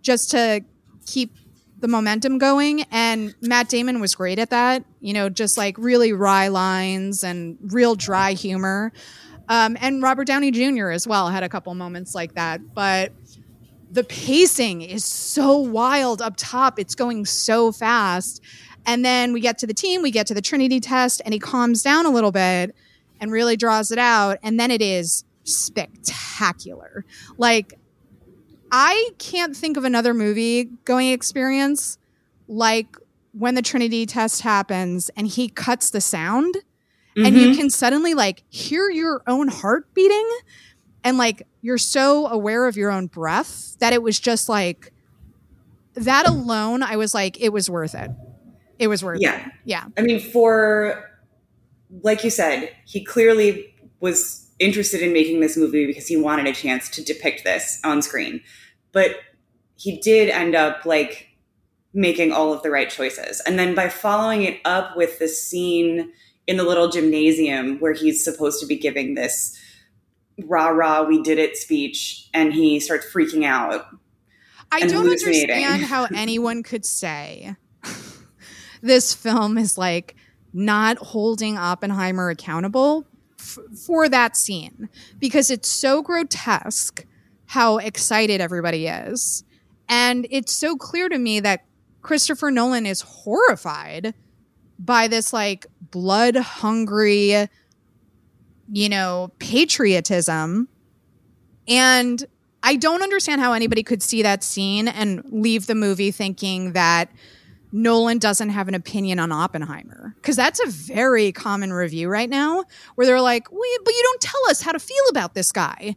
just 0.03 0.30
to 0.32 0.64
keep 1.07 1.36
the 1.78 1.88
momentum 1.88 2.38
going. 2.38 2.82
And 2.90 3.34
Matt 3.40 3.68
Damon 3.68 4.01
was 4.01 4.14
great 4.14 4.38
at 4.38 4.51
that, 4.51 4.84
you 5.01 5.12
know, 5.12 5.28
just 5.28 5.57
like 5.57 5.78
really 5.78 6.12
wry 6.12 6.48
lines 6.48 7.24
and 7.24 7.57
real 7.62 7.94
dry 7.94 8.32
humor. 8.32 8.92
Um, 9.48 9.76
and 9.80 10.03
Robert 10.03 10.26
Downey 10.26 10.51
Jr. 10.51 10.90
as 10.90 11.07
well 11.07 11.28
had 11.28 11.42
a 11.42 11.48
couple 11.48 11.74
moments 11.74 12.14
like 12.14 12.34
that. 12.34 12.74
But 12.74 13.12
the 13.91 14.05
pacing 14.05 14.82
is 14.82 15.05
so 15.05 15.57
wild 15.57 16.22
up 16.22 16.34
top. 16.36 16.78
It's 16.78 16.95
going 16.95 17.26
so 17.26 17.72
fast. 17.72 18.43
And 18.86 19.05
then 19.05 19.32
we 19.32 19.41
get 19.41 19.59
to 19.59 19.66
the 19.66 19.74
team, 19.74 20.01
we 20.03 20.11
get 20.11 20.26
to 20.28 20.34
the 20.34 20.41
Trinity 20.41 20.80
test, 20.80 21.20
and 21.24 21.34
he 21.34 21.41
calms 21.41 21.82
down 21.82 22.07
a 22.07 22.11
little 22.11 22.32
bit 22.32 22.74
and 23.20 23.30
really 23.30 23.57
draws 23.57 23.91
it 23.91 23.99
out. 23.99 24.38
And 24.43 24.59
then 24.59 24.70
it 24.70 24.80
is 24.80 25.24
spectacular. 25.45 27.05
Like, 27.36 27.74
I 28.72 29.11
can't 29.18 29.57
think 29.57 29.76
of 29.76 29.84
another 29.84 30.14
movie 30.14 30.70
going 30.84 31.11
experience 31.11 31.99
like 32.47 32.97
when 33.32 33.55
the 33.55 33.62
Trinity 33.62 34.07
test 34.07 34.43
happens 34.43 35.11
and 35.16 35.26
he 35.26 35.49
cuts 35.49 35.91
the 35.91 36.01
sound 36.01 36.55
mm-hmm. 36.55 37.26
and 37.26 37.36
you 37.36 37.49
mm-hmm. 37.49 37.59
can 37.59 37.70
suddenly 37.70 38.14
like 38.14 38.43
hear 38.49 38.88
your 38.91 39.22
own 39.26 39.49
heart 39.49 39.93
beating 39.95 40.28
and 41.05 41.18
like 41.18 41.46
you're 41.62 41.78
so 41.78 42.26
aware 42.26 42.66
of 42.66 42.76
your 42.76 42.90
own 42.90 43.07
breath 43.07 43.76
that 43.80 43.92
it 43.92 44.03
was 44.03 44.18
just 44.18 44.48
like 44.48 44.92
that 45.94 46.26
alone 46.28 46.82
I 46.82 46.96
was 46.96 47.14
like 47.14 47.40
it 47.40 47.51
was 47.51 47.68
worth 47.68 47.94
it. 47.94 48.11
It 48.78 48.88
was 48.88 49.05
worth 49.05 49.16
it. 49.16 49.22
yeah. 49.22 49.46
it. 49.46 49.53
Yeah. 49.64 49.84
I 49.96 50.03
mean 50.03 50.20
for 50.20 51.11
like 52.03 52.24
you 52.24 52.30
said, 52.30 52.70
he 52.84 53.05
clearly 53.05 53.74
was 54.01 54.48
interested 54.59 55.03
in 55.03 55.12
making 55.12 55.40
this 55.40 55.57
movie 55.57 55.86
because 55.86 56.07
he 56.07 56.16
wanted 56.16 56.46
a 56.46 56.53
chance 56.53 56.88
to 56.90 57.03
depict 57.03 57.44
this 57.44 57.80
on 57.84 58.03
screen. 58.03 58.40
But 58.92 59.16
he 59.76 59.98
did 59.98 60.28
end 60.28 60.55
up 60.55 60.84
like 60.84 61.28
making 61.92 62.32
all 62.32 62.53
of 62.53 62.62
the 62.62 62.70
right 62.70 62.88
choices. 62.88 63.40
And 63.40 63.59
then 63.59 63.74
by 63.74 63.88
following 63.88 64.42
it 64.42 64.61
up 64.64 64.96
with 64.96 65.18
the 65.18 65.28
scene 65.28 66.12
in 66.46 66.57
the 66.57 66.62
little 66.62 66.88
gymnasium 66.88 67.78
where 67.78 67.92
he's 67.92 68.22
supposed 68.22 68.61
to 68.61 68.66
be 68.66 68.76
giving 68.76 69.14
this 69.14 69.59
rah 70.47 70.68
rah 70.68 71.03
we 71.03 71.22
did 71.22 71.38
it 71.38 71.57
speech 71.57 72.28
and 72.32 72.53
he 72.53 72.80
starts 72.80 73.07
freaking 73.12 73.45
out. 73.45 73.86
I 74.72 74.80
don't 74.80 75.09
understand 75.09 75.84
how 75.84 76.07
anyone 76.14 76.62
could 76.62 76.84
say 76.84 77.57
this 78.82 79.14
film 79.14 79.59
is 79.59 79.76
like 79.76 80.14
not 80.53 80.99
holding 80.99 81.57
Oppenheimer 81.57 82.30
accountable 82.30 83.07
f- 83.38 83.59
for 83.86 84.09
that 84.09 84.36
scene 84.36 84.88
because 85.18 85.51
it's 85.51 85.68
so 85.68 86.03
grotesque 86.03 87.05
how 87.47 87.78
excited 87.78 88.41
everybody 88.41 88.86
is. 88.86 89.45
And 89.88 90.26
it's 90.30 90.53
so 90.53 90.76
clear 90.76 91.09
to 91.09 91.18
me 91.18 91.41
that 91.41 91.64
Christopher 92.01 92.51
Nolan 92.51 92.86
is 92.86 93.01
horrified 93.01 94.14
by 94.78 95.09
this 95.09 95.32
like 95.32 95.66
blood 95.80 96.36
hungry, 96.36 97.49
you 98.73 98.89
know, 98.89 99.33
patriotism. 99.39 100.68
And 101.68 102.25
I 102.62 102.77
don't 102.77 103.03
understand 103.03 103.41
how 103.41 103.53
anybody 103.53 103.83
could 103.83 104.03
see 104.03 104.23
that 104.23 104.43
scene 104.45 104.89
and 104.89 105.23
leave 105.31 105.66
the 105.66 105.75
movie 105.75 106.11
thinking 106.11 106.73
that 106.73 107.11
Nolan 107.73 108.18
doesn't 108.18 108.51
have 108.51 108.68
an 108.68 108.75
opinion 108.75 109.18
on 109.18 109.33
Oppenheimer. 109.33 110.14
Because 110.16 110.37
that's 110.37 110.61
a 110.61 110.66
very 110.66 111.33
common 111.33 111.73
review 111.73 112.09
right 112.09 112.29
now 112.29 112.64
where 112.95 113.07
they're 113.07 113.21
like, 113.21 113.51
well, 113.51 113.79
but 113.85 113.95
you 113.95 114.03
don't 114.03 114.21
tell 114.21 114.51
us 114.51 114.61
how 114.61 114.73
to 114.73 114.79
feel 114.79 115.05
about 115.09 115.35
this 115.35 115.53
guy. 115.53 115.97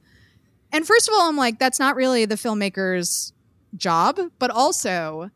And 0.72 0.88
first 0.88 1.08
of 1.08 1.14
all, 1.14 1.28
I'm 1.28 1.38
like, 1.38 1.60
that's 1.60 1.80
not 1.80 1.96
really 1.96 2.26
the 2.26 2.36
filmmaker's 2.36 3.34
job. 3.76 4.20
But 4.40 4.52
also, 4.52 5.30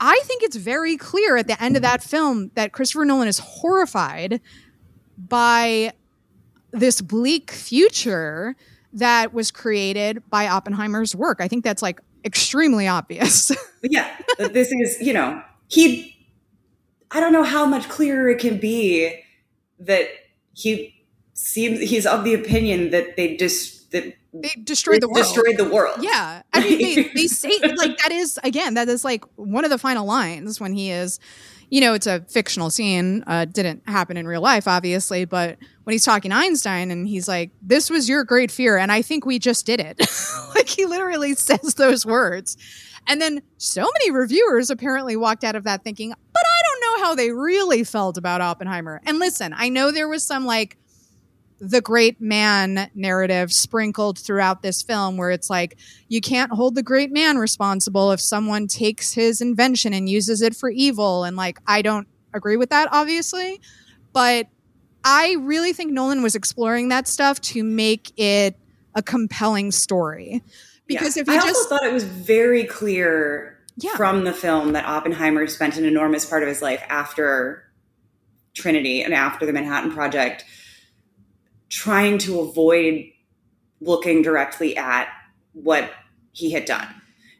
I 0.00 0.20
think 0.24 0.42
it's 0.42 0.56
very 0.56 0.96
clear 0.96 1.36
at 1.36 1.46
the 1.46 1.62
end 1.62 1.76
of 1.76 1.82
that 1.82 2.02
film 2.02 2.50
that 2.54 2.72
Christopher 2.72 3.04
Nolan 3.04 3.28
is 3.28 3.38
horrified 3.38 4.40
by 5.16 5.92
this 6.74 7.00
bleak 7.00 7.50
future 7.50 8.56
that 8.92 9.32
was 9.32 9.50
created 9.50 10.22
by 10.30 10.48
Oppenheimer's 10.48 11.16
work. 11.16 11.38
I 11.40 11.48
think 11.48 11.64
that's 11.64 11.82
like 11.82 12.00
extremely 12.24 12.86
obvious. 12.86 13.50
yeah, 13.82 14.14
this 14.38 14.70
is, 14.72 15.00
you 15.00 15.12
know, 15.12 15.42
he 15.68 16.14
I 17.10 17.20
don't 17.20 17.32
know 17.32 17.44
how 17.44 17.64
much 17.64 17.88
clearer 17.88 18.28
it 18.28 18.40
can 18.40 18.58
be 18.58 19.22
that 19.78 20.08
he 20.52 20.94
seems 21.32 21.80
he's 21.80 22.06
of 22.06 22.24
the 22.24 22.34
opinion 22.34 22.90
that 22.90 23.16
they 23.16 23.36
just 23.36 23.92
that 23.92 24.14
they 24.32 24.50
destroyed 24.64 25.00
the 25.00 25.08
world. 25.08 25.18
Destroyed 25.18 25.56
the 25.56 25.68
world. 25.68 25.98
Yeah, 26.02 26.42
I 26.52 26.60
mean 26.60 26.78
they 26.78 27.08
they 27.14 27.26
say 27.28 27.56
like 27.76 27.98
that 27.98 28.10
is 28.10 28.38
again 28.42 28.74
that 28.74 28.88
is 28.88 29.04
like 29.04 29.24
one 29.36 29.64
of 29.64 29.70
the 29.70 29.78
final 29.78 30.06
lines 30.06 30.60
when 30.60 30.72
he 30.72 30.90
is, 30.90 31.20
you 31.70 31.80
know, 31.80 31.94
it's 31.94 32.06
a 32.06 32.20
fictional 32.28 32.70
scene. 32.70 33.24
Uh, 33.26 33.44
didn't 33.44 33.82
happen 33.88 34.16
in 34.16 34.26
real 34.26 34.40
life, 34.40 34.68
obviously, 34.68 35.24
but 35.24 35.58
when 35.84 35.92
he's 35.92 36.04
talking 36.04 36.32
Einstein 36.32 36.90
and 36.90 37.06
he's 37.06 37.28
like, 37.28 37.50
"This 37.62 37.90
was 37.90 38.08
your 38.08 38.24
great 38.24 38.50
fear, 38.50 38.76
and 38.76 38.90
I 38.90 39.02
think 39.02 39.26
we 39.26 39.38
just 39.38 39.66
did 39.66 39.80
it." 39.80 39.98
like 40.54 40.68
he 40.68 40.86
literally 40.86 41.34
says 41.34 41.74
those 41.74 42.06
words, 42.06 42.56
and 43.06 43.20
then 43.20 43.42
so 43.58 43.82
many 43.82 44.10
reviewers 44.10 44.70
apparently 44.70 45.16
walked 45.16 45.44
out 45.44 45.56
of 45.56 45.64
that 45.64 45.84
thinking, 45.84 46.10
but 46.10 46.42
I 46.46 46.62
don't 46.70 46.80
know 46.80 47.04
how 47.04 47.14
they 47.14 47.30
really 47.30 47.84
felt 47.84 48.16
about 48.16 48.40
Oppenheimer. 48.40 49.00
And 49.04 49.18
listen, 49.18 49.52
I 49.56 49.68
know 49.68 49.90
there 49.90 50.08
was 50.08 50.24
some 50.24 50.46
like 50.46 50.76
the 51.70 51.80
great 51.80 52.20
man 52.20 52.90
narrative 52.94 53.52
sprinkled 53.52 54.18
throughout 54.18 54.62
this 54.62 54.82
film 54.82 55.16
where 55.16 55.30
it's 55.30 55.48
like 55.48 55.76
you 56.08 56.20
can't 56.20 56.52
hold 56.52 56.74
the 56.74 56.82
great 56.82 57.10
man 57.10 57.38
responsible 57.38 58.12
if 58.12 58.20
someone 58.20 58.66
takes 58.66 59.12
his 59.12 59.40
invention 59.40 59.94
and 59.94 60.08
uses 60.08 60.42
it 60.42 60.54
for 60.54 60.68
evil 60.68 61.24
and 61.24 61.36
like 61.36 61.58
I 61.66 61.82
don't 61.82 62.06
agree 62.32 62.56
with 62.56 62.70
that 62.70 62.88
obviously 62.92 63.60
but 64.12 64.48
I 65.04 65.36
really 65.40 65.72
think 65.72 65.92
Nolan 65.92 66.22
was 66.22 66.34
exploring 66.34 66.88
that 66.88 67.06
stuff 67.08 67.40
to 67.42 67.62
make 67.62 68.12
it 68.18 68.56
a 68.94 69.02
compelling 69.02 69.70
story 69.70 70.42
because 70.86 71.16
yeah. 71.16 71.22
if 71.22 71.28
you 71.28 71.34
I 71.34 71.38
just 71.38 71.56
also 71.56 71.68
thought 71.68 71.84
it 71.84 71.92
was 71.92 72.04
very 72.04 72.64
clear 72.64 73.58
yeah. 73.76 73.96
from 73.96 74.24
the 74.24 74.32
film 74.32 74.72
that 74.72 74.86
Oppenheimer 74.86 75.46
spent 75.46 75.76
an 75.76 75.84
enormous 75.84 76.24
part 76.24 76.42
of 76.42 76.48
his 76.48 76.62
life 76.62 76.82
after 76.88 77.64
Trinity 78.54 79.02
and 79.02 79.12
after 79.12 79.46
the 79.46 79.52
Manhattan 79.52 79.90
Project 79.90 80.44
trying 81.74 82.18
to 82.18 82.38
avoid 82.38 83.04
looking 83.80 84.22
directly 84.22 84.76
at 84.76 85.08
what 85.54 85.90
he 86.32 86.52
had 86.52 86.64
done. 86.64 86.86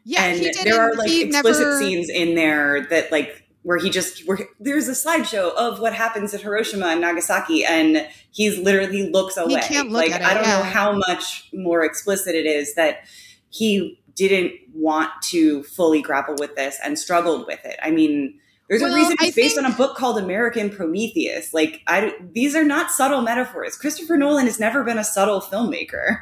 Yeah, 0.03 0.25
and 0.25 0.53
there 0.65 0.81
are 0.81 0.93
like 0.93 1.09
explicit 1.09 1.63
never... 1.63 1.79
scenes 1.79 2.09
in 2.09 2.35
there 2.35 2.85
that 2.89 3.13
like 3.13 3.43
where 3.63 3.77
he 3.77 3.89
just 3.89 4.27
where 4.27 4.39
there's 4.59 4.89
a 4.89 4.91
slideshow 4.91 5.55
of 5.55 5.79
what 5.79 5.93
happens 5.93 6.33
at 6.33 6.41
Hiroshima 6.41 6.87
and 6.87 6.99
Nagasaki, 6.99 7.63
and 7.63 8.05
he's 8.29 8.59
literally 8.59 9.09
looks 9.09 9.37
away. 9.37 9.61
Look 9.71 9.89
like 9.89 10.11
at 10.11 10.21
I 10.21 10.33
don't 10.33 10.43
yeah. 10.43 10.57
know 10.57 10.63
how 10.63 10.91
much 10.91 11.49
more 11.53 11.85
explicit 11.85 12.35
it 12.35 12.45
is 12.45 12.75
that 12.75 13.07
he 13.49 14.01
didn't 14.15 14.51
want 14.73 15.11
to 15.29 15.63
fully 15.63 16.01
grapple 16.01 16.35
with 16.37 16.57
this 16.57 16.77
and 16.83 16.99
struggled 16.99 17.47
with 17.47 17.63
it. 17.63 17.79
I 17.81 17.89
mean, 17.89 18.37
there's 18.69 18.81
well, 18.81 18.93
a 18.93 18.95
reason 18.95 19.13
it's 19.19 19.37
I 19.37 19.41
based 19.41 19.55
think, 19.55 19.65
on 19.65 19.71
a 19.71 19.75
book 19.75 19.95
called 19.95 20.17
American 20.17 20.69
Prometheus. 20.69 21.53
Like, 21.53 21.81
I, 21.87 22.15
these 22.33 22.55
are 22.55 22.63
not 22.63 22.91
subtle 22.91 23.21
metaphors. 23.21 23.77
Christopher 23.77 24.17
Nolan 24.17 24.45
has 24.45 24.59
never 24.59 24.83
been 24.83 24.97
a 24.97 25.03
subtle 25.03 25.39
filmmaker. 25.39 26.21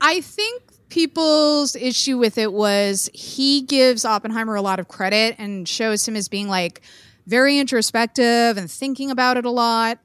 I 0.00 0.20
think 0.20 0.62
people's 0.88 1.74
issue 1.74 2.18
with 2.18 2.38
it 2.38 2.52
was 2.52 3.10
he 3.12 3.62
gives 3.62 4.04
Oppenheimer 4.04 4.54
a 4.54 4.62
lot 4.62 4.78
of 4.78 4.86
credit 4.88 5.34
and 5.38 5.68
shows 5.68 6.06
him 6.06 6.14
as 6.14 6.28
being 6.28 6.48
like 6.48 6.82
very 7.26 7.58
introspective 7.58 8.56
and 8.56 8.70
thinking 8.70 9.10
about 9.10 9.36
it 9.36 9.44
a 9.44 9.50
lot. 9.50 9.98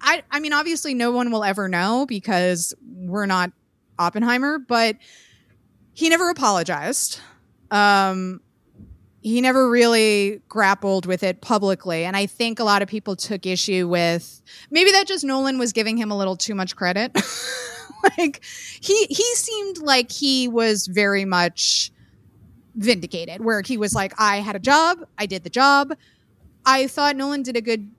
I, 0.00 0.22
I 0.30 0.38
mean, 0.38 0.52
obviously, 0.52 0.94
no 0.94 1.10
one 1.10 1.30
will 1.30 1.42
ever 1.42 1.68
know 1.68 2.06
because 2.06 2.74
we're 2.84 3.26
not 3.26 3.50
Oppenheimer, 3.98 4.58
but 4.58 4.96
he 5.92 6.08
never 6.08 6.28
apologized. 6.28 7.20
Um, 7.70 8.40
he 9.24 9.40
never 9.40 9.70
really 9.70 10.42
grappled 10.50 11.06
with 11.06 11.22
it 11.22 11.40
publicly. 11.40 12.04
And 12.04 12.14
I 12.14 12.26
think 12.26 12.60
a 12.60 12.64
lot 12.64 12.82
of 12.82 12.88
people 12.88 13.16
took 13.16 13.46
issue 13.46 13.88
with 13.88 14.42
maybe 14.70 14.92
that 14.92 15.06
just 15.06 15.24
Nolan 15.24 15.58
was 15.58 15.72
giving 15.72 15.96
him 15.96 16.10
a 16.10 16.16
little 16.16 16.36
too 16.36 16.54
much 16.54 16.76
credit. 16.76 17.10
like 18.18 18.44
he 18.44 19.06
he 19.08 19.34
seemed 19.34 19.78
like 19.78 20.12
he 20.12 20.46
was 20.46 20.86
very 20.86 21.24
much 21.24 21.90
vindicated, 22.76 23.42
where 23.42 23.62
he 23.62 23.78
was 23.78 23.94
like, 23.94 24.12
I 24.18 24.36
had 24.36 24.56
a 24.56 24.58
job, 24.58 24.98
I 25.16 25.24
did 25.24 25.42
the 25.42 25.50
job. 25.50 25.94
I 26.66 26.86
thought 26.86 27.16
Nolan 27.16 27.42
did 27.42 27.56
a 27.56 27.62
good 27.62 27.90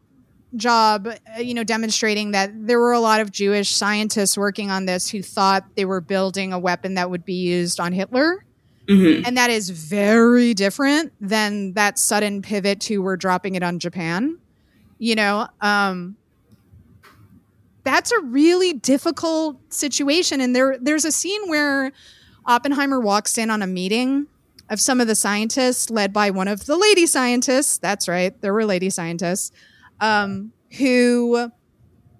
job, 0.55 1.07
uh, 1.07 1.39
you 1.39 1.55
know, 1.55 1.63
demonstrating 1.63 2.31
that 2.31 2.51
there 2.53 2.79
were 2.79 2.93
a 2.93 2.99
lot 2.99 3.19
of 3.19 3.31
Jewish 3.31 3.71
scientists 3.71 4.37
working 4.37 4.69
on 4.69 4.85
this 4.85 5.09
who 5.09 5.23
thought 5.23 5.65
they 5.75 5.85
were 5.85 6.01
building 6.01 6.53
a 6.53 6.59
weapon 6.59 6.93
that 6.93 7.09
would 7.09 7.25
be 7.25 7.33
used 7.33 7.79
on 7.79 7.93
Hitler 7.93 8.45
Mm-hmm. 8.87 9.25
And 9.25 9.37
that 9.37 9.49
is 9.49 9.69
very 9.69 10.53
different 10.53 11.13
than 11.19 11.73
that 11.73 11.97
sudden 11.97 12.41
pivot 12.41 12.79
to 12.81 12.99
we're 12.99 13.17
dropping 13.17 13.55
it 13.55 13.63
on 13.63 13.79
Japan. 13.79 14.37
You 14.97 15.15
know, 15.15 15.47
um, 15.61 16.15
that's 17.83 18.11
a 18.11 18.19
really 18.21 18.73
difficult 18.73 19.57
situation. 19.73 20.41
And 20.41 20.55
there, 20.55 20.77
there's 20.79 21.05
a 21.05 21.11
scene 21.11 21.49
where 21.49 21.91
Oppenheimer 22.45 22.99
walks 22.99 23.37
in 23.37 23.49
on 23.49 23.61
a 23.61 23.67
meeting 23.67 24.27
of 24.69 24.79
some 24.79 24.99
of 24.99 25.07
the 25.07 25.15
scientists, 25.15 25.89
led 25.89 26.11
by 26.11 26.31
one 26.31 26.47
of 26.47 26.65
the 26.65 26.75
lady 26.75 27.05
scientists. 27.05 27.77
That's 27.77 28.07
right, 28.07 28.39
there 28.41 28.53
were 28.53 28.65
lady 28.65 28.89
scientists 28.89 29.51
um, 29.99 30.51
who 30.77 31.51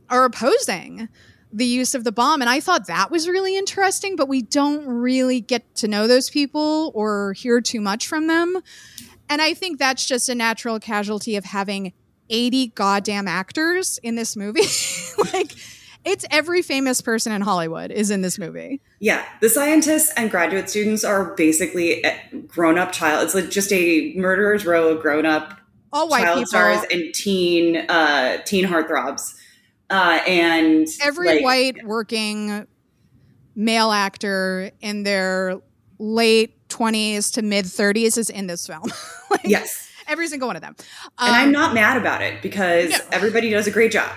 are 0.10 0.26
opposing 0.26 1.10
the 1.56 1.66
use 1.66 1.96
of 1.96 2.04
the 2.04 2.12
bomb. 2.12 2.42
And 2.42 2.50
I 2.50 2.60
thought 2.60 2.88
that 2.88 3.10
was 3.10 3.30
really 3.30 3.58
interesting, 3.58 4.16
but 4.16 4.28
we 4.28 4.42
don't 4.42 4.86
really 4.86 5.40
get 5.40 5.76
to 5.76 5.88
know 5.88 6.06
those 6.06 6.30
people 6.30 6.92
or 6.94 7.34
hear 7.34 7.62
too 7.62 7.80
much 7.80 8.08
from 8.08 8.28
them. 8.28 8.58
And 9.30 9.42
I 9.42 9.54
think 9.54 9.80
that's 9.80 10.06
just 10.06 10.28
a 10.28 10.36
natural 10.36 10.80
casualty 10.80 11.38
of 11.38 11.46
having 11.46 11.94
80 12.30 12.68
goddamn 12.68 13.28
actors 13.28 14.00
in 14.04 14.16
this 14.16 14.36
movie. 14.36 14.68
like, 15.34 15.54
it's 16.04 16.26
every 16.30 16.62
famous 16.62 17.00
person 17.00 17.32
in 17.32 17.42
Hollywood 17.42 17.90
is 17.90 18.12
in 18.12 18.22
this 18.22 18.38
movie. 18.38 18.82
Yeah, 19.00 19.26
the 19.40 19.50
scientists 19.50 20.12
and 20.18 20.30
graduate 20.30 20.70
students 20.70 21.06
are 21.06 21.34
basically 21.36 22.04
grown 22.48 22.78
up 22.78 22.92
child. 22.92 23.24
It's 23.24 23.34
like 23.34 23.50
just 23.50 23.72
a 23.72 24.14
murderer's 24.16 24.66
row 24.66 24.90
of 24.90 25.02
grown 25.02 25.26
up 25.26 25.60
all 25.94 26.10
white 26.10 26.24
child 26.24 26.40
people. 26.40 26.48
stars 26.48 26.86
and 26.92 27.14
teen 27.14 27.78
uh, 27.78 28.40
teen 28.44 28.66
heartthrobs. 28.66 29.36
Uh, 29.90 30.20
and 30.28 30.88
every 31.02 31.28
like, 31.28 31.44
white 31.44 31.86
working 31.86 32.68
male 33.56 33.92
actor 33.92 34.72
in 34.82 35.04
their 35.04 35.60
late 36.00 36.68
20s 36.70 37.34
to 37.34 37.42
mid 37.42 37.66
30s 37.66 38.18
is 38.18 38.30
in 38.30 38.48
this 38.48 38.68
film. 38.68 38.84
like, 39.30 39.46
yes. 39.46 39.92
Every 40.08 40.28
single 40.28 40.48
one 40.48 40.56
of 40.56 40.62
them. 40.62 40.76
Um, 41.18 41.28
and 41.28 41.36
I'm 41.36 41.48
um, 41.48 41.52
not 41.52 41.74
mad 41.74 41.98
about 41.98 42.22
it 42.22 42.40
because 42.44 42.92
no. 42.92 42.98
everybody 43.12 43.50
does 43.50 43.66
a 43.66 43.72
great 43.72 43.92
job. 43.92 44.12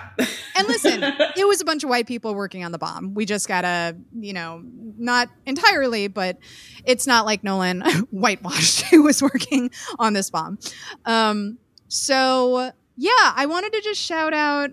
and 0.55 0.67
listen, 0.67 1.01
it 1.35 1.47
was 1.47 1.61
a 1.61 1.65
bunch 1.65 1.83
of 1.83 1.89
white 1.89 2.05
people 2.05 2.35
working 2.35 2.63
on 2.63 2.71
the 2.71 2.77
bomb. 2.77 3.15
We 3.15 3.25
just 3.25 3.47
gotta, 3.47 3.97
you 4.13 4.33
know, 4.33 4.61
not 4.99 5.29
entirely, 5.47 6.07
but 6.07 6.37
it's 6.85 7.07
not 7.07 7.25
like 7.25 7.43
Nolan 7.43 7.81
whitewashed 8.11 8.81
who 8.83 9.01
was 9.01 9.23
working 9.23 9.71
on 9.97 10.13
this 10.13 10.29
bomb. 10.29 10.59
Um, 11.05 11.57
so 11.87 12.71
yeah, 12.95 13.33
I 13.35 13.47
wanted 13.47 13.73
to 13.73 13.81
just 13.81 13.99
shout 13.99 14.35
out 14.35 14.69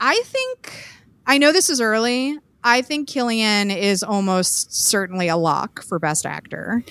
I 0.00 0.22
think 0.24 0.88
I 1.26 1.38
know 1.38 1.52
this 1.52 1.70
is 1.70 1.80
early. 1.80 2.38
I 2.62 2.82
think 2.82 3.08
Cillian 3.08 3.74
is 3.74 4.02
almost 4.02 4.74
certainly 4.74 5.28
a 5.28 5.36
lock 5.36 5.82
for 5.82 5.98
best 5.98 6.24
actor. 6.24 6.82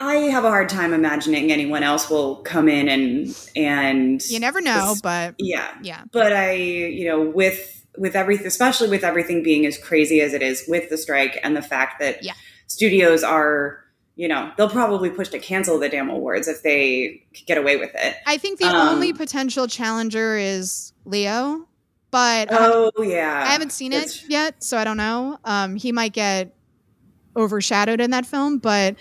I 0.00 0.14
have 0.14 0.44
a 0.44 0.48
hard 0.48 0.68
time 0.68 0.92
imagining 0.92 1.52
anyone 1.52 1.82
else 1.84 2.10
will 2.10 2.36
come 2.36 2.68
in 2.68 2.88
and 2.88 3.50
and 3.54 4.22
you 4.24 4.40
never 4.40 4.60
know, 4.60 4.96
but 5.02 5.36
yeah, 5.38 5.74
yeah. 5.82 6.02
But 6.10 6.32
I, 6.32 6.54
you 6.54 7.06
know, 7.06 7.22
with 7.22 7.84
with 7.96 8.16
everything, 8.16 8.46
especially 8.46 8.88
with 8.88 9.04
everything 9.04 9.42
being 9.42 9.64
as 9.64 9.78
crazy 9.78 10.20
as 10.20 10.32
it 10.32 10.42
is 10.42 10.64
with 10.66 10.90
the 10.90 10.96
strike 10.96 11.38
and 11.44 11.56
the 11.56 11.62
fact 11.62 12.00
that 12.00 12.24
yeah. 12.24 12.32
studios 12.66 13.22
are, 13.22 13.84
you 14.16 14.26
know, 14.26 14.50
they'll 14.56 14.68
probably 14.68 15.10
push 15.10 15.28
to 15.28 15.38
cancel 15.38 15.78
the 15.78 15.88
damn 15.88 16.08
awards 16.08 16.48
if 16.48 16.62
they 16.62 17.22
get 17.46 17.58
away 17.58 17.76
with 17.76 17.92
it. 17.94 18.16
I 18.26 18.38
think 18.38 18.58
the 18.58 18.66
um, 18.66 18.88
only 18.88 19.12
potential 19.12 19.68
challenger 19.68 20.36
is 20.36 20.92
Leo 21.04 21.68
but 22.12 22.48
oh 22.52 22.92
yeah, 23.02 23.42
I 23.44 23.50
haven't 23.50 23.72
seen 23.72 23.92
it 23.92 24.22
yet, 24.28 24.62
so 24.62 24.76
I 24.78 24.84
don't 24.84 24.98
know. 24.98 25.38
Um, 25.44 25.74
he 25.74 25.90
might 25.90 26.12
get 26.12 26.54
overshadowed 27.34 28.00
in 28.00 28.10
that 28.10 28.26
film, 28.26 28.58
but 28.58 28.96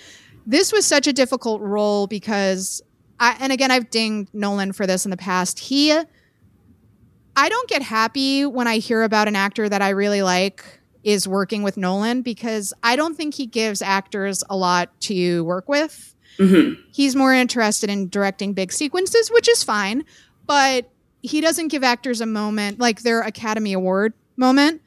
this 0.47 0.71
was 0.71 0.87
such 0.87 1.05
a 1.07 1.13
difficult 1.13 1.61
role 1.61 2.07
because 2.07 2.81
I 3.19 3.35
and 3.39 3.51
again 3.51 3.69
I've 3.69 3.91
dinged 3.91 4.33
Nolan 4.33 4.71
for 4.71 4.87
this 4.87 5.05
in 5.05 5.11
the 5.11 5.17
past. 5.17 5.59
He 5.59 5.91
I 5.91 7.49
don't 7.49 7.69
get 7.69 7.81
happy 7.81 8.45
when 8.45 8.67
I 8.67 8.77
hear 8.77 9.03
about 9.03 9.27
an 9.27 9.35
actor 9.35 9.67
that 9.67 9.81
I 9.81 9.89
really 9.89 10.21
like 10.21 10.63
is 11.03 11.27
working 11.27 11.63
with 11.63 11.75
Nolan 11.75 12.21
because 12.21 12.73
I 12.81 12.95
don't 12.95 13.15
think 13.15 13.33
he 13.33 13.45
gives 13.45 13.81
actors 13.81 14.41
a 14.49 14.55
lot 14.55 14.89
to 15.01 15.43
work 15.43 15.67
with. 15.67 16.15
Mm-hmm. 16.37 16.81
He's 16.93 17.15
more 17.15 17.33
interested 17.33 17.89
in 17.89 18.07
directing 18.07 18.53
big 18.53 18.71
sequences, 18.71 19.29
which 19.29 19.49
is 19.49 19.63
fine, 19.63 20.05
but 20.45 20.89
he 21.21 21.41
doesn't 21.41 21.69
give 21.69 21.83
actors 21.83 22.21
a 22.21 22.25
moment 22.25 22.79
like 22.79 23.01
their 23.01 23.21
Academy 23.21 23.73
Award 23.73 24.13
moment. 24.37 24.81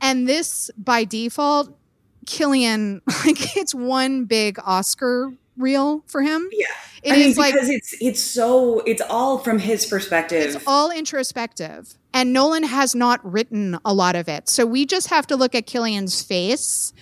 And 0.00 0.28
this, 0.28 0.70
by 0.76 1.04
default, 1.04 1.76
Cillian, 2.26 3.00
like 3.24 3.56
it's 3.56 3.74
one 3.74 4.24
big 4.24 4.58
Oscar 4.64 5.32
reel 5.56 6.02
for 6.06 6.22
him. 6.22 6.48
Yeah, 6.52 6.66
it 7.02 7.12
I 7.12 7.16
mean, 7.16 7.30
because 7.30 7.38
like, 7.38 7.54
it's 7.54 7.96
it's 8.00 8.20
so 8.20 8.80
it's 8.80 9.02
all 9.08 9.38
from 9.38 9.58
his 9.58 9.86
perspective. 9.86 10.54
It's 10.54 10.64
all 10.66 10.90
introspective, 10.90 11.94
and 12.12 12.32
Nolan 12.32 12.64
has 12.64 12.94
not 12.94 13.20
written 13.24 13.78
a 13.84 13.94
lot 13.94 14.16
of 14.16 14.28
it. 14.28 14.48
So 14.48 14.66
we 14.66 14.84
just 14.84 15.08
have 15.08 15.26
to 15.28 15.36
look 15.36 15.54
at 15.54 15.66
Cillian's 15.66 16.22
face, 16.22 16.92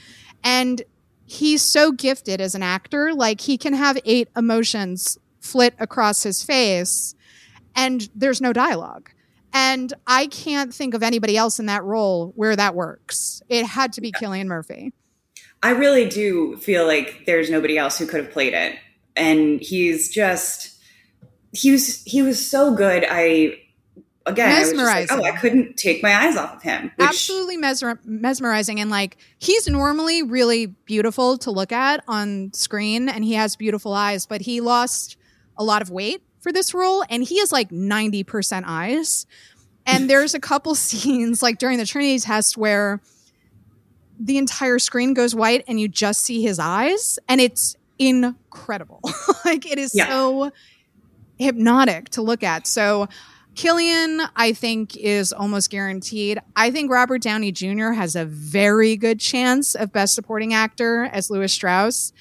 and 0.44 0.82
he's 1.26 1.62
so 1.62 1.90
gifted 1.90 2.40
as 2.40 2.54
an 2.54 2.62
actor. 2.62 3.12
Like 3.12 3.40
he 3.40 3.58
can 3.58 3.72
have 3.72 3.98
eight 4.04 4.28
emotions 4.36 5.18
flit 5.40 5.74
across 5.78 6.22
his 6.22 6.42
face 6.42 7.14
and 7.74 8.08
there's 8.14 8.40
no 8.40 8.52
dialogue. 8.52 9.10
And 9.52 9.92
I 10.06 10.26
can't 10.26 10.74
think 10.74 10.94
of 10.94 11.02
anybody 11.02 11.36
else 11.36 11.60
in 11.60 11.66
that 11.66 11.84
role 11.84 12.32
where 12.34 12.56
that 12.56 12.74
works. 12.74 13.40
It 13.48 13.64
had 13.64 13.92
to 13.94 14.00
be 14.00 14.08
yeah. 14.08 14.28
Cillian 14.28 14.46
Murphy. 14.46 14.92
I 15.62 15.70
really 15.70 16.08
do 16.08 16.56
feel 16.56 16.86
like 16.86 17.24
there's 17.26 17.50
nobody 17.50 17.78
else 17.78 17.96
who 17.96 18.06
could 18.06 18.24
have 18.24 18.32
played 18.32 18.52
it. 18.52 18.76
And 19.16 19.60
he's 19.60 20.10
just 20.10 20.76
he 21.52 21.70
was 21.70 22.02
he 22.04 22.20
was 22.20 22.44
so 22.44 22.74
good. 22.74 23.06
I 23.08 23.60
again 24.26 24.50
mesmerizing. 24.50 25.16
I 25.16 25.20
like, 25.20 25.32
oh, 25.32 25.36
I 25.36 25.40
couldn't 25.40 25.76
take 25.76 26.02
my 26.02 26.14
eyes 26.14 26.36
off 26.36 26.56
of 26.56 26.62
him. 26.62 26.90
Which, 26.96 27.08
Absolutely 27.08 27.56
mesmer- 27.56 28.00
mesmerizing 28.04 28.80
and 28.80 28.90
like 28.90 29.16
he's 29.38 29.68
normally 29.68 30.22
really 30.22 30.66
beautiful 30.66 31.38
to 31.38 31.52
look 31.52 31.70
at 31.70 32.02
on 32.08 32.52
screen 32.52 33.08
and 33.08 33.24
he 33.24 33.34
has 33.34 33.54
beautiful 33.54 33.92
eyes, 33.92 34.26
but 34.26 34.40
he 34.40 34.60
lost 34.60 35.16
a 35.56 35.62
lot 35.62 35.80
of 35.80 35.90
weight 35.90 36.22
for 36.44 36.52
this 36.52 36.74
role, 36.74 37.02
and 37.08 37.24
he 37.24 37.36
is 37.36 37.50
like 37.50 37.70
90% 37.70 38.62
eyes. 38.66 39.26
And 39.86 40.08
there's 40.10 40.34
a 40.34 40.40
couple 40.40 40.76
scenes, 40.76 41.42
like 41.42 41.58
during 41.58 41.78
the 41.78 41.86
Trinity 41.86 42.20
test, 42.20 42.56
where 42.56 43.00
the 44.20 44.38
entire 44.38 44.78
screen 44.78 45.14
goes 45.14 45.34
white 45.34 45.64
and 45.66 45.80
you 45.80 45.88
just 45.88 46.20
see 46.20 46.42
his 46.42 46.60
eyes, 46.60 47.18
and 47.28 47.40
it's 47.40 47.76
incredible. 47.98 49.00
like 49.44 49.66
it 49.66 49.78
is 49.78 49.92
yeah. 49.94 50.06
so 50.06 50.52
hypnotic 51.38 52.10
to 52.10 52.22
look 52.22 52.42
at. 52.42 52.66
So 52.66 53.08
Cillian, 53.54 54.28
I 54.36 54.52
think, 54.52 54.96
is 54.96 55.32
almost 55.32 55.70
guaranteed. 55.70 56.38
I 56.56 56.70
think 56.70 56.90
Robert 56.90 57.22
Downey 57.22 57.52
Jr. 57.52 57.92
has 57.92 58.16
a 58.16 58.26
very 58.26 58.96
good 58.96 59.18
chance 59.18 59.74
of 59.74 59.92
Best 59.92 60.14
Supporting 60.14 60.52
Actor 60.52 61.04
as 61.12 61.30
Lewis 61.30 61.52
Strauss. 61.52 62.12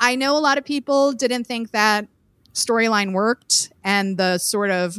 I 0.00 0.16
know 0.16 0.36
a 0.36 0.40
lot 0.40 0.58
of 0.58 0.64
people 0.64 1.12
didn't 1.12 1.44
think 1.44 1.70
that 1.70 2.08
storyline 2.58 3.12
worked 3.12 3.72
and 3.84 4.16
the 4.16 4.38
sort 4.38 4.70
of 4.70 4.98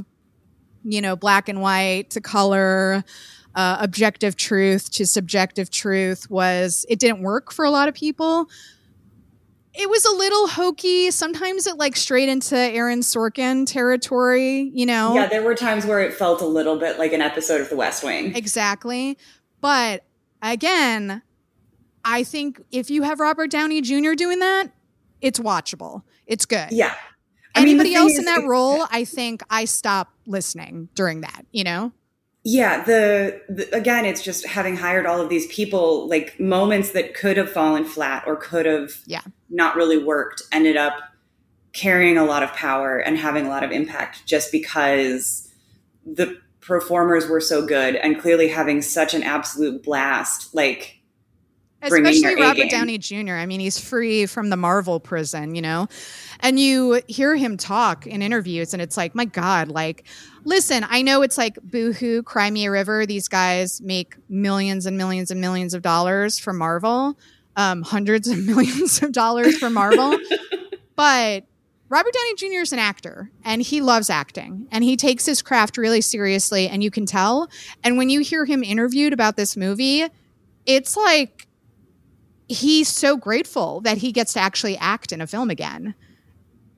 you 0.83 1.01
know 1.01 1.15
black 1.15 1.49
and 1.49 1.61
white 1.61 2.09
to 2.11 2.21
color 2.21 3.03
uh, 3.55 3.77
objective 3.79 4.35
truth 4.35 4.89
to 4.91 5.05
subjective 5.05 5.69
truth 5.69 6.29
was 6.29 6.85
it 6.87 6.99
didn't 6.99 7.21
work 7.21 7.51
for 7.51 7.65
a 7.65 7.71
lot 7.71 7.87
of 7.87 7.93
people. 7.93 8.49
It 9.73 9.89
was 9.89 10.03
a 10.05 10.11
little 10.15 10.47
hokey. 10.47 11.11
Sometimes 11.11 11.67
it 11.67 11.77
like 11.77 11.95
straight 11.95 12.29
into 12.29 12.57
aaron 12.57 13.01
sorkin 13.01 13.65
territory 13.65 14.71
you 14.73 14.85
know? 14.85 15.13
Yeah 15.15 15.27
there 15.27 15.43
were 15.43 15.55
times 15.55 15.85
where 15.85 15.99
it 15.99 16.13
felt 16.13 16.41
a 16.41 16.45
little 16.45 16.77
bit 16.77 16.97
like 16.97 17.13
an 17.13 17.21
episode 17.21 17.61
of 17.61 17.69
the 17.69 17.75
west 17.75 18.03
wing. 18.03 18.35
Exactly. 18.35 19.17
But 19.61 20.05
again 20.41 21.21
i 22.05 22.23
think 22.23 22.61
if 22.71 22.89
you 22.89 23.03
have 23.03 23.19
robert 23.19 23.51
downey 23.51 23.81
jr 23.81 24.13
doing 24.13 24.39
that 24.39 24.71
it's 25.21 25.37
watchable. 25.37 26.03
It's 26.25 26.45
good. 26.45 26.69
Yeah 26.71 26.95
Anybody 27.55 27.95
else 27.95 28.13
is, 28.13 28.19
in 28.19 28.25
that 28.25 28.45
role, 28.45 28.85
I 28.91 29.03
think 29.03 29.41
I 29.49 29.65
stop 29.65 30.13
listening 30.25 30.89
during 30.95 31.21
that, 31.21 31.45
you 31.51 31.63
know? 31.63 31.91
Yeah, 32.43 32.83
the, 32.83 33.41
the, 33.49 33.75
again, 33.75 34.05
it's 34.05 34.23
just 34.23 34.45
having 34.45 34.77
hired 34.77 35.05
all 35.05 35.19
of 35.19 35.29
these 35.29 35.47
people, 35.47 36.07
like 36.07 36.39
moments 36.39 36.91
that 36.91 37.13
could 37.13 37.37
have 37.37 37.51
fallen 37.51 37.83
flat 37.85 38.23
or 38.25 38.35
could 38.35 38.65
have 38.65 39.01
yeah. 39.05 39.21
not 39.49 39.75
really 39.75 40.01
worked, 40.01 40.43
ended 40.51 40.77
up 40.77 40.93
carrying 41.73 42.17
a 42.17 42.23
lot 42.23 42.41
of 42.41 42.51
power 42.53 42.97
and 42.97 43.17
having 43.17 43.45
a 43.45 43.49
lot 43.49 43.63
of 43.63 43.71
impact 43.71 44.25
just 44.25 44.51
because 44.51 45.51
the 46.05 46.39
performers 46.61 47.27
were 47.27 47.41
so 47.41 47.65
good 47.65 47.95
and 47.95 48.19
clearly 48.19 48.47
having 48.47 48.81
such 48.81 49.13
an 49.13 49.23
absolute 49.23 49.83
blast. 49.83 50.53
Like 50.55 50.98
especially 51.81 52.35
Robert 52.35 52.69
Downey 52.69 52.97
Jr. 52.97 53.33
I 53.33 53.45
mean, 53.45 53.59
he's 53.59 53.79
free 53.79 54.25
from 54.25 54.49
the 54.49 54.57
Marvel 54.57 54.99
prison, 54.99 55.55
you 55.55 55.61
know, 55.61 55.87
and 56.39 56.59
you 56.59 57.01
hear 57.07 57.35
him 57.35 57.57
talk 57.57 58.05
in 58.05 58.21
interviews, 58.21 58.73
and 58.73 58.81
it's 58.81 58.97
like, 58.97 59.15
my 59.15 59.25
God, 59.25 59.69
like, 59.69 60.05
listen, 60.43 60.85
I 60.89 61.01
know 61.01 61.21
it's 61.21 61.37
like 61.37 61.57
boohoo, 61.63 62.23
cry 62.23 62.49
me 62.49 62.65
a 62.65 62.71
river. 62.71 63.05
These 63.05 63.27
guys 63.27 63.81
make 63.81 64.15
millions 64.27 64.85
and 64.85 64.97
millions 64.97 65.31
and 65.31 65.39
millions 65.39 65.73
of 65.73 65.81
dollars 65.81 66.39
for 66.39 66.53
Marvel, 66.53 67.17
um, 67.55 67.81
hundreds 67.81 68.27
of 68.27 68.37
millions 68.45 69.01
of 69.01 69.11
dollars 69.11 69.57
for 69.57 69.69
Marvel, 69.69 70.17
but. 70.95 71.45
Robert 71.91 72.13
Downey 72.13 72.35
Jr. 72.35 72.61
is 72.61 72.71
an 72.71 72.77
actor 72.77 73.31
and 73.43 73.63
he 73.63 73.81
loves 73.81 74.11
acting 74.11 74.67
and 74.71 74.83
he 74.83 74.95
takes 74.95 75.25
his 75.25 75.41
craft 75.41 75.75
really 75.75 76.01
seriously 76.01 76.69
and 76.69 76.83
you 76.83 76.91
can 76.91 77.07
tell. 77.07 77.49
And 77.83 77.97
when 77.97 78.11
you 78.11 78.19
hear 78.19 78.45
him 78.45 78.63
interviewed 78.63 79.11
about 79.11 79.37
this 79.37 79.57
movie, 79.57 80.05
it's 80.67 80.95
like 80.95 81.47
he's 82.49 82.89
so 82.89 83.15
grateful 83.15 83.79
that 83.81 83.99
he 83.99 84.11
gets 84.11 84.33
to 84.33 84.39
actually 84.39 84.75
act 84.77 85.11
in 85.11 85.21
a 85.21 85.27
film 85.27 85.49
again. 85.49 85.95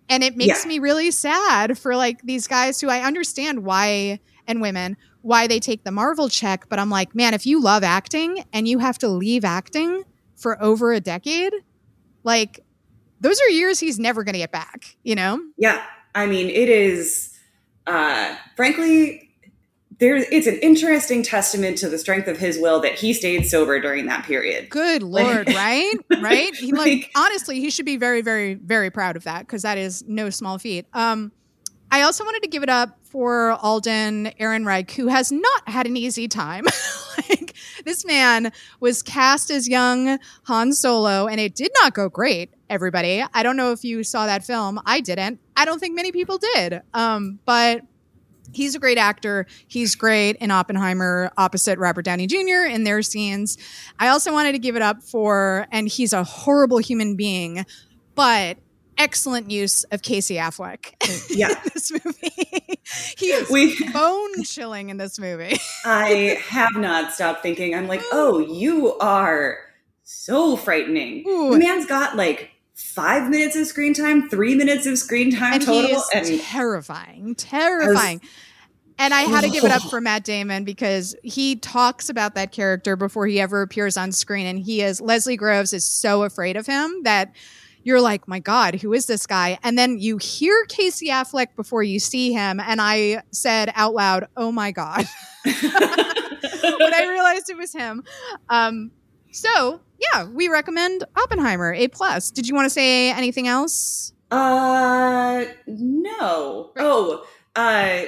And 0.09 0.23
it 0.23 0.35
makes 0.35 0.63
Yeah. 0.63 0.67
me 0.67 0.79
really 0.79 1.09
sad 1.09 1.79
for 1.79 1.95
like 1.95 2.21
these 2.23 2.45
guys 2.45 2.79
who 2.81 2.89
I 2.89 2.99
understand 3.01 3.63
why 3.63 4.19
and 4.45 4.61
women 4.61 4.97
why 5.21 5.47
they 5.47 5.59
take 5.59 5.83
the 5.83 5.91
Marvel 5.91 6.29
check, 6.29 6.67
but 6.67 6.79
I'm 6.79 6.89
like, 6.89 7.13
man, 7.15 7.33
if 7.33 7.45
you 7.45 7.61
love 7.61 7.83
acting 7.83 8.43
and 8.51 8.67
you 8.67 8.79
have 8.79 8.97
to 8.99 9.07
leave 9.07 9.45
acting 9.45 10.03
for 10.35 10.61
over 10.61 10.91
a 10.91 10.99
decade, 10.99 11.53
like 12.23 12.59
those 13.21 13.39
are 13.39 13.49
years 13.49 13.79
he's 13.79 13.99
never 13.99 14.23
going 14.23 14.33
to 14.33 14.39
get 14.39 14.51
back, 14.51 14.97
you 15.03 15.13
know? 15.13 15.39
Yeah, 15.57 15.83
I 16.15 16.25
mean, 16.25 16.49
it 16.49 16.69
is, 16.69 17.37
uh, 17.85 18.35
frankly, 18.55 19.30
there. 20.01 20.17
It's 20.17 20.47
an 20.47 20.57
interesting 20.57 21.23
testament 21.23 21.77
to 21.77 21.87
the 21.87 21.97
strength 21.97 22.27
of 22.27 22.37
his 22.37 22.59
will 22.59 22.81
that 22.81 22.95
he 22.95 23.13
stayed 23.13 23.45
sober 23.45 23.79
during 23.79 24.07
that 24.07 24.25
period. 24.25 24.69
Good 24.69 25.01
lord, 25.01 25.47
right? 25.47 25.93
Right? 26.21 26.53
He 26.53 26.73
like, 26.73 26.85
Like- 26.85 27.11
honestly, 27.15 27.61
he 27.61 27.69
should 27.69 27.85
be 27.85 27.95
very 27.95 28.21
very 28.21 28.55
very 28.55 28.89
proud 28.91 29.15
of 29.15 29.23
that 29.23 29.39
because 29.47 29.61
that 29.61 29.77
is 29.77 30.03
no 30.07 30.29
small 30.29 30.57
feat. 30.57 30.85
Um 30.93 31.31
I 31.93 32.03
also 32.03 32.23
wanted 32.23 32.43
to 32.43 32.49
give 32.49 32.63
it 32.63 32.69
up 32.69 32.97
for 33.03 33.51
Alden 33.61 34.31
Ehrenreich, 34.39 34.91
who 34.91 35.07
has 35.07 35.29
not 35.31 35.67
had 35.67 35.85
an 35.85 35.97
easy 35.97 36.29
time. 36.29 36.63
like 37.29 37.53
this 37.83 38.05
man 38.05 38.53
was 38.79 39.03
cast 39.03 39.51
as 39.51 39.67
young 39.67 40.17
Han 40.43 40.71
Solo, 40.71 41.27
and 41.27 41.39
it 41.41 41.53
did 41.53 41.71
not 41.81 41.93
go 41.93 42.07
great. 42.07 42.53
Everybody, 42.69 43.21
I 43.33 43.43
don't 43.43 43.57
know 43.57 43.73
if 43.73 43.83
you 43.83 44.05
saw 44.05 44.25
that 44.25 44.45
film. 44.45 44.79
I 44.85 45.01
didn't. 45.01 45.41
I 45.57 45.65
don't 45.65 45.79
think 45.79 45.93
many 45.93 46.13
people 46.13 46.37
did. 46.37 46.81
Um, 46.93 47.39
but 47.45 47.81
he's 48.51 48.75
a 48.75 48.79
great 48.79 48.97
actor. 48.97 49.45
He's 49.67 49.95
great 49.95 50.35
in 50.37 50.51
Oppenheimer 50.51 51.31
opposite 51.37 51.79
Robert 51.79 52.03
Downey 52.03 52.27
Jr. 52.27 52.65
in 52.69 52.83
their 52.83 53.01
scenes. 53.01 53.57
I 53.99 54.09
also 54.09 54.31
wanted 54.31 54.53
to 54.53 54.59
give 54.59 54.75
it 54.75 54.81
up 54.81 55.01
for, 55.03 55.67
and 55.71 55.87
he's 55.87 56.13
a 56.13 56.23
horrible 56.23 56.77
human 56.77 57.15
being, 57.15 57.65
but 58.15 58.57
excellent 58.97 59.49
use 59.49 59.83
of 59.85 60.01
Casey 60.03 60.35
Affleck 60.35 60.93
Yeah, 61.35 61.49
in 61.49 61.55
this 61.73 61.91
movie. 61.91 62.79
he 63.17 63.27
is 63.27 63.49
we. 63.49 63.75
bone 63.91 64.43
chilling 64.43 64.89
in 64.89 64.97
this 64.97 65.19
movie. 65.19 65.57
I 65.85 66.39
have 66.49 66.75
not 66.75 67.13
stopped 67.13 67.41
thinking. 67.41 67.73
I'm 67.73 67.87
like, 67.87 68.03
oh, 68.11 68.39
you 68.39 68.97
are 68.99 69.57
so 70.03 70.55
frightening. 70.55 71.27
Ooh. 71.27 71.51
The 71.51 71.59
man's 71.59 71.85
got 71.85 72.15
like 72.15 72.50
five 72.73 73.29
minutes 73.29 73.55
of 73.55 73.67
screen 73.67 73.93
time, 73.93 74.29
three 74.29 74.55
minutes 74.55 74.85
of 74.85 74.97
screen 74.97 75.35
time 75.35 75.53
and 75.53 75.63
total, 75.63 76.03
and 76.13 76.39
terrifying, 76.41 77.35
terrifying. 77.35 78.21
and 78.97 79.13
I 79.13 79.21
had 79.21 79.41
to 79.41 79.49
give 79.49 79.63
it 79.63 79.71
up 79.71 79.81
for 79.89 80.01
Matt 80.01 80.23
Damon 80.23 80.63
because 80.63 81.15
he 81.23 81.55
talks 81.55 82.09
about 82.09 82.35
that 82.35 82.51
character 82.51 82.95
before 82.95 83.27
he 83.27 83.39
ever 83.39 83.61
appears 83.61 83.97
on 83.97 84.11
screen, 84.11 84.47
and 84.47 84.59
he 84.59 84.81
is 84.81 85.01
Leslie 85.01 85.37
Groves 85.37 85.73
is 85.73 85.85
so 85.85 86.23
afraid 86.23 86.57
of 86.57 86.65
him 86.65 87.03
that 87.03 87.33
you're 87.83 88.01
like, 88.01 88.27
my 88.27 88.39
God, 88.39 88.75
who 88.75 88.93
is 88.93 89.07
this 89.07 89.25
guy? 89.25 89.57
And 89.63 89.77
then 89.77 89.97
you 89.97 90.17
hear 90.17 90.65
Casey 90.65 91.07
Affleck 91.07 91.55
before 91.55 91.83
you 91.83 91.99
see 91.99 92.31
him, 92.31 92.59
and 92.59 92.79
I 92.81 93.23
said 93.31 93.71
out 93.75 93.93
loud, 93.93 94.27
"Oh 94.37 94.51
my 94.51 94.71
God." 94.71 95.05
when 95.43 96.93
I 96.93 97.07
realized 97.09 97.49
it 97.49 97.57
was 97.57 97.73
him. 97.73 98.03
Um, 98.49 98.91
so 99.31 99.81
yeah, 100.13 100.25
we 100.25 100.47
recommend 100.47 101.03
Oppenheimer 101.15 101.73
A 101.73 101.87
plus. 101.87 102.31
Did 102.31 102.47
you 102.47 102.55
want 102.55 102.65
to 102.65 102.69
say 102.69 103.11
anything 103.11 103.47
else? 103.47 104.13
Uh, 104.31 105.45
no. 105.67 106.71
Right. 106.75 106.85
Oh, 106.85 107.25
uh, 107.55 108.03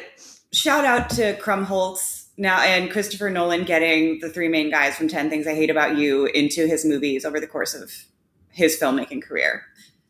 shout 0.51 0.86
out 0.86 1.09
to 1.11 1.36
Krumholtz 1.38 2.28
now 2.38 2.59
and 2.61 2.89
Christopher 2.89 3.30
Nolan 3.30 3.63
getting 3.63 4.19
the 4.19 4.30
three 4.30 4.47
main 4.47 4.71
guys 4.71 4.95
from 4.95 5.07
10 5.07 5.30
Things 5.30 5.45
I 5.45 5.53
Hate 5.53 5.69
About 5.69 5.97
You 5.97 6.26
into 6.28 6.65
his 6.65 6.86
movies 6.86 7.26
over 7.26 7.39
the 7.39 7.47
course 7.47 7.76
of 7.76 7.91
his 8.49 8.80
filmmaking 8.80 9.21
career. 9.21 9.63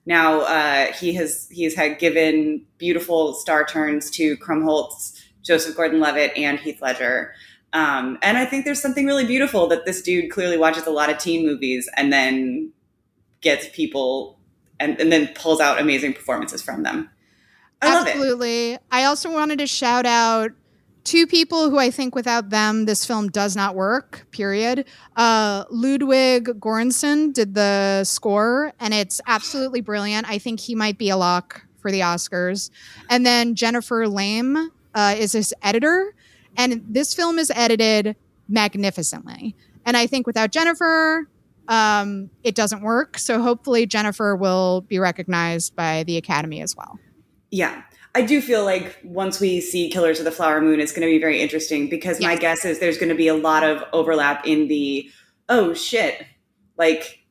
Now, 0.05 0.41
uh, 0.41 0.91
he 0.93 1.14
has, 1.14 1.47
he's 1.49 1.76
had 1.76 1.97
given 1.97 2.66
beautiful 2.78 3.34
star 3.34 3.66
turns 3.66 4.09
to 4.11 4.38
Krumholtz, 4.38 5.20
Joseph 5.41 5.76
Gordon-Levitt, 5.76 6.38
and 6.38 6.59
Heath 6.59 6.82
Ledger. 6.82 7.34
Um, 7.74 8.19
and 8.21 8.38
I 8.38 8.45
think 8.45 8.65
there's 8.65 8.82
something 8.82 9.05
really 9.05 9.26
beautiful 9.26 9.67
that 9.67 9.86
this 9.86 10.01
dude 10.01 10.32
clearly 10.32 10.57
watches 10.57 10.86
a 10.86 10.91
lot 10.91 11.09
of 11.09 11.17
teen 11.17 11.45
movies 11.45 11.89
and 11.97 12.13
then 12.13 12.71
gets 13.41 13.67
people 13.69 14.39
and, 14.80 14.99
and 14.99 15.11
then 15.11 15.30
pulls 15.36 15.59
out 15.59 15.82
amazing 15.82 16.13
performances 16.13 16.61
from 16.61 16.84
them. 16.84 17.09
I. 17.82 18.01
Absolutely. 18.01 18.78
I 18.91 19.05
also 19.05 19.32
wanted 19.32 19.59
to 19.59 19.67
shout 19.67 20.05
out 20.05 20.51
two 21.03 21.28
people 21.28 21.69
who 21.69 21.78
I 21.78 21.91
think 21.91 22.15
without 22.15 22.49
them 22.49 22.86
this 22.86 23.05
film 23.05 23.30
does 23.30 23.55
not 23.55 23.76
work. 23.76 24.26
Period. 24.32 24.86
Uh, 25.15 25.65
Ludwig 25.69 26.45
Göransson 26.59 27.34
did 27.34 27.55
the 27.55 28.03
score, 28.03 28.74
and 28.80 28.93
it's 28.93 29.19
absolutely 29.28 29.82
brilliant. 29.82 30.30
I 30.30 30.38
think 30.38 30.59
he 30.59 30.76
might 30.76 30.97
be 30.97 31.09
a 31.09 31.17
lock 31.17 31.63
for 31.82 31.91
the 31.91 31.99
Oscars. 31.99 32.69
And 33.09 33.26
then 33.26 33.55
Jennifer 33.55 34.07
Lame 34.07 34.71
uh, 34.95 35.15
is 35.17 35.34
his 35.34 35.53
editor, 35.61 36.15
and 36.58 36.84
this 36.88 37.14
film 37.14 37.39
is 37.39 37.51
edited 37.56 38.16
magnificently. 38.47 39.56
And 39.86 39.97
I 39.97 40.08
think 40.08 40.28
without 40.28 40.51
Jennifer, 40.51 41.28
um, 41.68 42.30
it 42.43 42.56
doesn't 42.56 42.82
work. 42.82 43.18
So 43.18 43.41
hopefully 43.41 43.86
Jennifer 43.86 44.36
will 44.36 44.82
be 44.82 44.99
recognized 44.99 45.76
by 45.76 46.04
the 46.04 46.18
Academy 46.18 46.62
as 46.62 46.76
well. 46.76 46.99
Yeah. 47.51 47.84
I 48.16 48.22
do 48.22 48.41
feel 48.41 48.64
like 48.64 48.99
once 49.04 49.39
we 49.39 49.60
see 49.60 49.89
Killers 49.89 50.20
of 50.20 50.26
the 50.26 50.32
Flower 50.32 50.62
Moon, 50.62 50.80
it's 50.80 50.91
going 50.91 51.01
to 51.01 51.12
be 51.12 51.20
very 51.20 51.41
interesting 51.41 51.89
because 51.89 52.22
my 52.22 52.36
guess 52.36 52.64
is 52.64 52.80
there's 52.80 52.97
going 52.97 53.10
to 53.10 53.16
be 53.16 53.28
a 53.28 53.34
lot 53.34 53.64
of 53.64 53.84
overlap 53.91 54.45
in 54.45 54.68
the, 54.68 55.10
oh 55.49 55.74
shit, 55.74 56.24
like 56.78 57.26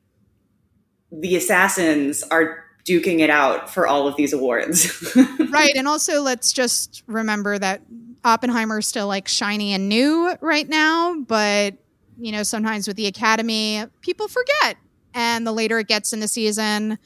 the 1.12 1.36
assassins 1.36 2.24
are 2.24 2.64
duking 2.84 3.20
it 3.20 3.30
out 3.30 3.70
for 3.70 3.86
all 3.86 4.08
of 4.08 4.16
these 4.16 4.32
awards. 4.32 5.16
right 5.50 5.76
and 5.76 5.86
also 5.86 6.20
let's 6.20 6.52
just 6.52 7.04
remember 7.06 7.58
that 7.58 7.82
oppenheimer 8.24 8.78
is 8.78 8.86
still 8.86 9.06
like 9.06 9.28
shiny 9.28 9.72
and 9.72 9.88
new 9.88 10.34
right 10.40 10.68
now 10.68 11.18
but 11.20 11.74
you 12.18 12.32
know 12.32 12.42
sometimes 12.42 12.86
with 12.86 12.96
the 12.96 13.06
academy 13.06 13.84
people 14.00 14.28
forget 14.28 14.76
and 15.14 15.46
the 15.46 15.52
later 15.52 15.78
it 15.78 15.88
gets 15.88 16.12
in 16.12 16.20
the 16.20 16.28
season 16.28 16.98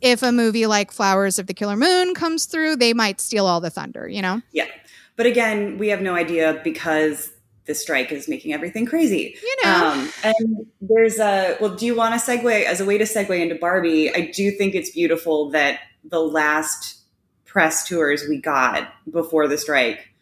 if 0.00 0.22
a 0.22 0.32
movie 0.32 0.66
like 0.66 0.90
flowers 0.90 1.38
of 1.38 1.46
the 1.46 1.54
killer 1.54 1.76
moon 1.76 2.14
comes 2.14 2.46
through 2.46 2.76
they 2.76 2.92
might 2.92 3.20
steal 3.20 3.46
all 3.46 3.60
the 3.60 3.70
thunder 3.70 4.08
you 4.08 4.20
know 4.20 4.40
yeah. 4.52 4.66
But 5.16 5.26
again, 5.26 5.78
we 5.78 5.88
have 5.88 6.00
no 6.00 6.14
idea 6.14 6.60
because 6.64 7.30
the 7.66 7.74
strike 7.74 8.12
is 8.12 8.28
making 8.28 8.52
everything 8.52 8.84
crazy. 8.84 9.36
you 9.42 9.56
know 9.64 9.92
Um, 9.92 10.10
and 10.22 10.66
there's 10.80 11.18
a 11.18 11.56
well, 11.60 11.74
do 11.74 11.86
you 11.86 11.94
want 11.94 12.20
to 12.20 12.26
segue 12.30 12.64
as 12.64 12.80
a 12.80 12.84
way 12.84 12.98
to 12.98 13.04
segue 13.04 13.40
into 13.40 13.54
Barbie? 13.54 14.14
I 14.14 14.32
do 14.34 14.50
think 14.50 14.74
it's 14.74 14.90
beautiful 14.90 15.50
that 15.50 15.80
the 16.02 16.20
last 16.20 17.00
press 17.46 17.86
tours 17.86 18.24
we 18.28 18.40
got 18.40 18.92
before 19.10 19.48
the 19.48 19.56
strike 19.56 20.13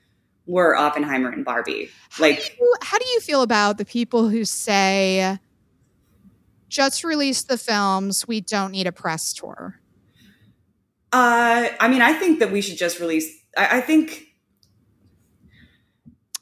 were 0.46 0.76
Oppenheimer 0.76 1.30
and 1.30 1.44
Barbie. 1.44 1.88
Like, 2.18 2.56
Who- 2.58 2.74
how 2.82 2.98
do 2.98 3.06
you 3.08 3.20
feel 3.20 3.42
about 3.42 3.78
the 3.78 3.84
people 3.84 4.28
who 4.28 4.44
say 4.44 5.38
just 6.68 7.04
release 7.04 7.42
the 7.42 7.58
films 7.58 8.26
we 8.26 8.40
don't 8.40 8.70
need 8.72 8.86
a 8.86 8.92
press 8.92 9.32
tour 9.32 9.78
uh, 11.14 11.68
I 11.78 11.88
mean, 11.88 12.00
I 12.00 12.14
think 12.14 12.38
that 12.38 12.50
we 12.50 12.62
should 12.62 12.78
just 12.78 12.98
release. 12.98 13.28
I, 13.54 13.76
I 13.76 13.80
think. 13.82 14.28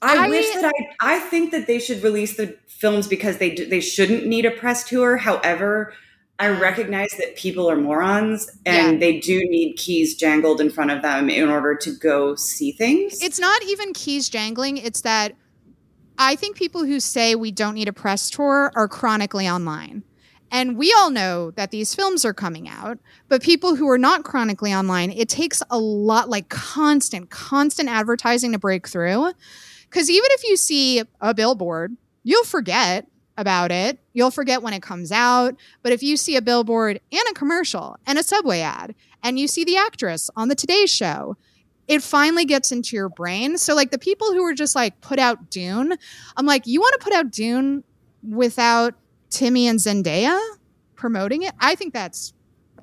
I, 0.01 0.27
I- 0.27 0.29
wish 0.29 0.49
that 0.55 0.65
I. 1.01 1.17
I 1.17 1.19
think 1.19 1.51
that 1.51 1.67
they 1.67 1.81
should 1.81 2.03
release 2.05 2.37
the 2.37 2.57
films 2.69 3.09
because 3.09 3.39
they 3.39 3.55
they 3.55 3.81
shouldn't 3.81 4.27
need 4.27 4.47
a 4.47 4.51
press 4.53 4.85
tour. 4.89 5.17
However, 5.17 5.93
I 6.41 6.49
recognize 6.49 7.11
that 7.19 7.37
people 7.37 7.71
are 7.71 7.77
morons 7.77 8.51
and 8.65 8.95
Yeah. 8.95 8.99
they 8.99 9.21
do 9.21 9.39
need 9.45 9.75
keys 9.77 10.17
jangled 10.17 10.59
in 10.61 10.71
front 10.71 10.91
of 10.91 11.03
them 11.03 11.29
in 11.29 11.49
order 11.51 11.75
to 11.77 11.91
go 11.93 12.35
see 12.35 12.73
things. 12.73 13.19
it's 13.23 13.39
not 13.39 13.63
even 13.65 13.93
keys 13.93 14.29
jangling 14.31 14.79
it's 14.79 15.03
that 15.03 15.35
i 16.19 16.35
think 16.35 16.57
people 16.57 16.85
who 16.87 16.99
say 16.99 17.35
we 17.35 17.51
don't 17.53 17.75
need 17.75 17.89
a 17.89 17.93
press 17.93 18.31
tour 18.31 18.73
are 18.75 18.89
chronically 18.89 19.47
online 19.49 20.03
and 20.51 20.77
we 20.77 20.93
all 20.99 21.11
know 21.11 21.51
that 21.53 21.71
these 21.71 21.95
films 21.95 22.25
are 22.25 22.33
coming 22.35 22.69
out 22.69 22.99
but 23.29 23.43
people 23.43 23.77
who 23.77 23.89
are 23.91 23.99
not 23.99 24.25
chronically 24.25 24.73
online 24.73 25.11
it 25.13 25.29
takes 25.29 25.63
a 25.71 25.79
lot 25.79 26.29
like 26.31 26.49
constant 26.49 27.29
constant 27.31 27.89
advertising 27.89 28.53
to 28.53 28.59
break 28.59 28.89
through 28.89 29.31
because 29.91 30.09
even 30.09 30.29
if 30.33 30.45
you 30.49 30.57
see 30.57 31.03
a 31.21 31.35
billboard 31.35 31.97
you'll 32.23 32.45
forget 32.45 33.07
about 33.41 33.73
it 33.73 33.99
you'll 34.13 34.31
forget 34.31 34.63
when 34.63 34.73
it 34.73 34.83
comes 34.83 35.11
out 35.11 35.55
but 35.83 35.93
if 35.93 36.03
you 36.03 36.17
see 36.17 36.37
a 36.37 36.43
billboard 36.43 37.01
and 37.11 37.23
a 37.31 37.35
commercial 37.35 37.97
and 38.07 38.19
a 38.19 38.23
subway 38.23 38.61
ad 38.61 38.95
and 39.23 39.39
you 39.39 39.49
see 39.49 39.65
the 39.65 39.77
actress 39.77 40.31
on 40.37 40.49
the 40.49 40.55
today 40.55 40.87
show 40.87 41.37
it 41.91 42.05
finally 42.05 42.45
gets 42.45 42.71
into 42.71 42.95
your 42.95 43.09
brain. 43.09 43.59
So 43.59 43.75
like 43.75 43.91
the 43.91 43.99
people 43.99 44.29
who 44.33 44.45
were 44.45 44.55
just 44.55 44.77
like 44.77 45.01
put 45.01 45.19
out 45.19 45.51
Dune, 45.51 45.95
I'm 46.37 46.47
like, 46.47 46.65
you 46.65 46.81
want 46.81 46.95
to 46.97 47.05
put 47.05 47.13
out 47.13 47.33
Dune 47.33 47.83
without 48.23 48.95
Timmy 49.29 49.67
and 49.67 49.81
Zendaya 49.81 50.41
promoting 50.95 51.43
it? 51.43 51.53
I 51.59 51.75
think 51.75 51.93
that's 51.93 52.33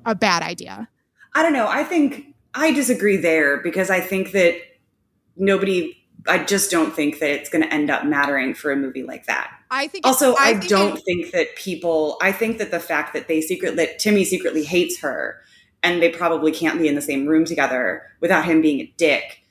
a 0.04 0.14
bad 0.14 0.42
idea. 0.42 0.90
I 1.34 1.42
don't 1.42 1.54
know. 1.54 1.66
I 1.66 1.84
think 1.84 2.34
I 2.52 2.70
disagree 2.70 3.16
there 3.16 3.62
because 3.62 3.88
I 3.88 4.00
think 4.00 4.32
that 4.32 4.56
nobody. 5.36 5.94
I 6.26 6.44
just 6.44 6.70
don't 6.70 6.94
think 6.94 7.20
that 7.20 7.30
it's 7.30 7.48
going 7.48 7.62
to 7.62 7.72
end 7.72 7.90
up 7.90 8.04
mattering 8.04 8.54
for 8.54 8.70
a 8.70 8.76
movie 8.76 9.02
like 9.02 9.26
that. 9.26 9.50
I 9.70 9.86
think 9.86 10.06
Also, 10.06 10.34
I, 10.38 10.54
think 10.54 10.68
don't 10.68 10.98
think 10.98 11.30
that 11.32 11.56
people. 11.56 12.16
I 12.20 12.32
think 12.32 12.58
that 12.58 12.70
the 12.70 12.80
fact 12.80 13.12
that 13.14 13.28
they 13.28 13.40
secret 13.40 13.76
that 13.76 13.98
Timmy 13.98 14.24
secretly 14.24 14.64
hates 14.64 15.00
her, 15.00 15.40
and 15.82 16.02
they 16.02 16.10
probably 16.10 16.52
can't 16.52 16.78
be 16.78 16.88
in 16.88 16.94
the 16.94 17.02
same 17.02 17.26
room 17.26 17.44
together 17.44 18.02
without 18.20 18.44
him 18.44 18.60
being 18.60 18.80
a 18.80 18.92
dick 18.96 19.42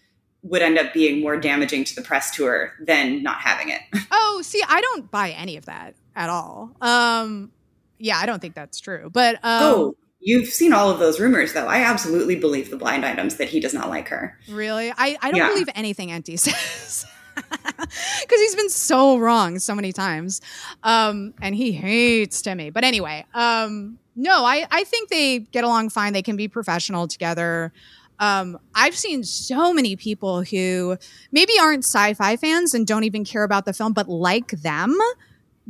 would 0.43 0.61
end 0.61 0.77
up 0.77 0.93
being 0.93 1.21
more 1.21 1.37
damaging 1.37 1.83
to 1.83 1.95
the 1.95 2.01
press 2.01 2.35
tour 2.35 2.73
than 2.79 3.23
not 3.23 3.37
having 3.41 3.69
it. 3.69 3.81
Oh, 4.29 4.41
see, 4.43 4.61
I 4.67 4.81
don't 4.81 5.09
buy 5.09 5.31
any 5.31 5.57
of 5.57 5.65
that 5.65 5.95
at 6.15 6.29
all. 6.29 6.71
Um, 6.79 7.51
yeah, 7.97 8.17
I 8.17 8.27
don't 8.27 8.39
think 8.39 8.53
that's 8.53 8.79
true. 8.79 9.09
But 9.11 9.35
um, 9.35 9.63
oh, 9.63 9.95
you've 10.19 10.47
seen 10.49 10.73
all 10.73 10.89
of 10.89 10.99
those 10.99 11.19
rumors, 11.19 11.53
though. 11.53 11.67
I 11.67 11.79
absolutely 11.79 12.35
believe 12.35 12.69
the 12.69 12.77
blind 12.77 13.05
items 13.05 13.35
that 13.37 13.49
he 13.49 13.59
does 13.59 13.73
not 13.73 13.89
like 13.89 14.07
her. 14.09 14.37
Really, 14.49 14.91
I 14.91 15.17
I 15.21 15.31
don't 15.31 15.37
yeah. 15.37 15.49
believe 15.49 15.69
anything 15.75 16.09
Enty 16.09 16.39
says. 16.39 17.05
because 17.35 18.39
he's 18.39 18.55
been 18.55 18.69
so 18.69 19.17
wrong 19.19 19.59
so 19.59 19.75
many 19.75 19.93
times 19.93 20.41
um, 20.81 21.35
and 21.39 21.53
he 21.53 21.71
hates 21.71 22.41
timmy 22.41 22.71
but 22.71 22.83
anyway 22.83 23.23
um, 23.35 23.99
no 24.15 24.43
I, 24.43 24.65
I 24.71 24.83
think 24.85 25.09
they 25.09 25.39
get 25.39 25.63
along 25.63 25.89
fine 25.89 26.13
they 26.13 26.23
can 26.23 26.35
be 26.35 26.47
professional 26.47 27.07
together 27.07 27.71
um, 28.19 28.57
I've 28.73 28.95
seen 28.95 29.23
so 29.23 29.73
many 29.73 29.95
people 29.95 30.43
who 30.43 30.97
maybe 31.31 31.53
aren't 31.59 31.83
sci-fi 31.83 32.35
fans 32.37 32.73
and 32.73 32.87
don't 32.87 33.03
even 33.03 33.23
care 33.23 33.43
about 33.43 33.65
the 33.65 33.73
film, 33.73 33.93
but 33.93 34.09
like 34.09 34.49
them, 34.49 34.97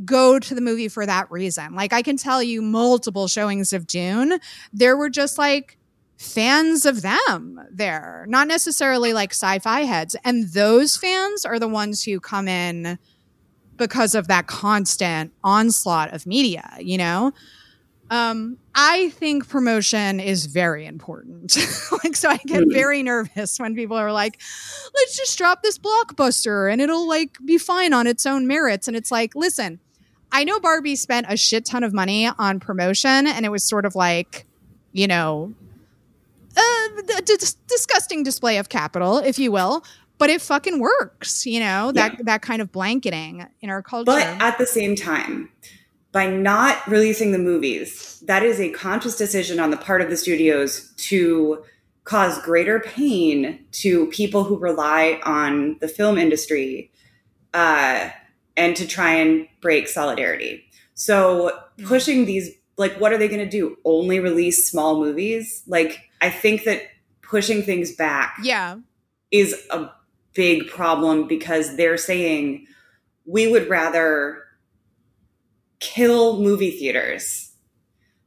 go 0.04 0.38
to 0.38 0.54
the 0.54 0.60
movie 0.60 0.88
for 0.88 1.06
that 1.06 1.30
reason. 1.30 1.74
Like 1.74 1.92
I 1.92 2.02
can 2.02 2.16
tell 2.16 2.42
you 2.42 2.62
multiple 2.62 3.28
showings 3.28 3.72
of 3.72 3.86
Dune, 3.86 4.38
there 4.72 4.96
were 4.96 5.10
just 5.10 5.38
like 5.38 5.78
fans 6.16 6.84
of 6.84 7.02
them 7.02 7.60
there, 7.70 8.26
not 8.28 8.48
necessarily 8.48 9.12
like 9.12 9.30
sci-fi 9.30 9.80
heads. 9.80 10.16
And 10.24 10.48
those 10.48 10.96
fans 10.96 11.44
are 11.44 11.58
the 11.58 11.68
ones 11.68 12.02
who 12.02 12.20
come 12.20 12.48
in 12.48 12.98
because 13.76 14.14
of 14.14 14.28
that 14.28 14.48
constant 14.48 15.32
onslaught 15.44 16.12
of 16.12 16.26
media, 16.26 16.76
you 16.80 16.98
know? 16.98 17.32
Um, 18.10 18.56
I 18.74 19.10
think 19.10 19.48
promotion 19.48 20.18
is 20.18 20.46
very 20.46 20.86
important. 20.86 21.56
like, 22.04 22.16
so 22.16 22.30
I 22.30 22.38
get 22.38 22.64
very 22.68 23.02
nervous 23.02 23.60
when 23.60 23.74
people 23.74 23.96
are 23.96 24.12
like, 24.12 24.40
let's 24.94 25.16
just 25.16 25.36
drop 25.36 25.62
this 25.62 25.78
blockbuster 25.78 26.72
and 26.72 26.80
it'll 26.80 27.06
like 27.06 27.36
be 27.44 27.58
fine 27.58 27.92
on 27.92 28.06
its 28.06 28.24
own 28.24 28.46
merits. 28.46 28.88
And 28.88 28.96
it's 28.96 29.12
like, 29.12 29.34
listen, 29.34 29.78
I 30.32 30.44
know 30.44 30.60
Barbie 30.60 30.96
spent 30.96 31.26
a 31.28 31.36
shit 31.36 31.64
ton 31.64 31.84
of 31.84 31.92
money 31.92 32.28
on 32.38 32.60
promotion 32.60 33.26
and 33.26 33.44
it 33.44 33.50
was 33.50 33.64
sort 33.64 33.84
of 33.84 33.94
like, 33.94 34.46
you 34.92 35.06
know, 35.06 35.54
a, 36.56 37.22
d- 37.22 37.36
disgusting 37.66 38.22
display 38.22 38.58
of 38.58 38.68
capital, 38.68 39.18
if 39.18 39.38
you 39.38 39.52
will. 39.52 39.84
But 40.18 40.30
it 40.30 40.40
fucking 40.40 40.80
works, 40.80 41.46
you 41.46 41.60
know, 41.60 41.92
that, 41.92 42.14
yeah. 42.14 42.18
that 42.24 42.42
kind 42.42 42.60
of 42.60 42.72
blanketing 42.72 43.46
in 43.60 43.70
our 43.70 43.82
culture. 43.82 44.06
But 44.06 44.26
at 44.42 44.58
the 44.58 44.66
same 44.66 44.96
time, 44.96 45.48
by 46.10 46.26
not 46.26 46.84
releasing 46.88 47.30
the 47.30 47.38
movies, 47.38 48.20
that 48.26 48.42
is 48.42 48.58
a 48.58 48.70
conscious 48.70 49.16
decision 49.16 49.60
on 49.60 49.70
the 49.70 49.76
part 49.76 50.02
of 50.02 50.10
the 50.10 50.16
studios 50.16 50.92
to 50.96 51.62
cause 52.02 52.42
greater 52.42 52.80
pain 52.80 53.64
to 53.70 54.06
people 54.06 54.42
who 54.42 54.58
rely 54.58 55.20
on 55.24 55.76
the 55.80 55.86
film 55.86 56.18
industry 56.18 56.90
uh, 57.54 58.10
and 58.58 58.76
to 58.76 58.86
try 58.86 59.14
and 59.14 59.48
break 59.62 59.88
solidarity. 59.88 60.64
So 60.94 61.58
mm. 61.78 61.86
pushing 61.86 62.26
these, 62.26 62.50
like, 62.76 63.00
what 63.00 63.12
are 63.12 63.18
they 63.18 63.28
going 63.28 63.38
to 63.38 63.48
do? 63.48 63.78
Only 63.84 64.18
release 64.20 64.68
small 64.68 65.00
movies? 65.00 65.62
Like, 65.66 66.00
I 66.20 66.28
think 66.28 66.64
that 66.64 66.82
pushing 67.22 67.62
things 67.62 67.94
back, 67.94 68.36
yeah, 68.42 68.78
is 69.30 69.54
a 69.70 69.90
big 70.34 70.66
problem 70.66 71.28
because 71.28 71.76
they're 71.76 71.96
saying 71.96 72.66
we 73.24 73.50
would 73.50 73.68
rather 73.68 74.42
kill 75.80 76.40
movie 76.40 76.72
theaters 76.72 77.52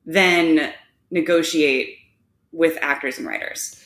than 0.06 0.72
negotiate 1.10 1.98
with 2.54 2.78
actors 2.82 3.18
and 3.18 3.28
writers. 3.28 3.81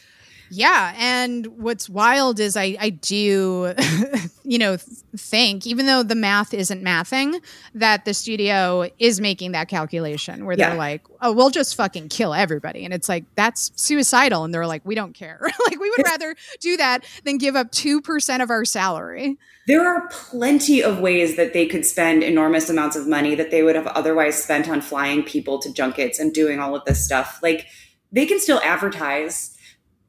Yeah, 0.50 0.94
and 0.98 1.48
what's 1.58 1.90
wild 1.90 2.40
is 2.40 2.56
I 2.56 2.78
I 2.80 2.90
do 2.90 3.74
you 4.44 4.58
know 4.58 4.78
think 5.18 5.66
even 5.66 5.86
though 5.86 6.04
the 6.04 6.16
math 6.16 6.54
isn't 6.54 6.84
mathing 6.84 7.42
that 7.74 8.06
the 8.06 8.14
studio 8.14 8.90
is 9.00 9.20
making 9.20 9.54
that 9.54 9.68
calculation 9.68 10.46
where 10.46 10.56
they're 10.56 10.76
like, 10.76 11.02
"Oh, 11.22 11.32
we'll 11.32 11.50
just 11.50 11.76
fucking 11.76 12.10
kill 12.10 12.34
everybody." 12.34 12.86
And 12.86 12.94
it's 12.94 13.10
like 13.10 13.26
that's 13.36 13.72
suicidal 13.76 14.44
and 14.44 14.54
they're 14.54 14.68
like, 14.68 14.86
"We 14.86 14.96
don't 14.96 15.14
care." 15.14 15.40
like 15.70 15.80
we 15.80 15.90
would 15.90 16.06
rather 16.06 16.36
do 16.60 16.78
that 16.78 17.06
than 17.24 17.38
give 17.38 17.56
up 17.56 17.72
2% 17.72 18.44
of 18.44 18.50
our 18.50 18.66
salary. 18.66 19.38
There 19.68 19.88
are 19.88 20.08
plenty 20.10 20.84
of 20.84 21.00
ways 21.00 21.38
that 21.38 21.54
they 21.54 21.66
could 21.66 21.86
spend 21.86 22.22
enormous 22.22 22.70
amounts 22.70 22.96
of 22.96 23.08
money 23.08 23.34
that 23.34 23.50
they 23.50 23.64
would 23.64 23.76
have 23.76 23.88
otherwise 23.88 24.42
spent 24.42 24.70
on 24.70 24.82
flying 24.82 25.24
people 25.24 25.60
to 25.60 25.74
junkets 25.74 26.20
and 26.20 26.32
doing 26.34 26.60
all 26.60 26.76
of 26.76 26.86
this 26.86 27.04
stuff. 27.04 27.40
Like 27.42 27.66
they 28.12 28.28
can 28.28 28.40
still 28.40 28.60
advertise 28.64 29.55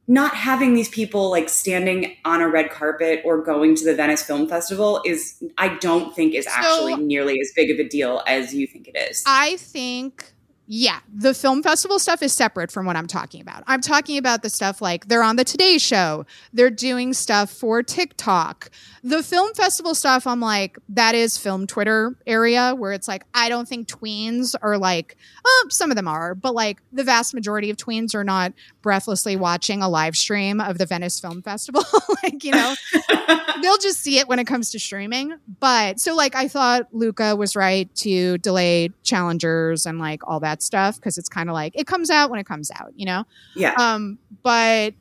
not 0.09 0.35
having 0.35 0.75
these 0.75 0.89
people 0.89 1.31
like 1.31 1.49
standing 1.49 2.17
on 2.25 2.41
a 2.41 2.49
red 2.49 2.71
carpet 2.71 3.23
or 3.25 3.43
going 3.43 3.75
to 3.75 3.85
the 3.85 3.95
Venice 3.95 4.23
Film 4.23 4.49
Festival 4.49 5.03
is, 5.05 5.43
I 5.59 5.77
don't 5.79 6.15
think, 6.15 6.35
is 6.35 6.47
actually 6.47 6.93
so, 6.93 7.01
nearly 7.01 7.41
as 7.41 7.51
big 7.57 7.71
of 7.71 7.85
a 7.85 7.89
deal 7.89 8.23
as 8.27 8.55
you 8.55 8.67
think 8.67 8.89
it 8.89 8.97
is. 8.97 9.25
I 9.27 9.57
think 9.57 10.33
yeah, 10.69 10.99
the 11.13 11.33
film 11.33 11.63
festival 11.63 11.99
stuff 11.99 12.23
is 12.23 12.33
separate 12.33 12.73
from 12.73 12.87
what 12.87 12.97
I'm 12.97 13.07
talking 13.07 13.41
about. 13.41 13.63
I'm 13.69 13.81
talking 13.81 14.19
about 14.19 14.43
the 14.43 14.51
stuff 14.51 14.83
like 14.83 15.07
they're 15.07 15.23
on 15.23 15.37
the 15.37 15.45
Today 15.45 15.79
Show, 15.79 16.27
they're 16.53 16.71
doing 16.71 17.13
stuff 17.13 17.51
for 17.51 17.83
TikTok. 17.83 18.71
The 19.07 19.23
film 19.23 19.55
festival 19.55 19.95
stuff, 19.95 20.27
I'm 20.27 20.41
like, 20.41 20.79
that 20.89 21.15
is 21.15 21.39
film 21.39 21.69
Twitter 21.69 22.17
area 22.27 22.75
where 22.75 22.91
it's 22.91 23.07
like, 23.07 23.23
I 23.33 23.49
don't 23.49 23.69
think 23.69 23.87
tweens 23.87 24.57
are 24.61 24.77
like, 24.77 25.17
oh, 25.47 25.67
some 25.69 25.93
of 25.93 25.97
them 25.97 26.09
are, 26.09 26.35
but 26.35 26.57
like 26.57 26.83
the 26.93 27.05
vast 27.05 27.33
majority 27.33 27.71
of 27.71 27.77
tweens 27.77 28.17
are 28.17 28.25
not 28.25 28.53
breathlessly 28.83 29.37
watching 29.37 29.81
a 29.81 29.89
live 29.89 30.17
stream 30.17 30.61
of 30.61 30.79
the 30.79 30.87
Venice 30.87 31.21
Film 31.21 31.41
Festival. 31.41 31.85
like, 32.25 32.43
you 32.43 32.51
know, 32.51 32.75
they'll 33.63 33.79
just 33.79 34.01
see 34.01 34.19
it 34.19 34.27
when 34.27 34.41
it 34.41 34.47
comes 34.49 34.73
to 34.73 34.81
streaming. 34.81 35.37
But 35.61 36.01
so, 36.01 36.17
like, 36.17 36.35
I 36.35 36.49
thought 36.49 36.89
Luca 36.91 37.37
was 37.37 37.55
right 37.55 37.95
to 37.99 38.39
delay 38.39 38.91
challengers 39.05 39.87
and 39.87 40.01
like 40.01 40.27
all 40.27 40.41
that 40.41 40.65
stuff 40.65 40.97
because 40.97 41.17
it's 41.17 41.29
kind 41.29 41.49
of 41.49 41.55
like 41.55 41.75
it 41.77 41.87
comes 41.87 42.11
out 42.11 42.29
when 42.29 42.41
it 42.41 42.47
comes 42.47 42.73
out, 42.73 42.93
you 42.97 43.07
know? 43.07 43.23
Yeah. 43.55 43.75
Um, 43.79 44.19
but 44.43 44.95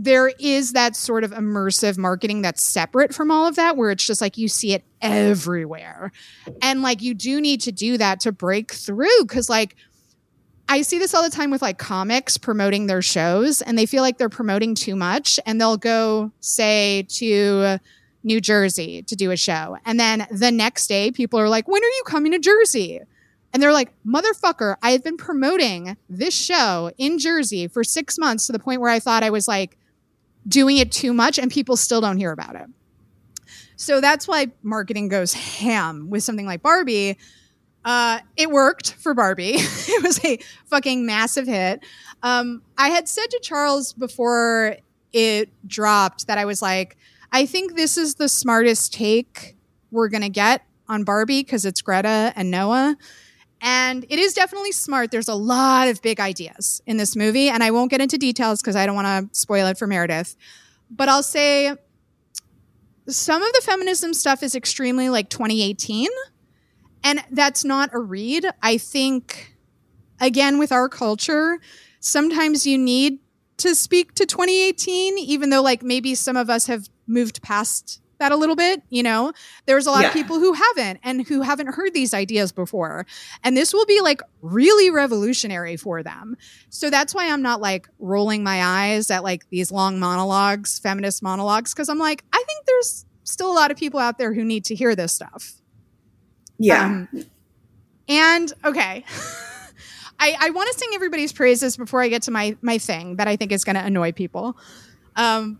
there 0.00 0.30
is 0.38 0.74
that 0.74 0.94
sort 0.94 1.24
of 1.24 1.32
immersive 1.32 1.98
marketing 1.98 2.40
that's 2.40 2.62
separate 2.62 3.12
from 3.12 3.32
all 3.32 3.48
of 3.48 3.56
that 3.56 3.76
where 3.76 3.90
it's 3.90 4.06
just 4.06 4.20
like 4.20 4.38
you 4.38 4.46
see 4.46 4.72
it 4.72 4.84
everywhere. 5.02 6.12
And 6.62 6.82
like 6.82 7.02
you 7.02 7.14
do 7.14 7.40
need 7.40 7.60
to 7.62 7.72
do 7.72 7.98
that 7.98 8.20
to 8.20 8.30
break 8.30 8.72
through 8.72 9.22
because 9.22 9.48
like 9.50 9.74
I 10.68 10.82
see 10.82 11.00
this 11.00 11.14
all 11.14 11.24
the 11.24 11.30
time 11.30 11.50
with 11.50 11.62
like 11.62 11.78
comics 11.78 12.38
promoting 12.38 12.86
their 12.86 13.02
shows 13.02 13.60
and 13.60 13.76
they 13.76 13.86
feel 13.86 14.02
like 14.02 14.18
they're 14.18 14.28
promoting 14.28 14.76
too 14.76 14.94
much 14.94 15.40
and 15.44 15.60
they'll 15.60 15.76
go 15.76 16.30
say 16.38 17.04
to 17.14 17.78
New 18.22 18.40
Jersey 18.40 19.02
to 19.02 19.16
do 19.16 19.32
a 19.32 19.36
show. 19.36 19.78
And 19.84 19.98
then 19.98 20.28
the 20.30 20.52
next 20.52 20.86
day 20.86 21.10
people 21.10 21.40
are 21.40 21.48
like, 21.48 21.66
"When 21.66 21.82
are 21.82 21.86
you 21.86 22.02
coming 22.06 22.30
to 22.32 22.38
Jersey?" 22.38 23.00
And 23.52 23.62
they're 23.62 23.72
like, 23.72 23.90
motherfucker, 24.06 24.76
I 24.82 24.90
have 24.90 25.02
been 25.02 25.16
promoting 25.16 25.96
this 26.08 26.34
show 26.34 26.92
in 26.98 27.18
Jersey 27.18 27.66
for 27.66 27.82
six 27.82 28.18
months 28.18 28.46
to 28.46 28.52
the 28.52 28.58
point 28.58 28.82
where 28.82 28.90
I 28.90 29.00
thought 29.00 29.22
I 29.22 29.30
was 29.30 29.48
like 29.48 29.78
doing 30.48 30.78
it 30.78 30.90
too 30.90 31.12
much 31.12 31.38
and 31.38 31.50
people 31.50 31.76
still 31.76 32.00
don't 32.00 32.16
hear 32.16 32.32
about 32.32 32.56
it. 32.56 32.66
So 33.76 34.00
that's 34.00 34.26
why 34.26 34.48
marketing 34.62 35.08
goes 35.08 35.32
ham 35.32 36.10
with 36.10 36.24
something 36.24 36.46
like 36.46 36.62
Barbie. 36.62 37.16
Uh, 37.84 38.18
it 38.36 38.50
worked 38.50 38.94
for 38.94 39.14
Barbie. 39.14 39.52
it 39.54 40.02
was 40.02 40.22
a 40.24 40.38
fucking 40.66 41.06
massive 41.06 41.46
hit. 41.46 41.84
Um, 42.22 42.62
I 42.76 42.88
had 42.88 43.08
said 43.08 43.30
to 43.30 43.40
Charles 43.40 43.92
before 43.92 44.76
it 45.12 45.50
dropped 45.66 46.26
that 46.26 46.38
I 46.38 46.44
was 46.44 46.60
like, 46.60 46.96
I 47.30 47.46
think 47.46 47.76
this 47.76 47.96
is 47.96 48.16
the 48.16 48.28
smartest 48.28 48.92
take 48.92 49.56
we're 49.90 50.08
going 50.08 50.22
to 50.22 50.28
get 50.28 50.66
on 50.88 51.04
Barbie 51.04 51.42
because 51.42 51.64
it's 51.64 51.80
Greta 51.80 52.32
and 52.34 52.50
Noah. 52.50 52.96
And 53.60 54.04
it 54.08 54.18
is 54.18 54.34
definitely 54.34 54.72
smart. 54.72 55.10
There's 55.10 55.28
a 55.28 55.34
lot 55.34 55.88
of 55.88 56.00
big 56.00 56.20
ideas 56.20 56.80
in 56.86 56.96
this 56.96 57.16
movie, 57.16 57.48
and 57.48 57.62
I 57.62 57.70
won't 57.70 57.90
get 57.90 58.00
into 58.00 58.16
details 58.16 58.62
because 58.62 58.76
I 58.76 58.86
don't 58.86 58.94
want 58.94 59.30
to 59.32 59.38
spoil 59.38 59.66
it 59.66 59.78
for 59.78 59.86
Meredith. 59.86 60.36
But 60.90 61.08
I'll 61.08 61.22
say 61.24 61.74
some 63.08 63.42
of 63.42 63.52
the 63.52 63.60
feminism 63.62 64.14
stuff 64.14 64.42
is 64.42 64.54
extremely 64.54 65.08
like 65.08 65.28
2018, 65.28 66.08
and 67.02 67.24
that's 67.30 67.64
not 67.64 67.90
a 67.92 67.98
read. 67.98 68.46
I 68.62 68.78
think, 68.78 69.56
again, 70.20 70.58
with 70.58 70.70
our 70.70 70.88
culture, 70.88 71.58
sometimes 72.00 72.66
you 72.66 72.78
need 72.78 73.18
to 73.58 73.74
speak 73.74 74.14
to 74.14 74.24
2018, 74.24 75.18
even 75.18 75.50
though 75.50 75.62
like 75.62 75.82
maybe 75.82 76.14
some 76.14 76.36
of 76.36 76.48
us 76.48 76.66
have 76.66 76.88
moved 77.06 77.42
past 77.42 78.00
that 78.18 78.32
a 78.32 78.36
little 78.36 78.56
bit 78.56 78.82
you 78.90 79.02
know? 79.02 79.32
There's 79.66 79.86
a 79.86 79.90
lot 79.90 80.02
yeah. 80.02 80.08
of 80.08 80.12
people 80.12 80.38
who 80.38 80.52
haven't 80.52 81.00
and 81.02 81.26
who 81.26 81.42
haven't 81.42 81.68
heard 81.68 81.94
these 81.94 82.14
ideas 82.14 82.52
before. 82.52 83.06
And 83.44 83.56
this 83.56 83.72
will 83.72 83.86
be 83.86 84.00
like 84.00 84.20
really 84.42 84.90
revolutionary 84.90 85.76
for 85.76 86.02
them. 86.02 86.36
So 86.70 86.90
that's 86.90 87.14
why 87.14 87.30
i'm 87.30 87.42
not 87.42 87.60
like 87.60 87.88
rolling 87.98 88.42
my 88.42 88.62
eyes 88.62 89.10
at 89.10 89.22
like 89.22 89.48
these 89.50 89.70
long 89.72 89.98
monologues 89.98 90.78
feminist 90.78 91.22
monologues 91.22 91.72
because 91.72 91.88
i'm 91.88 91.98
like 91.98 92.24
i 92.32 92.42
think 92.46 92.64
there's 92.66 93.04
still 93.28 93.52
a 93.52 93.54
lot 93.54 93.70
of 93.70 93.76
people 93.76 94.00
out 94.00 94.18
there 94.18 94.32
who 94.32 94.44
need 94.44 94.64
to 94.64 94.74
hear 94.74 94.96
this 94.96 95.12
stuff. 95.12 95.54
Yeah. 96.58 96.84
Um, 96.84 97.08
and 98.08 98.52
okay. 98.64 99.04
I, 100.20 100.34
I 100.40 100.50
want 100.50 100.72
to 100.72 100.78
sing 100.78 100.88
everybody's 100.94 101.32
praises 101.32 101.76
before 101.76 102.02
I 102.02 102.08
get 102.08 102.22
to 102.22 102.32
my 102.32 102.56
my 102.60 102.78
thing 102.78 103.16
that 103.16 103.28
I 103.28 103.36
think 103.36 103.52
is 103.52 103.62
going 103.62 103.76
to 103.76 103.84
annoy 103.84 104.12
people. 104.12 104.56
Um, 105.14 105.58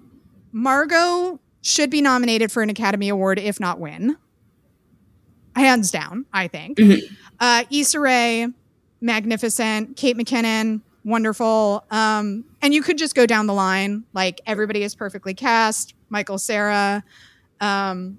Margot 0.50 1.38
should 1.62 1.90
be 1.90 2.00
nominated 2.00 2.50
for 2.52 2.62
an 2.62 2.70
Academy 2.70 3.08
Award, 3.08 3.38
if 3.38 3.58
not 3.60 3.78
win. 3.80 4.16
Hands 5.56 5.90
down, 5.90 6.24
I 6.32 6.46
think. 6.48 6.78
Mhm. 6.78 7.00
Uh, 7.40 7.64
Issa 7.70 7.98
Rae, 7.98 8.46
magnificent. 9.00 9.96
Kate 9.96 10.16
McKinnon, 10.16 10.80
wonderful. 11.04 11.84
Um, 11.90 12.44
and 12.62 12.72
you 12.72 12.82
could 12.82 12.96
just 12.98 13.14
go 13.14 13.26
down 13.26 13.46
the 13.46 13.54
line. 13.54 14.04
Like 14.12 14.40
everybody 14.46 14.82
is 14.82 14.94
perfectly 14.94 15.34
cast. 15.34 15.94
Michael 16.10 16.38
Cera. 16.38 17.02
Um, 17.60 18.18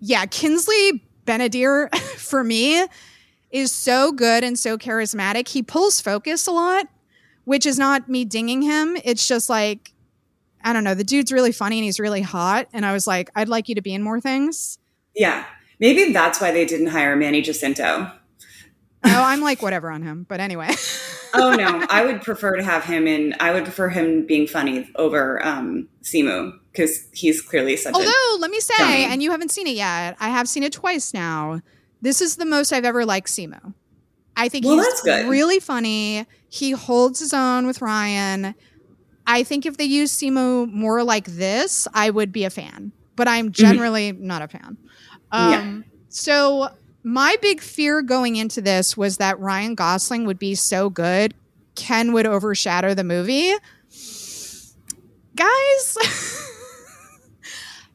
yeah, 0.00 0.24
Kingsley 0.26 1.04
Ben-Adir 1.24 1.92
for 2.16 2.44
me 2.44 2.86
is 3.50 3.72
so 3.72 4.12
good 4.12 4.44
and 4.44 4.58
so 4.58 4.78
charismatic. 4.78 5.48
He 5.48 5.62
pulls 5.62 6.00
focus 6.00 6.46
a 6.46 6.52
lot, 6.52 6.86
which 7.44 7.66
is 7.66 7.78
not 7.78 8.08
me 8.08 8.24
dinging 8.24 8.62
him. 8.62 8.96
It's 9.04 9.26
just 9.26 9.48
like, 9.48 9.92
I 10.66 10.72
don't 10.74 10.84
know, 10.84 10.94
the 10.94 11.04
dude's 11.04 11.32
really 11.32 11.52
funny 11.52 11.78
and 11.78 11.84
he's 11.84 11.98
really 12.00 12.20
hot. 12.22 12.66
And 12.74 12.84
I 12.84 12.92
was 12.92 13.06
like, 13.06 13.30
I'd 13.34 13.48
like 13.48 13.68
you 13.70 13.74
to 13.76 13.82
be 13.82 13.94
in 13.94 14.02
more 14.02 14.20
things. 14.20 14.78
Yeah. 15.14 15.44
Maybe 15.80 16.12
that's 16.12 16.40
why 16.40 16.50
they 16.50 16.64
didn't 16.66 16.88
hire 16.88 17.16
Manny 17.16 17.40
Jacinto. 17.40 18.10
Oh, 19.04 19.22
I'm 19.22 19.40
like, 19.40 19.62
whatever 19.62 19.90
on 19.90 20.02
him. 20.02 20.26
But 20.28 20.40
anyway. 20.40 20.68
Oh 21.38 21.52
no, 21.54 21.84
I 21.90 22.02
would 22.06 22.22
prefer 22.22 22.56
to 22.56 22.62
have 22.62 22.84
him 22.84 23.06
in. 23.06 23.34
I 23.40 23.52
would 23.52 23.64
prefer 23.64 23.90
him 23.90 24.24
being 24.24 24.46
funny 24.46 24.88
over 24.94 25.44
um, 25.44 25.86
Simu 26.02 26.52
because 26.72 27.08
he's 27.12 27.42
clearly 27.42 27.76
such 27.76 27.92
a. 27.92 27.96
Although, 27.96 28.36
let 28.38 28.50
me 28.50 28.58
say, 28.58 28.74
dummy. 28.78 29.04
and 29.12 29.22
you 29.22 29.32
haven't 29.32 29.50
seen 29.50 29.66
it 29.66 29.74
yet, 29.74 30.16
I 30.18 30.30
have 30.30 30.48
seen 30.48 30.62
it 30.62 30.72
twice 30.72 31.12
now. 31.12 31.60
This 32.00 32.22
is 32.22 32.36
the 32.36 32.46
most 32.46 32.72
I've 32.72 32.86
ever 32.86 33.04
liked 33.04 33.26
Simu. 33.28 33.74
I 34.34 34.48
think 34.48 34.64
Well, 34.64 34.76
he's 34.76 34.86
that's 34.86 35.02
good. 35.02 35.28
really 35.28 35.60
funny. 35.60 36.24
He 36.48 36.70
holds 36.70 37.18
his 37.20 37.34
own 37.34 37.66
with 37.66 37.82
Ryan. 37.82 38.54
I 39.26 39.42
think 39.42 39.66
if 39.66 39.76
they 39.76 39.84
use 39.84 40.16
Simu 40.16 40.70
more 40.72 41.02
like 41.02 41.26
this, 41.26 41.88
I 41.92 42.10
would 42.10 42.32
be 42.32 42.44
a 42.44 42.50
fan. 42.50 42.92
But 43.16 43.28
I'm 43.28 43.50
generally 43.52 44.12
not 44.12 44.42
a 44.42 44.48
fan. 44.48 44.76
Um, 45.32 45.50
Yeah. 45.50 45.80
So 46.08 46.68
my 47.02 47.36
big 47.42 47.60
fear 47.60 48.02
going 48.02 48.36
into 48.36 48.60
this 48.60 48.96
was 48.96 49.18
that 49.18 49.38
Ryan 49.38 49.74
Gosling 49.74 50.26
would 50.26 50.38
be 50.38 50.54
so 50.54 50.90
good, 50.90 51.34
Ken 51.74 52.12
would 52.12 52.26
overshadow 52.26 52.94
the 52.94 53.04
movie. 53.04 53.52
Guys, 55.34 55.96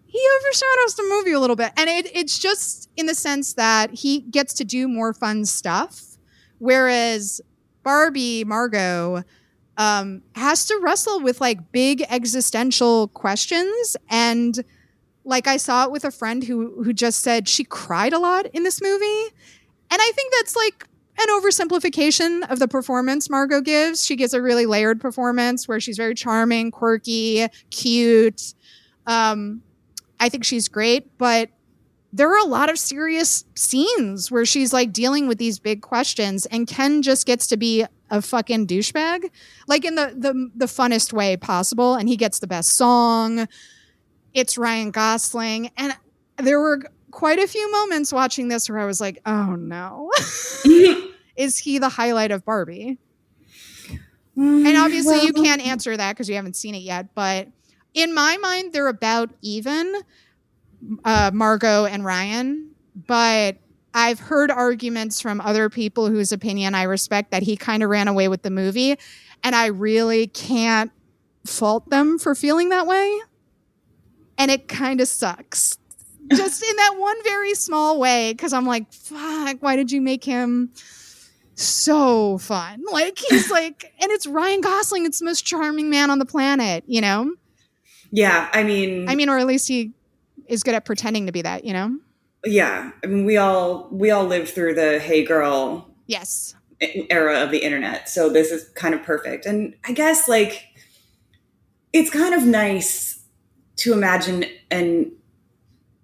he 0.05 0.27
overshadows 0.39 0.95
the 0.95 1.03
movie 1.09 1.31
a 1.31 1.39
little 1.39 1.55
bit. 1.55 1.71
And 1.77 1.89
it, 1.89 2.15
it's 2.15 2.37
just 2.37 2.89
in 2.95 3.05
the 3.07 3.15
sense 3.15 3.53
that 3.53 3.91
he 3.93 4.19
gets 4.19 4.53
to 4.55 4.63
do 4.63 4.87
more 4.87 5.13
fun 5.13 5.45
stuff. 5.45 6.17
Whereas 6.59 7.41
Barbie, 7.83 8.43
Margot, 8.43 9.23
um, 9.77 10.21
has 10.35 10.65
to 10.65 10.79
wrestle 10.81 11.21
with 11.21 11.41
like 11.41 11.71
big 11.71 12.03
existential 12.09 13.07
questions. 13.09 13.97
And 14.09 14.63
like 15.23 15.47
I 15.47 15.57
saw 15.57 15.85
it 15.85 15.91
with 15.91 16.03
a 16.03 16.11
friend 16.11 16.43
who 16.43 16.83
who 16.83 16.93
just 16.93 17.21
said 17.21 17.47
she 17.47 17.63
cried 17.63 18.13
a 18.13 18.19
lot 18.19 18.47
in 18.47 18.63
this 18.63 18.81
movie. 18.81 19.25
And 19.91 20.01
I 20.01 20.11
think 20.15 20.33
that's 20.33 20.55
like 20.55 20.87
an 21.19 21.27
oversimplification 21.29 22.49
of 22.49 22.59
the 22.59 22.67
performance 22.67 23.29
Margot 23.29 23.61
gives. 23.61 24.05
She 24.05 24.15
gives 24.15 24.33
a 24.33 24.41
really 24.41 24.65
layered 24.65 24.99
performance 24.99 25.67
where 25.67 25.79
she's 25.79 25.97
very 25.97 26.15
charming, 26.15 26.71
quirky, 26.71 27.47
cute. 27.69 28.53
Um, 29.05 29.61
I 30.19 30.29
think 30.29 30.45
she's 30.45 30.67
great, 30.67 31.17
but 31.17 31.49
there 32.13 32.29
are 32.29 32.39
a 32.39 32.47
lot 32.47 32.69
of 32.69 32.77
serious 32.77 33.45
scenes 33.55 34.29
where 34.29 34.45
she's 34.45 34.73
like 34.73 34.91
dealing 34.91 35.27
with 35.27 35.37
these 35.37 35.59
big 35.59 35.81
questions, 35.81 36.45
and 36.47 36.67
Ken 36.67 37.01
just 37.01 37.25
gets 37.25 37.47
to 37.47 37.57
be 37.57 37.85
a 38.11 38.21
fucking 38.21 38.67
douchebag, 38.67 39.31
like 39.67 39.85
in 39.85 39.95
the 39.95 40.13
the 40.15 40.51
the 40.53 40.65
funnest 40.67 41.13
way 41.13 41.37
possible, 41.37 41.95
and 41.95 42.07
he 42.07 42.17
gets 42.17 42.39
the 42.39 42.47
best 42.47 42.75
song. 42.75 43.47
It's 44.33 44.57
Ryan 44.57 44.91
Gosling, 44.91 45.71
and 45.77 45.97
there 46.37 46.59
were 46.59 46.83
quite 47.09 47.39
a 47.39 47.47
few 47.47 47.71
moments 47.71 48.13
watching 48.13 48.49
this 48.49 48.69
where 48.69 48.79
I 48.79 48.85
was 48.85 49.01
like, 49.01 49.19
"Oh 49.25 49.55
no." 49.55 50.11
is 51.35 51.57
he 51.57 51.79
the 51.79 51.89
highlight 51.89 52.31
of 52.31 52.45
Barbie? 52.45 52.99
And 54.35 54.77
obviously, 54.77 55.21
you 55.21 55.33
can't 55.33 55.65
answer 55.65 55.95
that 55.95 56.13
because 56.13 56.29
you 56.29 56.35
haven't 56.35 56.55
seen 56.55 56.73
it 56.75 56.79
yet. 56.79 57.13
But 57.13 57.49
in 57.93 58.13
my 58.13 58.37
mind, 58.37 58.73
they're 58.73 58.87
about 58.87 59.29
even, 59.41 59.93
uh, 61.03 61.31
Margot 61.33 61.85
and 61.85 62.03
Ryan. 62.03 62.71
But 62.95 63.57
I've 63.93 64.19
heard 64.19 64.51
arguments 64.51 65.21
from 65.21 65.41
other 65.41 65.69
people 65.69 66.07
whose 66.09 66.31
opinion 66.31 66.75
I 66.75 66.83
respect 66.83 67.31
that 67.31 67.43
he 67.43 67.57
kind 67.57 67.83
of 67.83 67.89
ran 67.89 68.07
away 68.07 68.27
with 68.27 68.41
the 68.41 68.49
movie. 68.49 68.97
And 69.43 69.55
I 69.55 69.67
really 69.67 70.27
can't 70.27 70.91
fault 71.45 71.89
them 71.89 72.19
for 72.19 72.35
feeling 72.35 72.69
that 72.69 72.87
way. 72.87 73.19
And 74.37 74.49
it 74.51 74.67
kind 74.67 75.01
of 75.01 75.07
sucks. 75.07 75.77
Just 76.33 76.63
in 76.63 76.75
that 76.77 76.95
one 76.97 77.21
very 77.23 77.53
small 77.55 77.99
way, 77.99 78.31
because 78.31 78.53
I'm 78.53 78.65
like, 78.65 78.93
fuck, 78.93 79.57
why 79.59 79.75
did 79.75 79.91
you 79.91 80.01
make 80.01 80.23
him 80.23 80.71
so 81.55 82.37
fun? 82.37 82.83
Like, 82.91 83.17
he's 83.17 83.49
like, 83.51 83.93
and 84.01 84.11
it's 84.11 84.27
Ryan 84.27 84.61
Gosling, 84.61 85.05
it's 85.05 85.19
the 85.19 85.25
most 85.25 85.45
charming 85.45 85.89
man 85.89 86.09
on 86.09 86.19
the 86.19 86.25
planet, 86.25 86.83
you 86.87 87.01
know? 87.01 87.33
Yeah, 88.11 88.49
I 88.53 88.63
mean, 88.63 89.09
I 89.09 89.15
mean, 89.15 89.29
or 89.29 89.37
at 89.37 89.47
least 89.47 89.67
he 89.67 89.91
is 90.47 90.63
good 90.63 90.75
at 90.75 90.85
pretending 90.85 91.25
to 91.27 91.31
be 91.31 91.41
that, 91.41 91.63
you 91.63 91.73
know? 91.73 91.97
Yeah, 92.45 92.91
I 93.03 93.07
mean, 93.07 93.25
we 93.25 93.37
all 93.37 93.87
we 93.91 94.11
all 94.11 94.25
lived 94.25 94.49
through 94.49 94.75
the 94.75 94.99
"Hey 94.99 95.23
Girl" 95.23 95.89
Yes. 96.07 96.55
era 96.79 97.41
of 97.43 97.51
the 97.51 97.59
internet, 97.59 98.09
so 98.09 98.29
this 98.29 98.51
is 98.51 98.67
kind 98.75 98.93
of 98.95 99.03
perfect. 99.03 99.45
And 99.45 99.75
I 99.85 99.91
guess 99.93 100.27
like 100.27 100.65
it's 101.93 102.09
kind 102.09 102.33
of 102.33 102.43
nice 102.43 103.23
to 103.77 103.93
imagine 103.93 104.45
an 104.69 105.11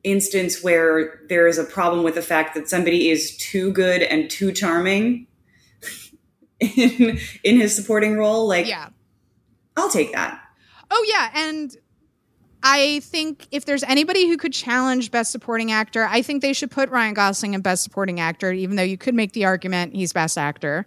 instance 0.03 0.63
where 0.63 1.21
there 1.29 1.47
is 1.47 1.57
a 1.57 1.63
problem 1.63 2.03
with 2.03 2.15
the 2.15 2.21
fact 2.21 2.55
that 2.55 2.69
somebody 2.69 3.09
is 3.09 3.35
too 3.38 3.71
good 3.73 4.01
and 4.03 4.29
too 4.29 4.51
charming 4.51 5.27
in 6.59 7.19
in 7.43 7.57
his 7.59 7.75
supporting 7.75 8.17
role. 8.17 8.47
Like, 8.47 8.67
Yeah. 8.67 8.89
I'll 9.75 9.89
take 9.89 10.11
that. 10.13 10.41
Oh, 10.89 11.05
yeah. 11.07 11.29
And 11.35 11.75
I 12.64 12.99
think 13.01 13.47
if 13.51 13.66
there's 13.66 13.84
anybody 13.84 14.28
who 14.28 14.36
could 14.36 14.53
challenge 14.53 15.12
Best 15.12 15.32
Supporting 15.32 15.72
Actor, 15.72 16.05
I 16.10 16.22
think 16.22 16.41
they 16.41 16.53
should 16.53 16.72
put 16.72 16.89
Ryan 16.89 17.14
Gosling 17.14 17.53
in 17.53 17.62
Best 17.62 17.84
Supporting 17.84 18.20
Actor, 18.20 18.51
even 18.51 18.76
though 18.76 18.84
you 18.84 18.97
could 18.97 19.16
make 19.16 19.34
the 19.34 19.45
argument 19.45 19.95
he's 19.95 20.12
Best 20.12 20.38
Actor. 20.38 20.86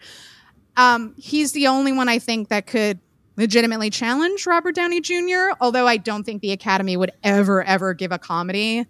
Um, 0.77 1.15
he's 1.17 1.53
the 1.53 1.69
only 1.69 1.93
one 1.93 2.09
I 2.09 2.19
think 2.19 2.49
that 2.49 2.67
could 2.67 2.99
legitimately 3.37 3.91
challenge 3.91 4.47
Robert 4.47 4.75
Downey 4.75 5.01
Jr., 5.01 5.53
although 5.61 5.87
I 5.87 5.97
don't 5.97 6.25
think 6.25 6.43
the 6.43 6.53
Academy 6.53 6.97
would 6.97 7.13
ever, 7.23 7.63
ever 7.63 7.95
give 7.95 8.13
a 8.13 8.19
comedy 8.19 8.87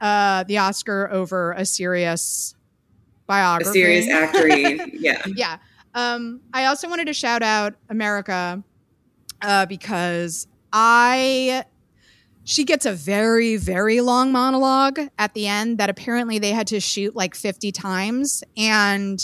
uh, 0.00 0.44
the 0.44 0.58
Oscar 0.58 1.10
over 1.10 1.52
a 1.52 1.64
serious 1.64 2.54
biography. 3.26 3.70
A 3.70 3.72
serious 3.72 4.06
actory, 4.06 4.90
yeah. 4.92 5.22
Yeah. 5.26 5.58
Um, 5.94 6.40
I 6.52 6.66
also 6.66 6.88
wanted 6.88 7.06
to 7.06 7.14
shout 7.14 7.42
out 7.42 7.74
America 7.88 8.62
uh, 9.42 9.66
because 9.66 10.46
I 10.72 11.64
she 12.44 12.64
gets 12.64 12.86
a 12.86 12.92
very 12.92 13.56
very 13.56 14.00
long 14.00 14.32
monologue 14.32 15.00
at 15.18 15.34
the 15.34 15.46
end 15.46 15.78
that 15.78 15.90
apparently 15.90 16.38
they 16.38 16.50
had 16.52 16.66
to 16.68 16.80
shoot 16.80 17.16
like 17.16 17.34
50 17.34 17.72
times 17.72 18.42
and 18.56 19.18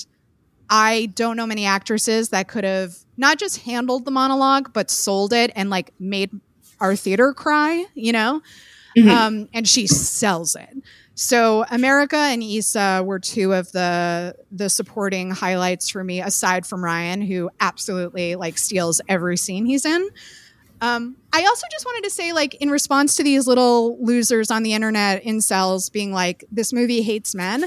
I 0.70 1.06
don't 1.14 1.36
know 1.36 1.46
many 1.46 1.66
actresses 1.66 2.30
that 2.30 2.48
could 2.48 2.64
have 2.64 2.94
not 3.16 3.38
just 3.38 3.62
handled 3.62 4.04
the 4.04 4.10
monologue 4.10 4.72
but 4.72 4.90
sold 4.90 5.32
it 5.32 5.52
and 5.54 5.70
like 5.70 5.92
made 6.00 6.30
our 6.80 6.96
theater 6.96 7.32
cry, 7.32 7.84
you 7.94 8.12
know? 8.12 8.42
Mhm. 8.96 9.08
Um, 9.08 9.48
and 9.54 9.68
she 9.68 9.86
sells 9.86 10.56
it. 10.56 10.68
So 11.14 11.64
America 11.70 12.16
and 12.16 12.42
Issa 12.42 13.02
were 13.04 13.18
two 13.18 13.52
of 13.52 13.70
the 13.72 14.34
the 14.50 14.68
supporting 14.68 15.30
highlights 15.30 15.90
for 15.90 16.02
me, 16.02 16.20
aside 16.20 16.66
from 16.66 16.82
Ryan, 16.82 17.20
who 17.20 17.50
absolutely 17.60 18.34
like 18.34 18.58
steals 18.58 19.00
every 19.08 19.36
scene 19.36 19.66
he's 19.66 19.84
in. 19.84 20.08
Um, 20.82 21.16
I 21.32 21.44
also 21.44 21.64
just 21.70 21.86
wanted 21.86 22.02
to 22.08 22.10
say, 22.10 22.32
like, 22.32 22.54
in 22.56 22.68
response 22.68 23.14
to 23.14 23.22
these 23.22 23.46
little 23.46 24.04
losers 24.04 24.50
on 24.50 24.64
the 24.64 24.74
internet, 24.74 25.22
incels 25.22 25.90
being 25.90 26.12
like, 26.12 26.44
"This 26.50 26.72
movie 26.72 27.02
hates 27.02 27.36
men." 27.36 27.66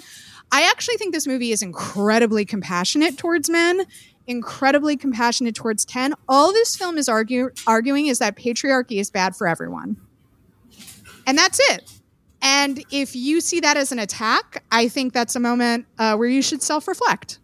I 0.51 0.63
actually 0.63 0.97
think 0.97 1.13
this 1.13 1.26
movie 1.26 1.51
is 1.51 1.61
incredibly 1.61 2.43
compassionate 2.43 3.18
towards 3.18 3.49
men, 3.49 3.86
incredibly 4.28 4.97
compassionate 4.97 5.55
towards 5.55 5.86
Ken. 5.86 6.13
All 6.28 6.51
this 6.51 6.76
film 6.76 6.97
is 6.97 7.07
argue- 7.07 7.51
arguing 7.66 8.07
is 8.07 8.20
that 8.20 8.36
patriarchy 8.36 8.99
is 8.99 9.09
bad 9.09 9.36
for 9.36 9.47
everyone. 9.47 9.97
And 11.26 11.38
that's 11.38 11.59
it. 11.72 11.91
And 12.41 12.84
if 12.91 13.16
you 13.16 13.41
see 13.41 13.59
that 13.61 13.78
as 13.78 13.91
an 13.91 13.99
attack, 13.99 14.63
I 14.72 14.88
think 14.88 15.13
that's 15.13 15.36
a 15.36 15.39
moment 15.39 15.88
uh, 15.97 16.16
where 16.16 16.28
you 16.28 16.41
should 16.41 16.61
self 16.61 16.88
reflect. 16.88 17.39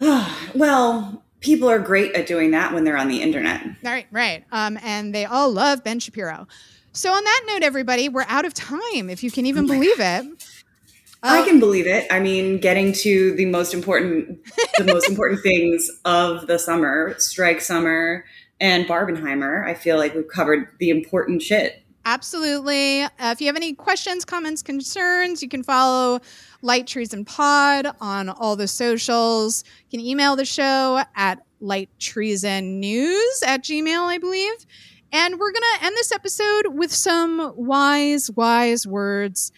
well, 0.54 1.23
people 1.44 1.70
are 1.70 1.78
great 1.78 2.12
at 2.14 2.26
doing 2.26 2.50
that 2.52 2.72
when 2.72 2.84
they're 2.84 2.96
on 2.96 3.08
the 3.08 3.22
internet. 3.22 3.64
Right, 3.82 4.06
right. 4.10 4.44
Um, 4.50 4.78
and 4.82 5.14
they 5.14 5.26
all 5.26 5.52
love 5.52 5.84
Ben 5.84 6.00
Shapiro. 6.00 6.48
So, 6.92 7.12
on 7.12 7.22
that 7.22 7.42
note, 7.46 7.62
everybody, 7.62 8.08
we're 8.08 8.24
out 8.28 8.44
of 8.44 8.54
time, 8.54 9.10
if 9.10 9.22
you 9.22 9.30
can 9.30 9.46
even 9.46 9.66
believe 9.66 10.00
it. 10.00 10.24
I 11.22 11.42
can 11.42 11.58
believe 11.58 11.86
it. 11.86 12.06
I 12.10 12.20
mean, 12.20 12.58
getting 12.58 12.92
to 12.92 13.34
the 13.34 13.46
most 13.46 13.72
important, 13.72 14.40
the 14.76 14.84
most 14.84 15.08
important 15.08 15.42
things 15.42 15.90
of 16.04 16.46
the 16.46 16.58
summer, 16.58 17.14
strike 17.18 17.60
summer 17.60 18.24
and 18.60 18.86
Barbenheimer. 18.86 19.66
I 19.66 19.74
feel 19.74 19.96
like 19.96 20.14
we've 20.14 20.28
covered 20.28 20.68
the 20.78 20.90
important 20.90 21.42
shit. 21.42 21.82
Absolutely. 22.06 23.02
Uh, 23.02 23.08
if 23.18 23.40
you 23.40 23.46
have 23.46 23.56
any 23.56 23.72
questions, 23.72 24.24
comments, 24.24 24.62
concerns, 24.62 25.42
you 25.42 25.48
can 25.48 25.62
follow 25.62 26.20
Light 26.60 26.86
Treason 26.86 27.24
Pod 27.24 27.86
on 28.00 28.28
all 28.28 28.56
the 28.56 28.68
socials. 28.68 29.64
You 29.88 29.98
can 29.98 30.06
email 30.06 30.36
the 30.36 30.44
show 30.44 31.02
at 31.16 31.42
lighttreasonnews 31.62 33.46
at 33.46 33.64
gmail, 33.64 34.06
I 34.06 34.18
believe. 34.18 34.66
And 35.12 35.38
we're 35.38 35.52
going 35.52 35.62
to 35.78 35.86
end 35.86 35.96
this 35.96 36.12
episode 36.12 36.74
with 36.74 36.92
some 36.92 37.52
wise, 37.56 38.30
wise 38.30 38.86
words 38.86 39.52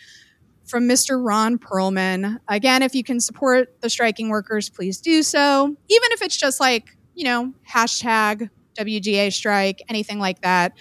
from 0.66 0.88
Mr. 0.88 1.24
Ron 1.24 1.58
Perlman. 1.58 2.38
Again, 2.48 2.82
if 2.82 2.94
you 2.94 3.02
can 3.02 3.20
support 3.20 3.80
the 3.80 3.90
striking 3.90 4.28
workers, 4.28 4.68
please 4.68 5.00
do 5.00 5.22
so. 5.22 5.64
Even 5.64 6.12
if 6.12 6.22
it's 6.22 6.36
just 6.36 6.60
like, 6.60 6.96
you 7.14 7.24
know, 7.24 7.52
hashtag 7.68 8.50
WGA 8.78 9.32
strike, 9.32 9.82
anything 9.88 10.18
like 10.18 10.42
that. 10.42 10.72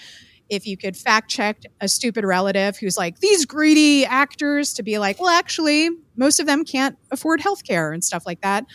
If 0.49 0.67
you 0.67 0.77
could 0.77 0.95
fact 0.95 1.29
check 1.29 1.63
a 1.81 1.87
stupid 1.87 2.23
relative 2.23 2.77
who's 2.77 2.97
like, 2.97 3.19
these 3.19 3.45
greedy 3.45 4.05
actors, 4.05 4.73
to 4.73 4.83
be 4.83 4.99
like, 4.99 5.19
well, 5.19 5.29
actually, 5.29 5.89
most 6.15 6.39
of 6.39 6.45
them 6.45 6.63
can't 6.63 6.97
afford 7.11 7.41
healthcare 7.41 7.93
and 7.93 8.03
stuff 8.03 8.25
like 8.25 8.41
that. 8.41 8.65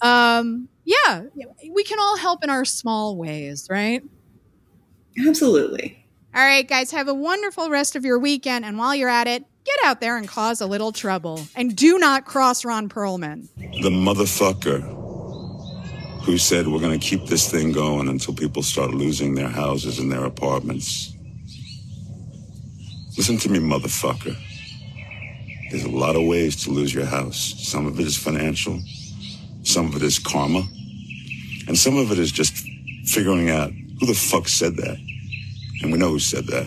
Um, 0.00 0.68
yeah, 0.84 1.22
we 1.70 1.84
can 1.84 1.98
all 2.00 2.16
help 2.16 2.42
in 2.42 2.50
our 2.50 2.64
small 2.64 3.16
ways, 3.16 3.66
right? 3.70 4.02
Absolutely. 5.26 6.06
All 6.34 6.42
right, 6.42 6.66
guys, 6.66 6.90
have 6.92 7.08
a 7.08 7.14
wonderful 7.14 7.70
rest 7.70 7.96
of 7.96 8.04
your 8.04 8.18
weekend. 8.18 8.64
And 8.64 8.78
while 8.78 8.94
you're 8.94 9.08
at 9.08 9.26
it, 9.26 9.44
get 9.64 9.78
out 9.84 10.00
there 10.00 10.16
and 10.16 10.26
cause 10.26 10.60
a 10.60 10.66
little 10.66 10.92
trouble. 10.92 11.40
And 11.54 11.76
do 11.76 11.98
not 11.98 12.24
cross 12.24 12.64
Ron 12.64 12.88
Perlman. 12.88 13.48
The 13.56 13.90
motherfucker 13.90 14.98
who 16.22 16.38
said 16.38 16.68
we're 16.68 16.80
going 16.80 16.98
to 16.98 17.04
keep 17.04 17.26
this 17.26 17.50
thing 17.50 17.72
going 17.72 18.08
until 18.08 18.34
people 18.34 18.62
start 18.62 18.92
losing 18.92 19.34
their 19.34 19.48
houses 19.48 19.98
and 19.98 20.12
their 20.12 20.24
apartments. 20.24 21.09
Listen 23.20 23.36
to 23.36 23.50
me, 23.50 23.58
motherfucker. 23.58 24.34
There's 25.70 25.84
a 25.84 25.90
lot 25.90 26.16
of 26.16 26.22
ways 26.22 26.64
to 26.64 26.70
lose 26.70 26.94
your 26.94 27.04
house. 27.04 27.54
Some 27.58 27.84
of 27.84 28.00
it 28.00 28.06
is 28.06 28.16
financial, 28.16 28.80
some 29.62 29.88
of 29.88 29.96
it 29.96 30.02
is 30.02 30.18
karma, 30.18 30.62
and 31.68 31.76
some 31.76 31.98
of 31.98 32.10
it 32.12 32.18
is 32.18 32.32
just 32.32 32.66
figuring 33.04 33.50
out 33.50 33.72
who 33.72 34.06
the 34.06 34.14
fuck 34.14 34.48
said 34.48 34.76
that. 34.76 34.96
And 35.82 35.92
we 35.92 35.98
know 35.98 36.08
who 36.08 36.18
said 36.18 36.46
that, 36.46 36.66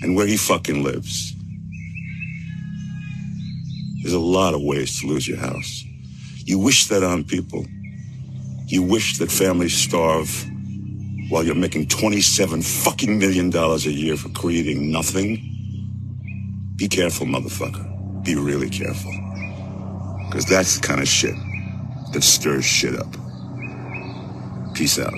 and 0.00 0.16
where 0.16 0.26
he 0.26 0.38
fucking 0.38 0.82
lives. 0.82 1.34
There's 4.00 4.14
a 4.14 4.18
lot 4.18 4.54
of 4.54 4.62
ways 4.62 4.98
to 5.00 5.08
lose 5.08 5.28
your 5.28 5.36
house. 5.36 5.84
You 6.46 6.58
wish 6.58 6.86
that 6.86 7.04
on 7.04 7.22
people. 7.22 7.66
You 8.66 8.82
wish 8.82 9.18
that 9.18 9.30
families 9.30 9.76
starve 9.76 10.49
while 11.30 11.44
you're 11.44 11.54
making 11.54 11.86
27 11.86 12.60
fucking 12.62 13.18
million 13.18 13.50
dollars 13.50 13.86
a 13.86 13.92
year 13.92 14.16
for 14.16 14.28
creating 14.30 14.90
nothing? 14.92 15.58
Be 16.76 16.88
careful, 16.88 17.26
motherfucker. 17.26 18.24
Be 18.24 18.34
really 18.34 18.68
careful. 18.68 19.12
Because 20.28 20.44
that's 20.46 20.78
the 20.78 20.86
kind 20.86 21.00
of 21.00 21.08
shit 21.08 21.34
that 22.12 22.22
stirs 22.22 22.64
shit 22.64 22.98
up. 22.98 23.14
Peace 24.74 24.98
out. 24.98 25.14